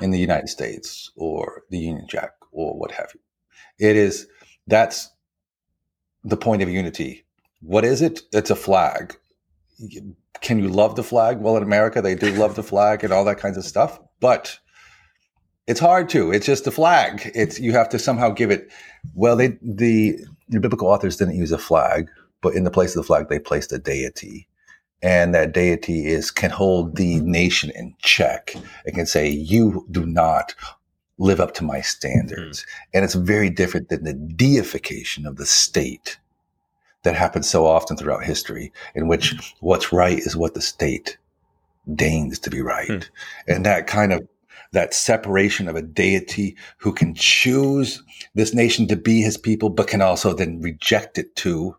in 0.00 0.10
the 0.10 0.18
United 0.18 0.48
States 0.48 1.10
or 1.16 1.62
the 1.70 1.78
Union 1.78 2.06
Jack 2.08 2.32
or 2.52 2.78
what 2.78 2.92
have 2.92 3.12
you. 3.14 3.20
It 3.78 3.96
is 3.96 4.26
that's 4.66 5.10
the 6.24 6.36
point 6.36 6.62
of 6.62 6.68
unity. 6.68 7.24
What 7.60 7.84
is 7.84 8.02
it? 8.02 8.22
It's 8.32 8.50
a 8.50 8.56
flag. 8.56 9.16
Can 10.40 10.58
you 10.58 10.68
love 10.68 10.96
the 10.96 11.02
flag? 11.02 11.38
Well, 11.38 11.56
in 11.56 11.62
America, 11.62 12.02
they 12.02 12.14
do 12.14 12.32
love 12.32 12.56
the 12.56 12.62
flag 12.62 13.04
and 13.04 13.12
all 13.12 13.24
that 13.24 13.38
kinds 13.38 13.56
of 13.56 13.64
stuff, 13.64 13.98
but 14.20 14.58
it's 15.66 15.80
hard 15.80 16.08
to. 16.10 16.32
It's 16.32 16.46
just 16.46 16.66
a 16.66 16.70
flag. 16.70 17.30
It's 17.34 17.58
you 17.58 17.72
have 17.72 17.88
to 17.90 17.98
somehow 17.98 18.30
give 18.30 18.50
it. 18.50 18.70
Well, 19.14 19.36
they 19.36 19.58
the, 19.62 20.18
the 20.48 20.60
biblical 20.60 20.88
authors 20.88 21.16
didn't 21.16 21.36
use 21.36 21.52
a 21.52 21.58
flag, 21.58 22.08
but 22.40 22.54
in 22.54 22.64
the 22.64 22.70
place 22.70 22.94
of 22.94 23.02
the 23.02 23.06
flag, 23.06 23.28
they 23.28 23.38
placed 23.38 23.72
a 23.72 23.78
deity 23.78 24.48
and 25.06 25.32
that 25.36 25.52
deity 25.52 26.06
is 26.06 26.32
can 26.32 26.50
hold 26.50 26.96
the 26.96 27.20
nation 27.20 27.70
in 27.76 27.94
check 28.00 28.56
and 28.84 28.96
can 28.96 29.06
say 29.06 29.28
you 29.28 29.86
do 29.92 30.04
not 30.04 30.52
live 31.18 31.40
up 31.40 31.54
to 31.54 31.64
my 31.64 31.80
standards 31.80 32.60
mm. 32.60 32.64
and 32.92 33.04
it's 33.04 33.14
very 33.14 33.48
different 33.48 33.88
than 33.88 34.02
the 34.02 34.12
deification 34.12 35.24
of 35.24 35.36
the 35.36 35.46
state 35.46 36.18
that 37.04 37.14
happens 37.14 37.48
so 37.48 37.64
often 37.64 37.96
throughout 37.96 38.24
history 38.24 38.72
in 38.96 39.06
which 39.06 39.54
what's 39.60 39.92
right 39.92 40.18
is 40.18 40.36
what 40.36 40.54
the 40.54 40.60
state 40.60 41.16
deigns 41.94 42.40
to 42.40 42.50
be 42.50 42.60
right 42.60 42.88
mm. 42.88 43.08
and 43.46 43.64
that 43.64 43.86
kind 43.86 44.12
of 44.12 44.26
that 44.72 44.92
separation 44.92 45.68
of 45.68 45.76
a 45.76 45.82
deity 45.82 46.56
who 46.78 46.92
can 46.92 47.14
choose 47.14 48.02
this 48.34 48.52
nation 48.52 48.88
to 48.88 48.96
be 48.96 49.22
his 49.22 49.38
people 49.38 49.70
but 49.70 49.86
can 49.86 50.02
also 50.02 50.32
then 50.32 50.60
reject 50.60 51.16
it 51.16 51.36
too 51.36 51.76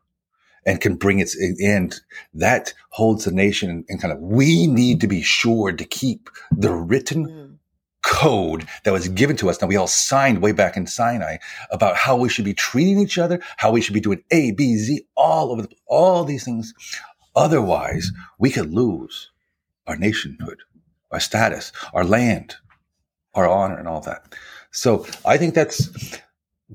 and 0.67 0.81
can 0.81 0.95
bring 0.95 1.17
its 1.17 1.35
end, 1.59 2.01
that 2.35 2.73
holds 2.89 3.25
the 3.25 3.31
nation 3.31 3.85
and 3.89 4.01
kind 4.01 4.13
of, 4.13 4.19
we 4.19 4.67
need 4.67 5.01
to 5.01 5.07
be 5.07 5.23
sure 5.23 5.71
to 5.71 5.85
keep 5.85 6.29
the 6.51 6.71
written 6.71 7.25
mm. 7.25 7.57
code 8.03 8.67
that 8.83 8.91
was 8.91 9.07
given 9.07 9.37
to 9.37 9.49
us. 9.49 9.61
Now 9.61 9.67
we 9.67 9.77
all 9.77 9.87
signed 9.87 10.41
way 10.41 10.51
back 10.51 10.77
in 10.77 10.85
Sinai 10.85 11.37
about 11.71 11.95
how 11.95 12.17
we 12.17 12.29
should 12.29 12.45
be 12.45 12.53
treating 12.53 12.99
each 12.99 13.17
other, 13.17 13.39
how 13.55 13.71
we 13.71 13.81
should 13.81 13.93
be 13.93 14.01
doing 14.01 14.21
A, 14.29 14.51
B, 14.51 14.75
Z, 14.75 15.07
all 15.15 15.51
over 15.51 15.61
the, 15.63 15.69
all 15.87 16.23
these 16.25 16.43
things. 16.43 16.73
Otherwise, 17.35 18.11
we 18.37 18.49
could 18.51 18.73
lose 18.73 19.31
our 19.87 19.95
nationhood, 19.95 20.59
our 21.11 21.19
status, 21.21 21.71
our 21.93 22.03
land, 22.03 22.55
our 23.35 23.47
honor, 23.47 23.77
and 23.77 23.87
all 23.87 24.01
that. 24.01 24.35
So 24.71 25.07
I 25.23 25.37
think 25.37 25.53
that's, 25.53 26.19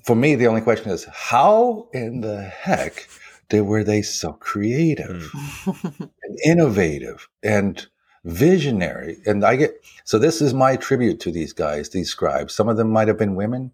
for 0.07 0.17
me, 0.17 0.35
the 0.35 0.47
only 0.47 0.63
question 0.63 0.91
is 0.91 1.05
how 1.13 1.89
in 1.93 2.23
the 2.23 2.41
heck 2.41 3.07
they 3.53 3.61
were 3.61 3.85
they 3.85 4.03
so 4.03 4.33
creative 4.33 5.31
mm. 5.33 6.11
and 6.25 6.39
innovative 6.45 7.29
and 7.45 7.87
visionary. 8.25 9.19
And 9.27 9.45
i 9.45 9.57
get 9.57 9.75
so 10.05 10.19
this 10.19 10.41
is 10.41 10.55
my 10.55 10.77
tribute 10.77 11.21
to 11.21 11.31
these 11.31 11.53
guys 11.53 11.91
these 11.91 12.11
scribes. 12.11 12.55
Some 12.55 12.69
of 12.69 12.77
them 12.77 12.91
might 12.91 13.09
have 13.09 13.19
been 13.19 13.37
women 13.37 13.71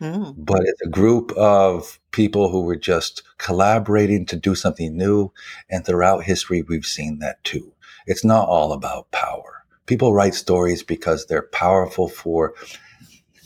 mm. 0.00 0.34
but 0.36 0.62
it's 0.64 0.82
a 0.82 0.88
group 0.88 1.32
of 1.32 1.98
people 2.10 2.50
who 2.50 2.62
were 2.62 2.76
just 2.76 3.22
collaborating 3.38 4.26
to 4.26 4.36
do 4.36 4.54
something 4.54 4.96
new. 4.96 5.32
And 5.70 5.86
throughout 5.86 6.24
history 6.24 6.62
we've 6.62 6.86
seen 6.86 7.20
that 7.20 7.42
too. 7.44 7.72
It's 8.06 8.24
not 8.24 8.48
all 8.48 8.72
about 8.72 9.10
power. 9.12 9.64
People 9.86 10.12
write 10.12 10.34
stories 10.34 10.82
because 10.82 11.26
they're 11.26 11.48
powerful 11.52 12.08
for 12.08 12.54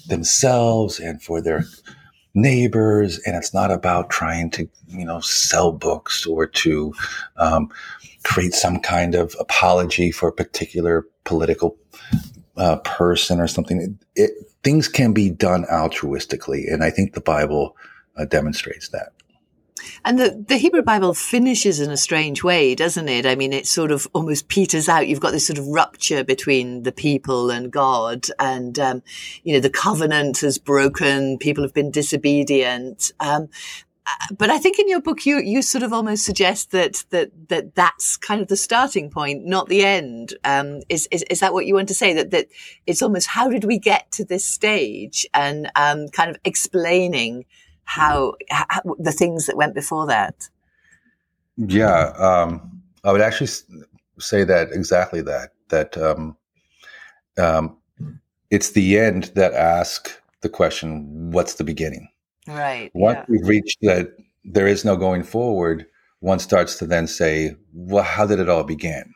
themselves 0.09 1.01
and 1.01 1.23
for 1.23 1.41
their 1.41 1.65
neighbors 2.35 3.19
and 3.21 3.37
it's 3.37 3.55
not 3.55 3.71
about 3.71 4.11
trying 4.11 4.51
to 4.51 4.69
you 4.89 5.05
know 5.05 5.21
sell 5.21 5.73
books 5.73 6.27
or 6.27 6.47
to 6.47 6.93
um, 7.37 7.71
create 8.25 8.53
some 8.53 8.81
kind 8.81 9.15
of 9.15 9.37
apology 9.39 10.11
for 10.11 10.29
a 10.29 10.33
particular 10.33 11.07
political 11.25 11.77
uh, 12.57 12.77
person 12.79 13.41
or 13.41 13.47
something. 13.47 13.99
It, 14.15 14.31
things 14.65 14.89
can 14.89 15.13
be 15.13 15.31
done 15.31 15.65
altruistically 15.71 16.73
and 16.73 16.83
i 16.83 16.91
think 16.91 17.13
the 17.13 17.21
bible 17.21 17.77
uh, 18.17 18.25
demonstrates 18.25 18.89
that 18.89 19.13
and 20.05 20.19
the, 20.19 20.45
the 20.49 20.57
Hebrew 20.57 20.83
Bible 20.83 21.15
finishes 21.15 21.81
in 21.81 21.91
a 21.91 21.97
strange 21.97 22.43
way, 22.43 22.75
doesn't 22.75 23.09
it? 23.09 23.27
I 23.27 23.35
mean, 23.35 23.53
it 23.53 23.67
sort 23.67 23.91
of 23.91 24.07
almost 24.13 24.49
peters 24.49 24.89
out. 24.89 25.09
You've 25.09 25.21
got 25.21 25.33
this 25.33 25.47
sort 25.47 25.59
of 25.59 25.67
rupture 25.67 26.25
between 26.25 26.83
the 26.83 26.93
people 26.93 27.51
and 27.51 27.71
God, 27.71 28.27
and 28.39 28.79
um, 28.79 29.03
you 29.43 29.55
know 29.55 29.61
the 29.61 29.71
covenant 29.71 30.41
has 30.41 30.59
broken. 30.59 31.39
People 31.39 31.65
have 31.65 31.75
been 31.75 31.91
disobedient. 31.91 33.13
Um, 33.21 33.49
uh, 34.07 34.35
but 34.37 34.51
I 34.51 34.59
think 34.59 34.79
in 34.79 34.89
your 34.89 35.01
book 35.01 35.25
you 35.25 35.39
you 35.39 35.63
sort 35.63 35.83
of 35.83 35.93
almost 35.93 36.27
suggest 36.27 36.73
that 36.73 37.05
that 37.11 37.31
that 37.49 37.75
that's 37.75 38.17
kind 38.17 38.41
of 38.41 38.49
the 38.49 38.57
starting 38.57 39.11
point, 39.11 39.47
not 39.47 39.69
the 39.69 39.85
end. 39.85 40.35
Um, 40.45 40.81
is, 40.89 41.09
is 41.11 41.23
is 41.31 41.41
that 41.41 41.55
what 41.55 41.67
you 41.67 41.75
want 41.75 41.89
to 41.89 41.95
say? 41.95 42.13
That 42.13 42.31
that 42.31 42.49
it's 42.87 43.03
almost 43.03 43.29
how 43.29 43.49
did 43.49 43.65
we 43.65 43.79
get 43.79 44.11
to 44.13 44.25
this 44.25 44.45
stage, 44.45 45.27
and 45.33 45.71
um, 45.75 46.09
kind 46.09 46.31
of 46.31 46.37
explaining 46.45 47.47
how, 47.85 48.35
how, 48.51 48.81
the 48.99 49.13
things 49.13 49.47
that 49.47 49.57
went 49.57 49.75
before 49.75 50.07
that? 50.07 50.49
Yeah, 51.57 52.13
um, 52.19 52.83
I 53.05 53.13
would 53.13 53.21
actually 53.21 53.51
say 54.19 54.45
that 54.45 54.73
exactly 54.73 55.21
that 55.23 55.53
that 55.69 55.97
um, 55.97 56.37
um, 57.39 57.77
it's 58.51 58.71
the 58.71 58.99
end 58.99 59.25
that 59.35 59.53
asks 59.53 60.19
the 60.41 60.49
question, 60.49 61.31
"What's 61.31 61.55
the 61.55 61.65
beginning?" 61.65 62.09
Right. 62.47 62.91
Once 62.95 63.19
yeah. 63.19 63.25
we've 63.29 63.49
reached 63.49 63.79
that, 63.83 64.17
there 64.45 64.67
is 64.67 64.85
no 64.85 64.97
going 64.97 65.23
forward. 65.23 65.87
One 66.21 66.39
starts 66.39 66.77
to 66.79 66.87
then 66.87 67.07
say, 67.07 67.57
"Well, 67.73 68.05
how 68.05 68.27
did 68.27 68.41
it 68.41 68.49
all 68.49 68.65
begin?" 68.65 69.13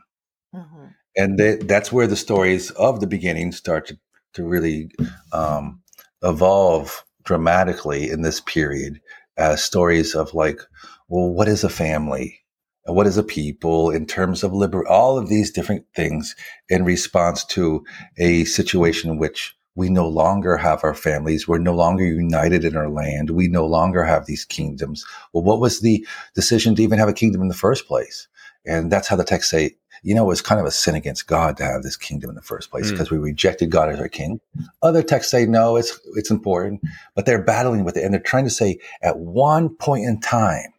Mm-hmm. 0.54 0.84
And 1.16 1.68
that's 1.68 1.92
where 1.92 2.06
the 2.06 2.16
stories 2.16 2.70
of 2.72 3.00
the 3.00 3.06
beginning 3.06 3.50
start 3.52 3.86
to, 3.88 3.98
to 4.34 4.44
really 4.44 4.90
um, 5.32 5.80
evolve 6.22 7.04
dramatically 7.28 8.08
in 8.10 8.22
this 8.22 8.40
period 8.40 8.98
as 9.36 9.62
stories 9.62 10.14
of 10.14 10.32
like, 10.32 10.60
well, 11.08 11.28
what 11.28 11.46
is 11.46 11.62
a 11.62 11.68
family? 11.68 12.40
What 12.86 13.06
is 13.06 13.18
a 13.18 13.22
people 13.22 13.90
in 13.90 14.06
terms 14.06 14.42
of 14.42 14.54
liber, 14.54 14.88
all 14.88 15.18
of 15.18 15.28
these 15.28 15.50
different 15.50 15.84
things 15.94 16.34
in 16.70 16.86
response 16.86 17.44
to 17.44 17.84
a 18.16 18.44
situation 18.46 19.10
in 19.10 19.18
which 19.18 19.54
we 19.74 19.90
no 19.90 20.08
longer 20.08 20.56
have 20.56 20.82
our 20.82 20.94
families. 20.94 21.46
We're 21.46 21.58
no 21.58 21.74
longer 21.74 22.04
united 22.04 22.64
in 22.64 22.76
our 22.76 22.88
land. 22.88 23.28
We 23.28 23.46
no 23.46 23.66
longer 23.66 24.04
have 24.04 24.24
these 24.24 24.46
kingdoms. 24.46 25.04
Well, 25.34 25.44
what 25.44 25.60
was 25.60 25.80
the 25.80 26.04
decision 26.34 26.74
to 26.76 26.82
even 26.82 26.98
have 26.98 27.10
a 27.10 27.12
kingdom 27.12 27.42
in 27.42 27.48
the 27.48 27.54
first 27.54 27.86
place? 27.86 28.26
And 28.66 28.90
that's 28.90 29.06
how 29.06 29.16
the 29.16 29.22
texts 29.22 29.50
say 29.50 29.76
you 30.03 30.14
know, 30.14 30.24
it 30.24 30.28
was 30.28 30.42
kind 30.42 30.61
of 30.61 30.66
a 30.66 30.70
sin 30.70 30.94
against 30.94 31.26
God 31.26 31.57
to 31.57 31.64
have 31.64 31.82
this 31.82 31.96
kingdom 31.96 32.30
in 32.30 32.36
the 32.36 32.42
first 32.42 32.70
place 32.70 32.90
because 32.90 33.09
mm. 33.09 33.12
we 33.12 33.18
rejected 33.18 33.70
God 33.70 33.88
as 33.88 34.01
our 34.01 34.09
king. 34.09 34.40
Other 34.82 35.03
texts 35.03 35.30
say, 35.30 35.46
no, 35.46 35.76
it's, 35.76 35.99
it's 36.14 36.30
important, 36.30 36.82
but 37.14 37.26
they're 37.26 37.42
battling 37.42 37.84
with 37.84 37.96
it. 37.96 38.05
And 38.05 38.12
they're 38.12 38.20
trying 38.20 38.44
to 38.44 38.51
say 38.51 38.78
at 39.03 39.18
one 39.18 39.70
point 39.70 40.05
in 40.05 40.20
time, 40.20 40.72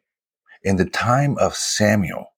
in 0.63 0.75
the 0.75 0.85
time 0.85 1.37
of 1.37 1.55
Samuel 1.55 2.33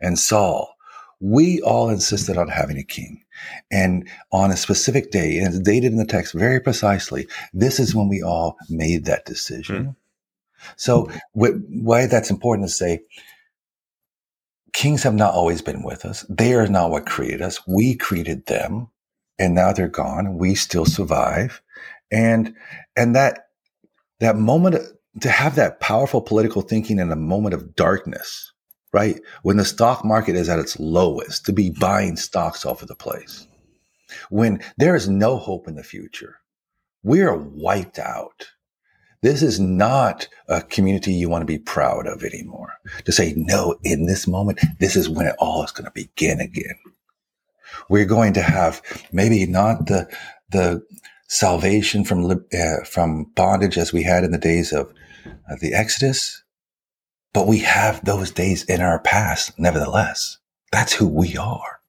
and 0.00 0.18
Saul, 0.18 0.74
we 1.20 1.60
all 1.62 1.88
insisted 1.88 2.36
on 2.36 2.48
having 2.48 2.78
a 2.78 2.84
king. 2.84 3.22
And 3.70 4.08
on 4.30 4.50
a 4.50 4.56
specific 4.56 5.10
day, 5.10 5.38
and 5.38 5.48
it's 5.48 5.58
dated 5.58 5.92
in 5.92 5.98
the 5.98 6.04
text 6.06 6.34
very 6.34 6.60
precisely, 6.60 7.26
this 7.52 7.80
is 7.80 7.94
when 7.94 8.08
we 8.08 8.22
all 8.22 8.56
made 8.68 9.06
that 9.06 9.24
decision. 9.24 9.84
Mm. 9.84 9.96
So, 10.76 11.10
wh- 11.32 11.58
why 11.70 12.06
that's 12.06 12.30
important 12.30 12.68
to 12.68 12.72
say, 12.72 13.00
kings 14.74 15.04
have 15.04 15.14
not 15.14 15.32
always 15.32 15.62
been 15.62 15.82
with 15.82 16.04
us. 16.04 16.26
They 16.28 16.52
are 16.52 16.66
not 16.66 16.90
what 16.90 17.06
created 17.06 17.40
us. 17.40 17.60
We 17.66 17.96
created 17.96 18.46
them 18.46 18.88
and 19.38 19.54
now 19.54 19.72
they're 19.72 19.88
gone. 19.88 20.36
We 20.36 20.54
still 20.54 20.84
survive. 20.84 21.62
And, 22.10 22.54
and 22.96 23.16
that, 23.16 23.46
that 24.20 24.36
moment 24.36 24.76
to 25.20 25.28
have 25.28 25.54
that 25.54 25.80
powerful 25.80 26.20
political 26.20 26.60
thinking 26.60 26.98
in 26.98 27.10
a 27.10 27.16
moment 27.16 27.54
of 27.54 27.74
darkness, 27.76 28.52
right? 28.92 29.20
When 29.42 29.56
the 29.56 29.64
stock 29.64 30.04
market 30.04 30.36
is 30.36 30.48
at 30.48 30.58
its 30.58 30.78
lowest 30.78 31.46
to 31.46 31.52
be 31.52 31.70
buying 31.70 32.16
stocks 32.16 32.64
all 32.64 32.72
over 32.72 32.84
the 32.84 32.96
place. 32.96 33.46
When 34.28 34.60
there 34.76 34.94
is 34.94 35.08
no 35.08 35.38
hope 35.38 35.68
in 35.68 35.76
the 35.76 35.84
future, 35.84 36.36
we 37.02 37.22
are 37.22 37.36
wiped 37.36 37.98
out. 37.98 38.48
This 39.24 39.40
is 39.40 39.58
not 39.58 40.28
a 40.48 40.60
community 40.60 41.14
you 41.14 41.30
want 41.30 41.40
to 41.40 41.46
be 41.46 41.56
proud 41.56 42.06
of 42.06 42.22
anymore. 42.22 42.74
To 43.06 43.10
say, 43.10 43.32
no, 43.34 43.74
in 43.82 44.04
this 44.04 44.28
moment, 44.28 44.60
this 44.80 44.96
is 44.96 45.08
when 45.08 45.24
it 45.24 45.34
all 45.38 45.64
is 45.64 45.72
going 45.72 45.86
to 45.86 45.90
begin 45.92 46.40
again. 46.40 46.76
We're 47.88 48.04
going 48.04 48.34
to 48.34 48.42
have 48.42 48.82
maybe 49.12 49.46
not 49.46 49.86
the, 49.86 50.14
the 50.50 50.86
salvation 51.26 52.04
from, 52.04 52.30
uh, 52.30 52.84
from 52.84 53.24
bondage 53.34 53.78
as 53.78 53.94
we 53.94 54.02
had 54.02 54.24
in 54.24 54.30
the 54.30 54.36
days 54.36 54.74
of 54.74 54.92
uh, 55.26 55.56
the 55.58 55.72
Exodus, 55.72 56.44
but 57.32 57.46
we 57.46 57.60
have 57.60 58.04
those 58.04 58.30
days 58.30 58.62
in 58.64 58.82
our 58.82 58.98
past, 58.98 59.58
nevertheless. 59.58 60.36
That's 60.70 60.92
who 60.92 61.08
we 61.08 61.34
are. 61.38 61.80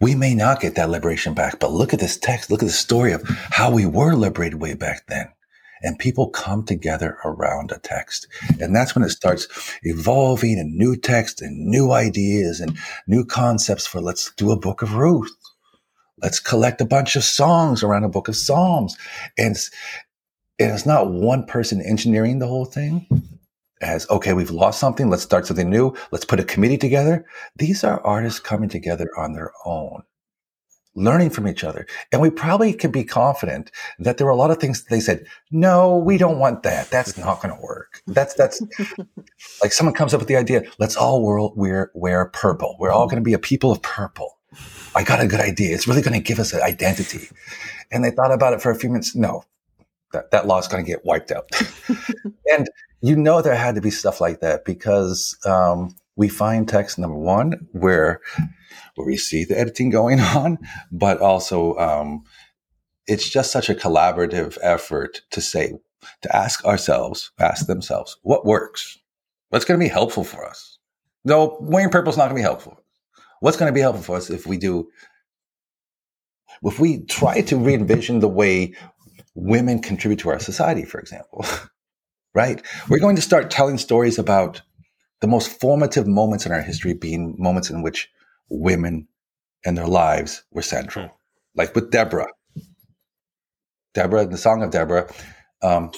We 0.00 0.14
may 0.14 0.34
not 0.34 0.60
get 0.60 0.76
that 0.76 0.88
liberation 0.88 1.34
back, 1.34 1.60
but 1.60 1.70
look 1.70 1.92
at 1.92 2.00
this 2.00 2.16
text. 2.16 2.50
Look 2.50 2.62
at 2.62 2.66
the 2.66 2.72
story 2.72 3.12
of 3.12 3.22
how 3.28 3.70
we 3.70 3.84
were 3.84 4.14
liberated 4.14 4.58
way 4.58 4.72
back 4.72 5.06
then. 5.06 5.28
And 5.84 5.98
people 5.98 6.28
come 6.28 6.64
together 6.64 7.18
around 7.24 7.70
a 7.70 7.78
text. 7.78 8.26
And 8.60 8.74
that's 8.74 8.94
when 8.94 9.04
it 9.04 9.10
starts 9.10 9.46
evolving 9.82 10.58
and 10.58 10.74
new 10.74 10.96
text 10.96 11.40
and 11.42 11.66
new 11.66 11.92
ideas 11.92 12.58
and 12.58 12.76
new 13.06 13.24
concepts 13.24 13.86
for 13.86 14.00
let's 14.00 14.32
do 14.32 14.50
a 14.50 14.58
book 14.58 14.82
of 14.82 14.94
Ruth. 14.94 15.30
Let's 16.18 16.40
collect 16.40 16.80
a 16.80 16.86
bunch 16.86 17.16
of 17.16 17.24
songs 17.24 17.82
around 17.82 18.04
a 18.04 18.08
book 18.08 18.28
of 18.28 18.36
Psalms. 18.36 18.96
And 19.36 19.52
it's, 19.52 19.70
and 20.58 20.72
it's 20.72 20.86
not 20.86 21.10
one 21.10 21.44
person 21.44 21.82
engineering 21.82 22.38
the 22.38 22.48
whole 22.48 22.64
thing 22.64 23.06
as 23.84 24.08
okay, 24.08 24.32
we've 24.32 24.50
lost 24.50 24.80
something. 24.80 25.10
Let's 25.10 25.22
start 25.22 25.46
something 25.46 25.68
new. 25.68 25.94
Let's 26.10 26.24
put 26.24 26.40
a 26.40 26.44
committee 26.44 26.78
together. 26.78 27.26
These 27.56 27.84
are 27.84 28.00
artists 28.00 28.40
coming 28.40 28.68
together 28.68 29.10
on 29.16 29.34
their 29.34 29.52
own, 29.64 30.02
learning 30.94 31.30
from 31.30 31.48
each 31.48 31.64
other. 31.64 31.86
And 32.12 32.20
we 32.20 32.30
probably 32.30 32.72
can 32.72 32.90
be 32.90 33.04
confident 33.04 33.70
that 33.98 34.18
there 34.18 34.26
were 34.26 34.32
a 34.32 34.36
lot 34.36 34.50
of 34.50 34.58
things 34.58 34.84
they 34.84 35.00
said, 35.00 35.26
no, 35.50 35.96
we 35.96 36.18
don't 36.18 36.38
want 36.38 36.62
that. 36.62 36.90
That's 36.90 37.18
not 37.18 37.42
going 37.42 37.54
to 37.54 37.60
work. 37.60 38.02
That's, 38.06 38.34
that's 38.34 38.62
like 39.62 39.72
someone 39.72 39.94
comes 39.94 40.14
up 40.14 40.20
with 40.20 40.28
the 40.28 40.36
idea. 40.36 40.64
Let's 40.78 40.96
all 40.96 41.24
wear, 41.24 41.48
wear, 41.54 41.90
wear 41.94 42.26
purple. 42.26 42.76
We're 42.78 42.92
all 42.92 43.06
going 43.06 43.22
to 43.22 43.24
be 43.24 43.34
a 43.34 43.38
people 43.38 43.72
of 43.72 43.82
purple. 43.82 44.38
I 44.94 45.02
got 45.02 45.20
a 45.20 45.26
good 45.26 45.40
idea. 45.40 45.74
It's 45.74 45.88
really 45.88 46.02
going 46.02 46.14
to 46.14 46.20
give 46.20 46.38
us 46.38 46.52
an 46.52 46.62
identity. 46.62 47.28
And 47.90 48.04
they 48.04 48.10
thought 48.10 48.32
about 48.32 48.52
it 48.52 48.62
for 48.62 48.70
a 48.70 48.76
few 48.76 48.90
minutes. 48.90 49.14
No, 49.14 49.44
that, 50.12 50.30
that 50.30 50.46
law 50.46 50.58
is 50.58 50.68
going 50.68 50.84
to 50.84 50.90
get 50.90 51.04
wiped 51.04 51.32
out. 51.32 51.50
and 52.52 52.70
you 53.00 53.16
know 53.16 53.42
there 53.42 53.54
had 53.54 53.74
to 53.74 53.80
be 53.80 53.90
stuff 53.90 54.20
like 54.20 54.40
that 54.40 54.64
because 54.64 55.36
um, 55.44 55.94
we 56.16 56.28
find 56.28 56.68
text 56.68 56.98
number 56.98 57.16
one 57.16 57.66
where 57.72 58.20
where 58.94 59.06
we 59.06 59.16
see 59.16 59.44
the 59.44 59.58
editing 59.58 59.90
going 59.90 60.20
on, 60.36 60.58
but 60.90 61.20
also 61.20 61.76
um, 61.76 62.24
it's 63.06 63.28
just 63.28 63.52
such 63.52 63.68
a 63.68 63.74
collaborative 63.74 64.58
effort 64.62 65.22
to 65.30 65.40
say 65.40 65.74
to 66.22 66.36
ask 66.36 66.64
ourselves, 66.64 67.32
ask 67.38 67.66
themselves, 67.66 68.18
what 68.22 68.44
works? 68.44 68.98
What's 69.48 69.64
going 69.64 69.78
to 69.78 69.84
be 69.84 69.90
helpful 69.90 70.24
for 70.24 70.46
us? 70.46 70.78
No, 71.24 71.56
wearing 71.60 71.90
purple 71.90 72.10
is 72.10 72.18
not 72.18 72.24
going 72.24 72.36
to 72.36 72.40
be 72.40 72.42
helpful. 72.42 72.78
What's 73.40 73.56
going 73.56 73.70
to 73.70 73.74
be 73.74 73.80
helpful 73.80 74.02
for 74.02 74.16
us 74.16 74.30
if 74.30 74.46
we 74.46 74.58
do 74.58 74.88
if 76.62 76.78
we 76.78 77.04
try 77.04 77.40
to 77.42 77.56
re-envision 77.56 78.20
the 78.20 78.28
way 78.28 78.74
women 79.34 79.82
contribute 79.82 80.20
to 80.20 80.30
our 80.30 80.38
society, 80.38 80.84
for 80.84 80.98
example, 80.98 81.44
right? 82.34 82.62
We're 82.88 83.00
going 83.00 83.16
to 83.16 83.22
start 83.22 83.50
telling 83.50 83.78
stories 83.78 84.18
about 84.18 84.62
the 85.20 85.26
most 85.26 85.60
formative 85.60 86.06
moments 86.06 86.46
in 86.46 86.52
our 86.52 86.62
history 86.62 86.94
being 86.94 87.34
moments 87.38 87.70
in 87.70 87.82
which 87.82 88.08
women 88.48 89.08
and 89.64 89.76
their 89.76 89.86
lives 89.86 90.44
were 90.50 90.62
central. 90.62 91.06
Hmm. 91.06 91.14
Like 91.54 91.74
with 91.74 91.90
Deborah. 91.90 92.28
Deborah, 93.94 94.26
the 94.26 94.38
Song 94.38 94.62
of 94.62 94.70
Deborah, 94.70 95.08
um, 95.62 95.92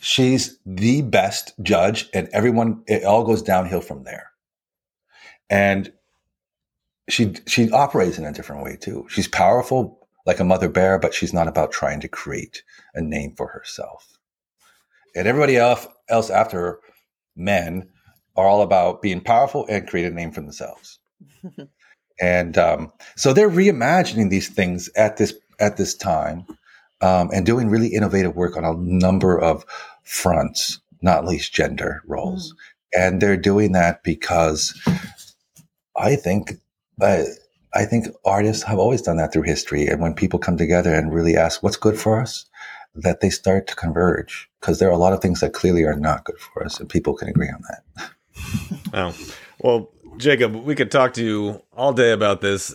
she's 0.00 0.58
the 0.66 1.02
best 1.02 1.52
judge, 1.62 2.08
and 2.12 2.28
everyone, 2.32 2.82
it 2.88 3.04
all 3.04 3.24
goes 3.24 3.42
downhill 3.42 3.80
from 3.80 4.02
there. 4.02 4.30
And 5.48 5.92
she 7.08 7.34
she 7.46 7.70
operates 7.70 8.18
in 8.18 8.24
a 8.24 8.32
different 8.32 8.64
way 8.64 8.76
too. 8.76 9.06
She's 9.08 9.28
powerful 9.28 10.08
like 10.26 10.40
a 10.40 10.44
mother 10.44 10.68
bear, 10.68 10.98
but 10.98 11.14
she's 11.14 11.32
not 11.32 11.48
about 11.48 11.70
trying 11.72 12.00
to 12.00 12.08
create 12.08 12.62
a 12.94 13.00
name 13.00 13.34
for 13.36 13.46
herself 13.46 14.18
and 15.14 15.26
everybody 15.26 15.56
else 15.56 15.86
else 16.08 16.30
after 16.30 16.58
her, 16.58 16.80
men 17.36 17.88
are 18.36 18.46
all 18.46 18.62
about 18.62 19.02
being 19.02 19.20
powerful 19.20 19.66
and 19.68 19.86
create 19.88 20.06
a 20.06 20.14
name 20.14 20.30
for 20.30 20.40
themselves. 20.40 21.00
and 22.20 22.58
um, 22.58 22.92
so 23.16 23.32
they're 23.32 23.50
reimagining 23.50 24.30
these 24.30 24.48
things 24.48 24.88
at 24.96 25.16
this 25.16 25.34
at 25.60 25.76
this 25.76 25.94
time 25.94 26.46
um, 27.00 27.30
and 27.32 27.46
doing 27.46 27.68
really 27.68 27.88
innovative 27.88 28.36
work 28.36 28.56
on 28.56 28.64
a 28.64 28.74
number 28.74 29.38
of 29.38 29.64
fronts, 30.02 30.80
not 31.02 31.24
least 31.24 31.52
gender 31.52 32.02
roles. 32.06 32.52
Mm. 32.52 32.56
And 32.96 33.22
they're 33.22 33.36
doing 33.36 33.72
that 33.72 34.02
because 34.02 34.80
I 35.96 36.16
think 36.16 36.54
uh, 37.00 37.24
I 37.74 37.84
think 37.84 38.06
artists 38.24 38.62
have 38.64 38.78
always 38.78 39.02
done 39.02 39.18
that 39.18 39.32
through 39.32 39.42
history. 39.42 39.86
And 39.86 40.00
when 40.00 40.14
people 40.14 40.38
come 40.38 40.56
together 40.56 40.94
and 40.94 41.12
really 41.12 41.36
ask, 41.36 41.62
"What's 41.62 41.76
good 41.76 41.98
for 41.98 42.20
us?" 42.20 42.46
that 42.94 43.20
they 43.20 43.30
start 43.30 43.66
to 43.68 43.76
converge 43.76 44.50
because 44.60 44.78
there 44.78 44.88
are 44.88 44.92
a 44.92 44.98
lot 44.98 45.12
of 45.12 45.20
things 45.20 45.40
that 45.40 45.52
clearly 45.52 45.84
are 45.84 45.94
not 45.94 46.24
good 46.24 46.38
for 46.38 46.64
us, 46.64 46.80
and 46.80 46.88
people 46.88 47.14
can 47.14 47.28
agree 47.28 47.48
on 47.48 47.62
that. 47.68 48.10
oh, 48.94 49.14
well, 49.60 49.90
Jacob, 50.18 50.54
we 50.54 50.74
could 50.74 50.90
talk 50.90 51.14
to 51.14 51.24
you 51.24 51.62
all 51.72 51.92
day 51.92 52.12
about 52.12 52.40
this. 52.40 52.74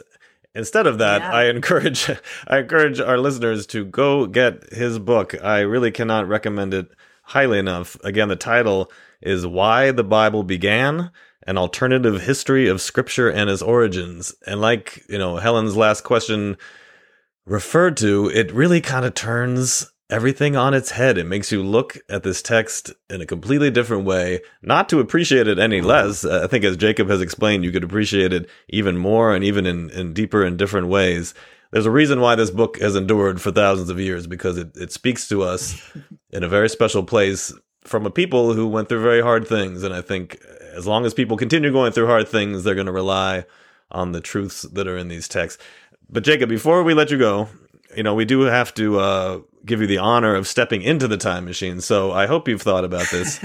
Instead 0.56 0.86
of 0.86 1.00
that, 1.00 1.22
yeah. 1.22 1.32
I 1.32 1.46
encourage 1.46 2.10
I 2.48 2.60
encourage 2.60 3.00
our 3.00 3.18
listeners 3.18 3.66
to 3.68 3.86
go 3.86 4.28
get 4.28 4.72
his 4.72 5.00
book. 5.00 5.36
I 5.44 5.60
really 5.60 5.92
cannot 5.92 6.28
recommend 6.28 6.74
it 6.74 6.92
highly 7.24 7.60
enough. 7.60 7.98
Again, 8.04 8.30
the 8.30 8.36
title 8.36 8.92
is 9.22 9.48
Why 9.48 9.92
the 9.92 10.04
Bible 10.04 10.44
Began, 10.44 11.12
an 11.48 11.58
alternative 11.58 12.22
history 12.22 12.68
of 12.68 12.82
scripture 12.82 13.30
and 13.30 13.50
its 13.50 13.62
origins. 13.62 14.36
And 14.46 14.62
like, 14.62 15.04
you 15.10 15.18
know, 15.18 15.38
Helen's 15.38 15.76
last 15.76 16.02
question 16.04 16.58
referred 17.46 17.98
to, 17.98 18.30
it 18.30 18.52
really 18.52 18.82
kind 18.82 19.06
of 19.06 19.14
turns 19.14 19.92
everything 20.10 20.56
on 20.56 20.74
its 20.74 20.92
head. 20.92 21.18
It 21.18 21.26
makes 21.26 21.52
you 21.52 21.64
look 21.64 21.98
at 22.10 22.24
this 22.24 22.42
text 22.42 22.94
in 23.10 23.22
a 23.22 23.26
completely 23.26 23.72
different 23.72 24.06
way, 24.06 24.42
not 24.62 24.90
to 24.90 25.00
appreciate 25.00 25.48
it 25.48 25.60
any 25.60 25.82
less. 25.82 26.26
I 26.26 26.48
think, 26.48 26.64
as 26.64 26.78
Jacob 26.78 27.10
has 27.10 27.22
explained, 27.22 27.64
you 27.64 27.72
could 27.72 27.84
appreciate 27.84 28.34
it 28.34 28.50
even 28.70 28.98
more 28.98 29.34
and 29.34 29.44
even 29.44 29.66
in, 29.66 29.90
in 29.90 30.14
deeper 30.14 30.44
and 30.44 30.58
different 30.58 30.88
ways. 30.88 31.34
There's 31.72 31.88
a 31.88 31.92
reason 31.92 32.22
why 32.22 32.36
this 32.36 32.52
book 32.52 32.80
has 32.80 32.96
endured 32.96 33.42
for 33.42 33.52
thousands 33.52 33.90
of 33.90 34.00
years 34.00 34.28
because 34.28 34.58
it, 34.58 34.78
it 34.78 34.92
speaks 34.92 35.28
to 35.30 35.42
us 35.42 35.82
in 36.30 36.44
a 36.44 36.50
very 36.50 36.70
special 36.70 37.04
place 37.04 37.52
from 37.84 38.06
a 38.06 38.12
people 38.12 38.54
who 38.54 38.68
went 38.68 38.90
through 38.90 39.02
very 39.02 39.22
hard 39.22 39.48
things. 39.48 39.84
And 39.84 39.94
I 39.94 40.02
think 40.02 40.40
as 40.74 40.86
long 40.86 41.06
as 41.06 41.14
people 41.14 41.38
continue 41.38 41.72
going 41.72 41.92
through 41.92 42.08
hard 42.08 42.28
things, 42.28 42.64
they're 42.64 42.76
going 42.76 42.86
to 42.88 42.92
rely 42.94 43.46
on 43.92 44.12
the 44.12 44.22
truths 44.22 44.64
that 44.64 44.88
are 44.88 44.98
in 44.98 45.08
these 45.08 45.28
texts. 45.28 45.62
But 46.10 46.24
Jacob, 46.24 46.50
before 46.50 46.84
we 46.84 46.94
let 46.94 47.12
you 47.12 47.18
go, 47.18 47.50
you 47.96 48.04
know, 48.04 48.16
we 48.16 48.26
do 48.26 48.42
have 48.42 48.74
to 48.76 49.00
uh, 49.00 49.40
give 49.66 49.82
you 49.82 49.88
the 49.88 49.98
honor 49.98 50.36
of 50.36 50.48
stepping 50.48 50.82
into 50.82 51.08
the 51.08 51.18
time 51.18 51.46
machine. 51.46 51.82
So 51.82 52.12
I 52.12 52.28
hope 52.28 52.48
you've 52.48 52.62
thought 52.62 52.86
about 52.86 53.10
this. 53.12 53.44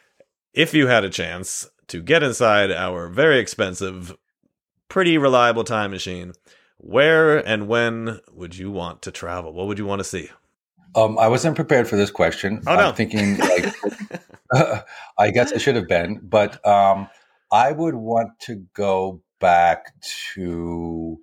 if 0.54 0.74
you 0.74 0.86
had 0.86 1.04
a 1.04 1.10
chance 1.10 1.68
to 1.88 2.02
get 2.02 2.22
inside 2.22 2.70
our 2.70 3.08
very 3.08 3.38
expensive, 3.38 4.16
pretty 4.88 5.18
reliable 5.18 5.64
time 5.64 5.90
machine, 5.90 6.32
where 6.78 7.38
and 7.46 7.68
when 7.68 8.20
would 8.32 8.56
you 8.56 8.70
want 8.70 9.02
to 9.02 9.10
travel? 9.10 9.52
What 9.52 9.66
would 9.66 9.78
you 9.78 9.86
want 9.86 10.00
to 10.00 10.04
see? 10.04 10.30
Um, 10.94 11.18
I 11.18 11.28
wasn't 11.28 11.56
prepared 11.56 11.88
for 11.88 11.96
this 11.96 12.10
question. 12.10 12.62
Oh, 12.66 12.74
no. 12.74 12.88
I'm 12.88 12.94
thinking 12.94 13.36
like, 13.38 13.74
uh, 14.54 14.80
I 15.18 15.30
guess 15.30 15.52
I 15.52 15.58
should 15.58 15.76
have 15.76 15.88
been, 15.88 16.20
but 16.22 16.64
um, 16.66 17.08
I 17.52 17.72
would 17.72 17.94
want 17.94 18.38
to 18.40 18.66
go 18.74 19.20
back 19.38 19.92
to, 20.34 21.18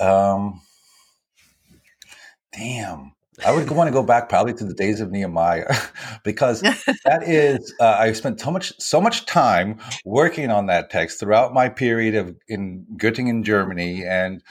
um, 0.00 0.60
damn, 2.56 3.12
I 3.44 3.52
would 3.52 3.70
want 3.70 3.88
to 3.88 3.92
go 3.92 4.02
back 4.02 4.28
probably 4.28 4.54
to 4.54 4.64
the 4.64 4.74
days 4.74 5.00
of 5.00 5.10
Nehemiah 5.10 5.66
because 6.24 6.60
that 7.04 7.22
is 7.24 7.74
uh, 7.80 7.96
I 7.98 8.12
spent 8.12 8.40
so 8.40 8.50
much 8.50 8.72
so 8.80 9.00
much 9.00 9.26
time 9.26 9.78
working 10.04 10.50
on 10.50 10.66
that 10.66 10.90
text 10.90 11.20
throughout 11.20 11.52
my 11.52 11.68
period 11.68 12.14
of 12.14 12.36
in 12.48 12.86
Göttingen, 12.96 13.42
Germany, 13.42 14.04
and 14.04 14.42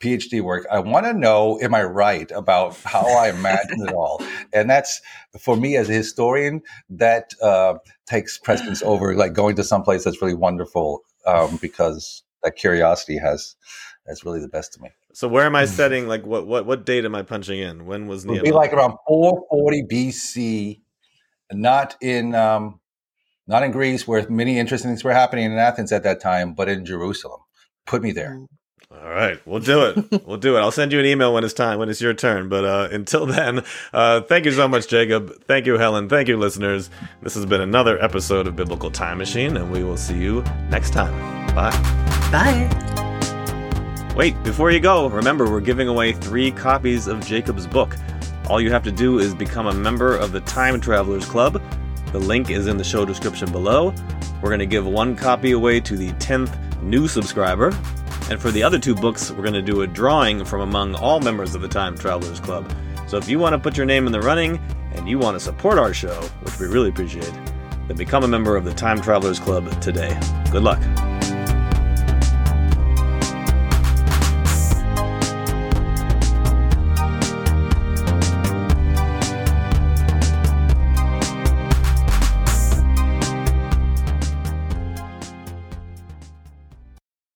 PhD 0.00 0.42
work. 0.42 0.66
I 0.70 0.80
want 0.80 1.06
to 1.06 1.12
know, 1.12 1.60
am 1.62 1.74
I 1.74 1.84
right 1.84 2.30
about 2.32 2.76
how 2.84 3.06
I 3.06 3.28
imagine 3.30 3.86
it 3.86 3.94
all? 3.94 4.20
And 4.52 4.68
that's 4.68 5.00
for 5.38 5.56
me 5.56 5.76
as 5.76 5.88
a 5.88 5.92
historian, 5.92 6.62
that 6.90 7.34
uh, 7.40 7.74
takes 8.06 8.36
precedence 8.36 8.82
over 8.82 9.14
like 9.14 9.32
going 9.32 9.54
to 9.56 9.64
some 9.64 9.84
place 9.84 10.02
that's 10.02 10.20
really 10.20 10.34
wonderful 10.34 11.02
um, 11.24 11.58
because 11.62 12.24
that 12.42 12.56
curiosity 12.56 13.18
has 13.18 13.54
that's 14.04 14.24
really 14.24 14.40
the 14.40 14.48
best 14.48 14.72
to 14.72 14.82
me. 14.82 14.90
So 15.12 15.28
where 15.28 15.44
am 15.44 15.54
I 15.54 15.66
setting? 15.66 16.08
Like 16.08 16.26
what 16.26 16.46
what 16.46 16.66
what 16.66 16.86
date 16.86 17.04
am 17.04 17.14
I 17.14 17.22
punching 17.22 17.58
in? 17.58 17.86
When 17.86 18.06
was 18.06 18.24
Nehemiah? 18.24 18.38
It 18.38 18.42
would 18.42 18.48
be 18.50 18.52
like 18.52 18.72
around 18.72 18.96
440 19.06 19.82
BC, 19.84 20.80
not 21.52 21.96
in 22.00 22.34
um, 22.34 22.80
not 23.46 23.62
in 23.62 23.70
Greece, 23.70 24.08
where 24.08 24.28
many 24.28 24.58
interesting 24.58 24.90
things 24.90 25.04
were 25.04 25.12
happening 25.12 25.44
in 25.44 25.52
Athens 25.58 25.92
at 25.92 26.02
that 26.04 26.20
time, 26.20 26.54
but 26.54 26.68
in 26.68 26.84
Jerusalem. 26.84 27.40
Put 27.86 28.02
me 28.02 28.12
there. 28.12 28.38
Mm. 28.38 28.46
All 29.00 29.08
right, 29.08 29.40
we'll 29.46 29.60
do 29.60 29.86
it. 29.86 30.26
we'll 30.26 30.36
do 30.36 30.56
it. 30.56 30.60
I'll 30.60 30.70
send 30.70 30.92
you 30.92 31.00
an 31.00 31.06
email 31.06 31.32
when 31.32 31.44
it's 31.44 31.54
time, 31.54 31.78
when 31.78 31.88
it's 31.88 32.00
your 32.00 32.12
turn. 32.12 32.48
But 32.48 32.64
uh, 32.64 32.88
until 32.92 33.26
then, 33.26 33.64
uh, 33.92 34.20
thank 34.22 34.44
you 34.44 34.52
so 34.52 34.68
much, 34.68 34.86
Jacob. 34.86 35.44
Thank 35.44 35.66
you, 35.66 35.78
Helen. 35.78 36.08
Thank 36.08 36.28
you, 36.28 36.36
listeners. 36.36 36.90
This 37.22 37.34
has 37.34 37.46
been 37.46 37.60
another 37.60 38.02
episode 38.02 38.46
of 38.46 38.56
Biblical 38.56 38.90
Time 38.90 39.18
Machine, 39.18 39.56
and 39.56 39.70
we 39.70 39.82
will 39.82 39.96
see 39.96 40.18
you 40.18 40.42
next 40.68 40.92
time. 40.92 41.12
Bye. 41.54 41.70
Bye. 42.30 43.01
Wait, 44.14 44.40
before 44.42 44.70
you 44.70 44.78
go, 44.78 45.08
remember 45.08 45.50
we're 45.50 45.58
giving 45.58 45.88
away 45.88 46.12
three 46.12 46.50
copies 46.50 47.06
of 47.06 47.24
Jacob's 47.24 47.66
book. 47.66 47.96
All 48.50 48.60
you 48.60 48.70
have 48.70 48.82
to 48.82 48.92
do 48.92 49.18
is 49.18 49.34
become 49.34 49.68
a 49.68 49.72
member 49.72 50.14
of 50.14 50.32
the 50.32 50.40
Time 50.42 50.78
Travelers 50.78 51.24
Club. 51.24 51.62
The 52.12 52.18
link 52.18 52.50
is 52.50 52.66
in 52.66 52.76
the 52.76 52.84
show 52.84 53.06
description 53.06 53.50
below. 53.50 53.94
We're 54.42 54.50
going 54.50 54.58
to 54.58 54.66
give 54.66 54.84
one 54.84 55.16
copy 55.16 55.52
away 55.52 55.80
to 55.80 55.96
the 55.96 56.10
10th 56.12 56.82
new 56.82 57.08
subscriber. 57.08 57.68
And 58.28 58.38
for 58.38 58.50
the 58.50 58.62
other 58.62 58.78
two 58.78 58.94
books, 58.94 59.30
we're 59.30 59.44
going 59.44 59.54
to 59.54 59.62
do 59.62 59.80
a 59.80 59.86
drawing 59.86 60.44
from 60.44 60.60
among 60.60 60.94
all 60.96 61.18
members 61.18 61.54
of 61.54 61.62
the 61.62 61.68
Time 61.68 61.96
Travelers 61.96 62.38
Club. 62.38 62.70
So 63.08 63.16
if 63.16 63.30
you 63.30 63.38
want 63.38 63.54
to 63.54 63.58
put 63.58 63.78
your 63.78 63.86
name 63.86 64.04
in 64.04 64.12
the 64.12 64.20
running 64.20 64.60
and 64.94 65.08
you 65.08 65.18
want 65.18 65.36
to 65.36 65.40
support 65.40 65.78
our 65.78 65.94
show, 65.94 66.20
which 66.42 66.58
we 66.58 66.66
really 66.66 66.90
appreciate, 66.90 67.32
then 67.88 67.96
become 67.96 68.24
a 68.24 68.28
member 68.28 68.56
of 68.56 68.66
the 68.66 68.74
Time 68.74 69.00
Travelers 69.00 69.40
Club 69.40 69.80
today. 69.80 70.20
Good 70.50 70.64
luck. 70.64 70.82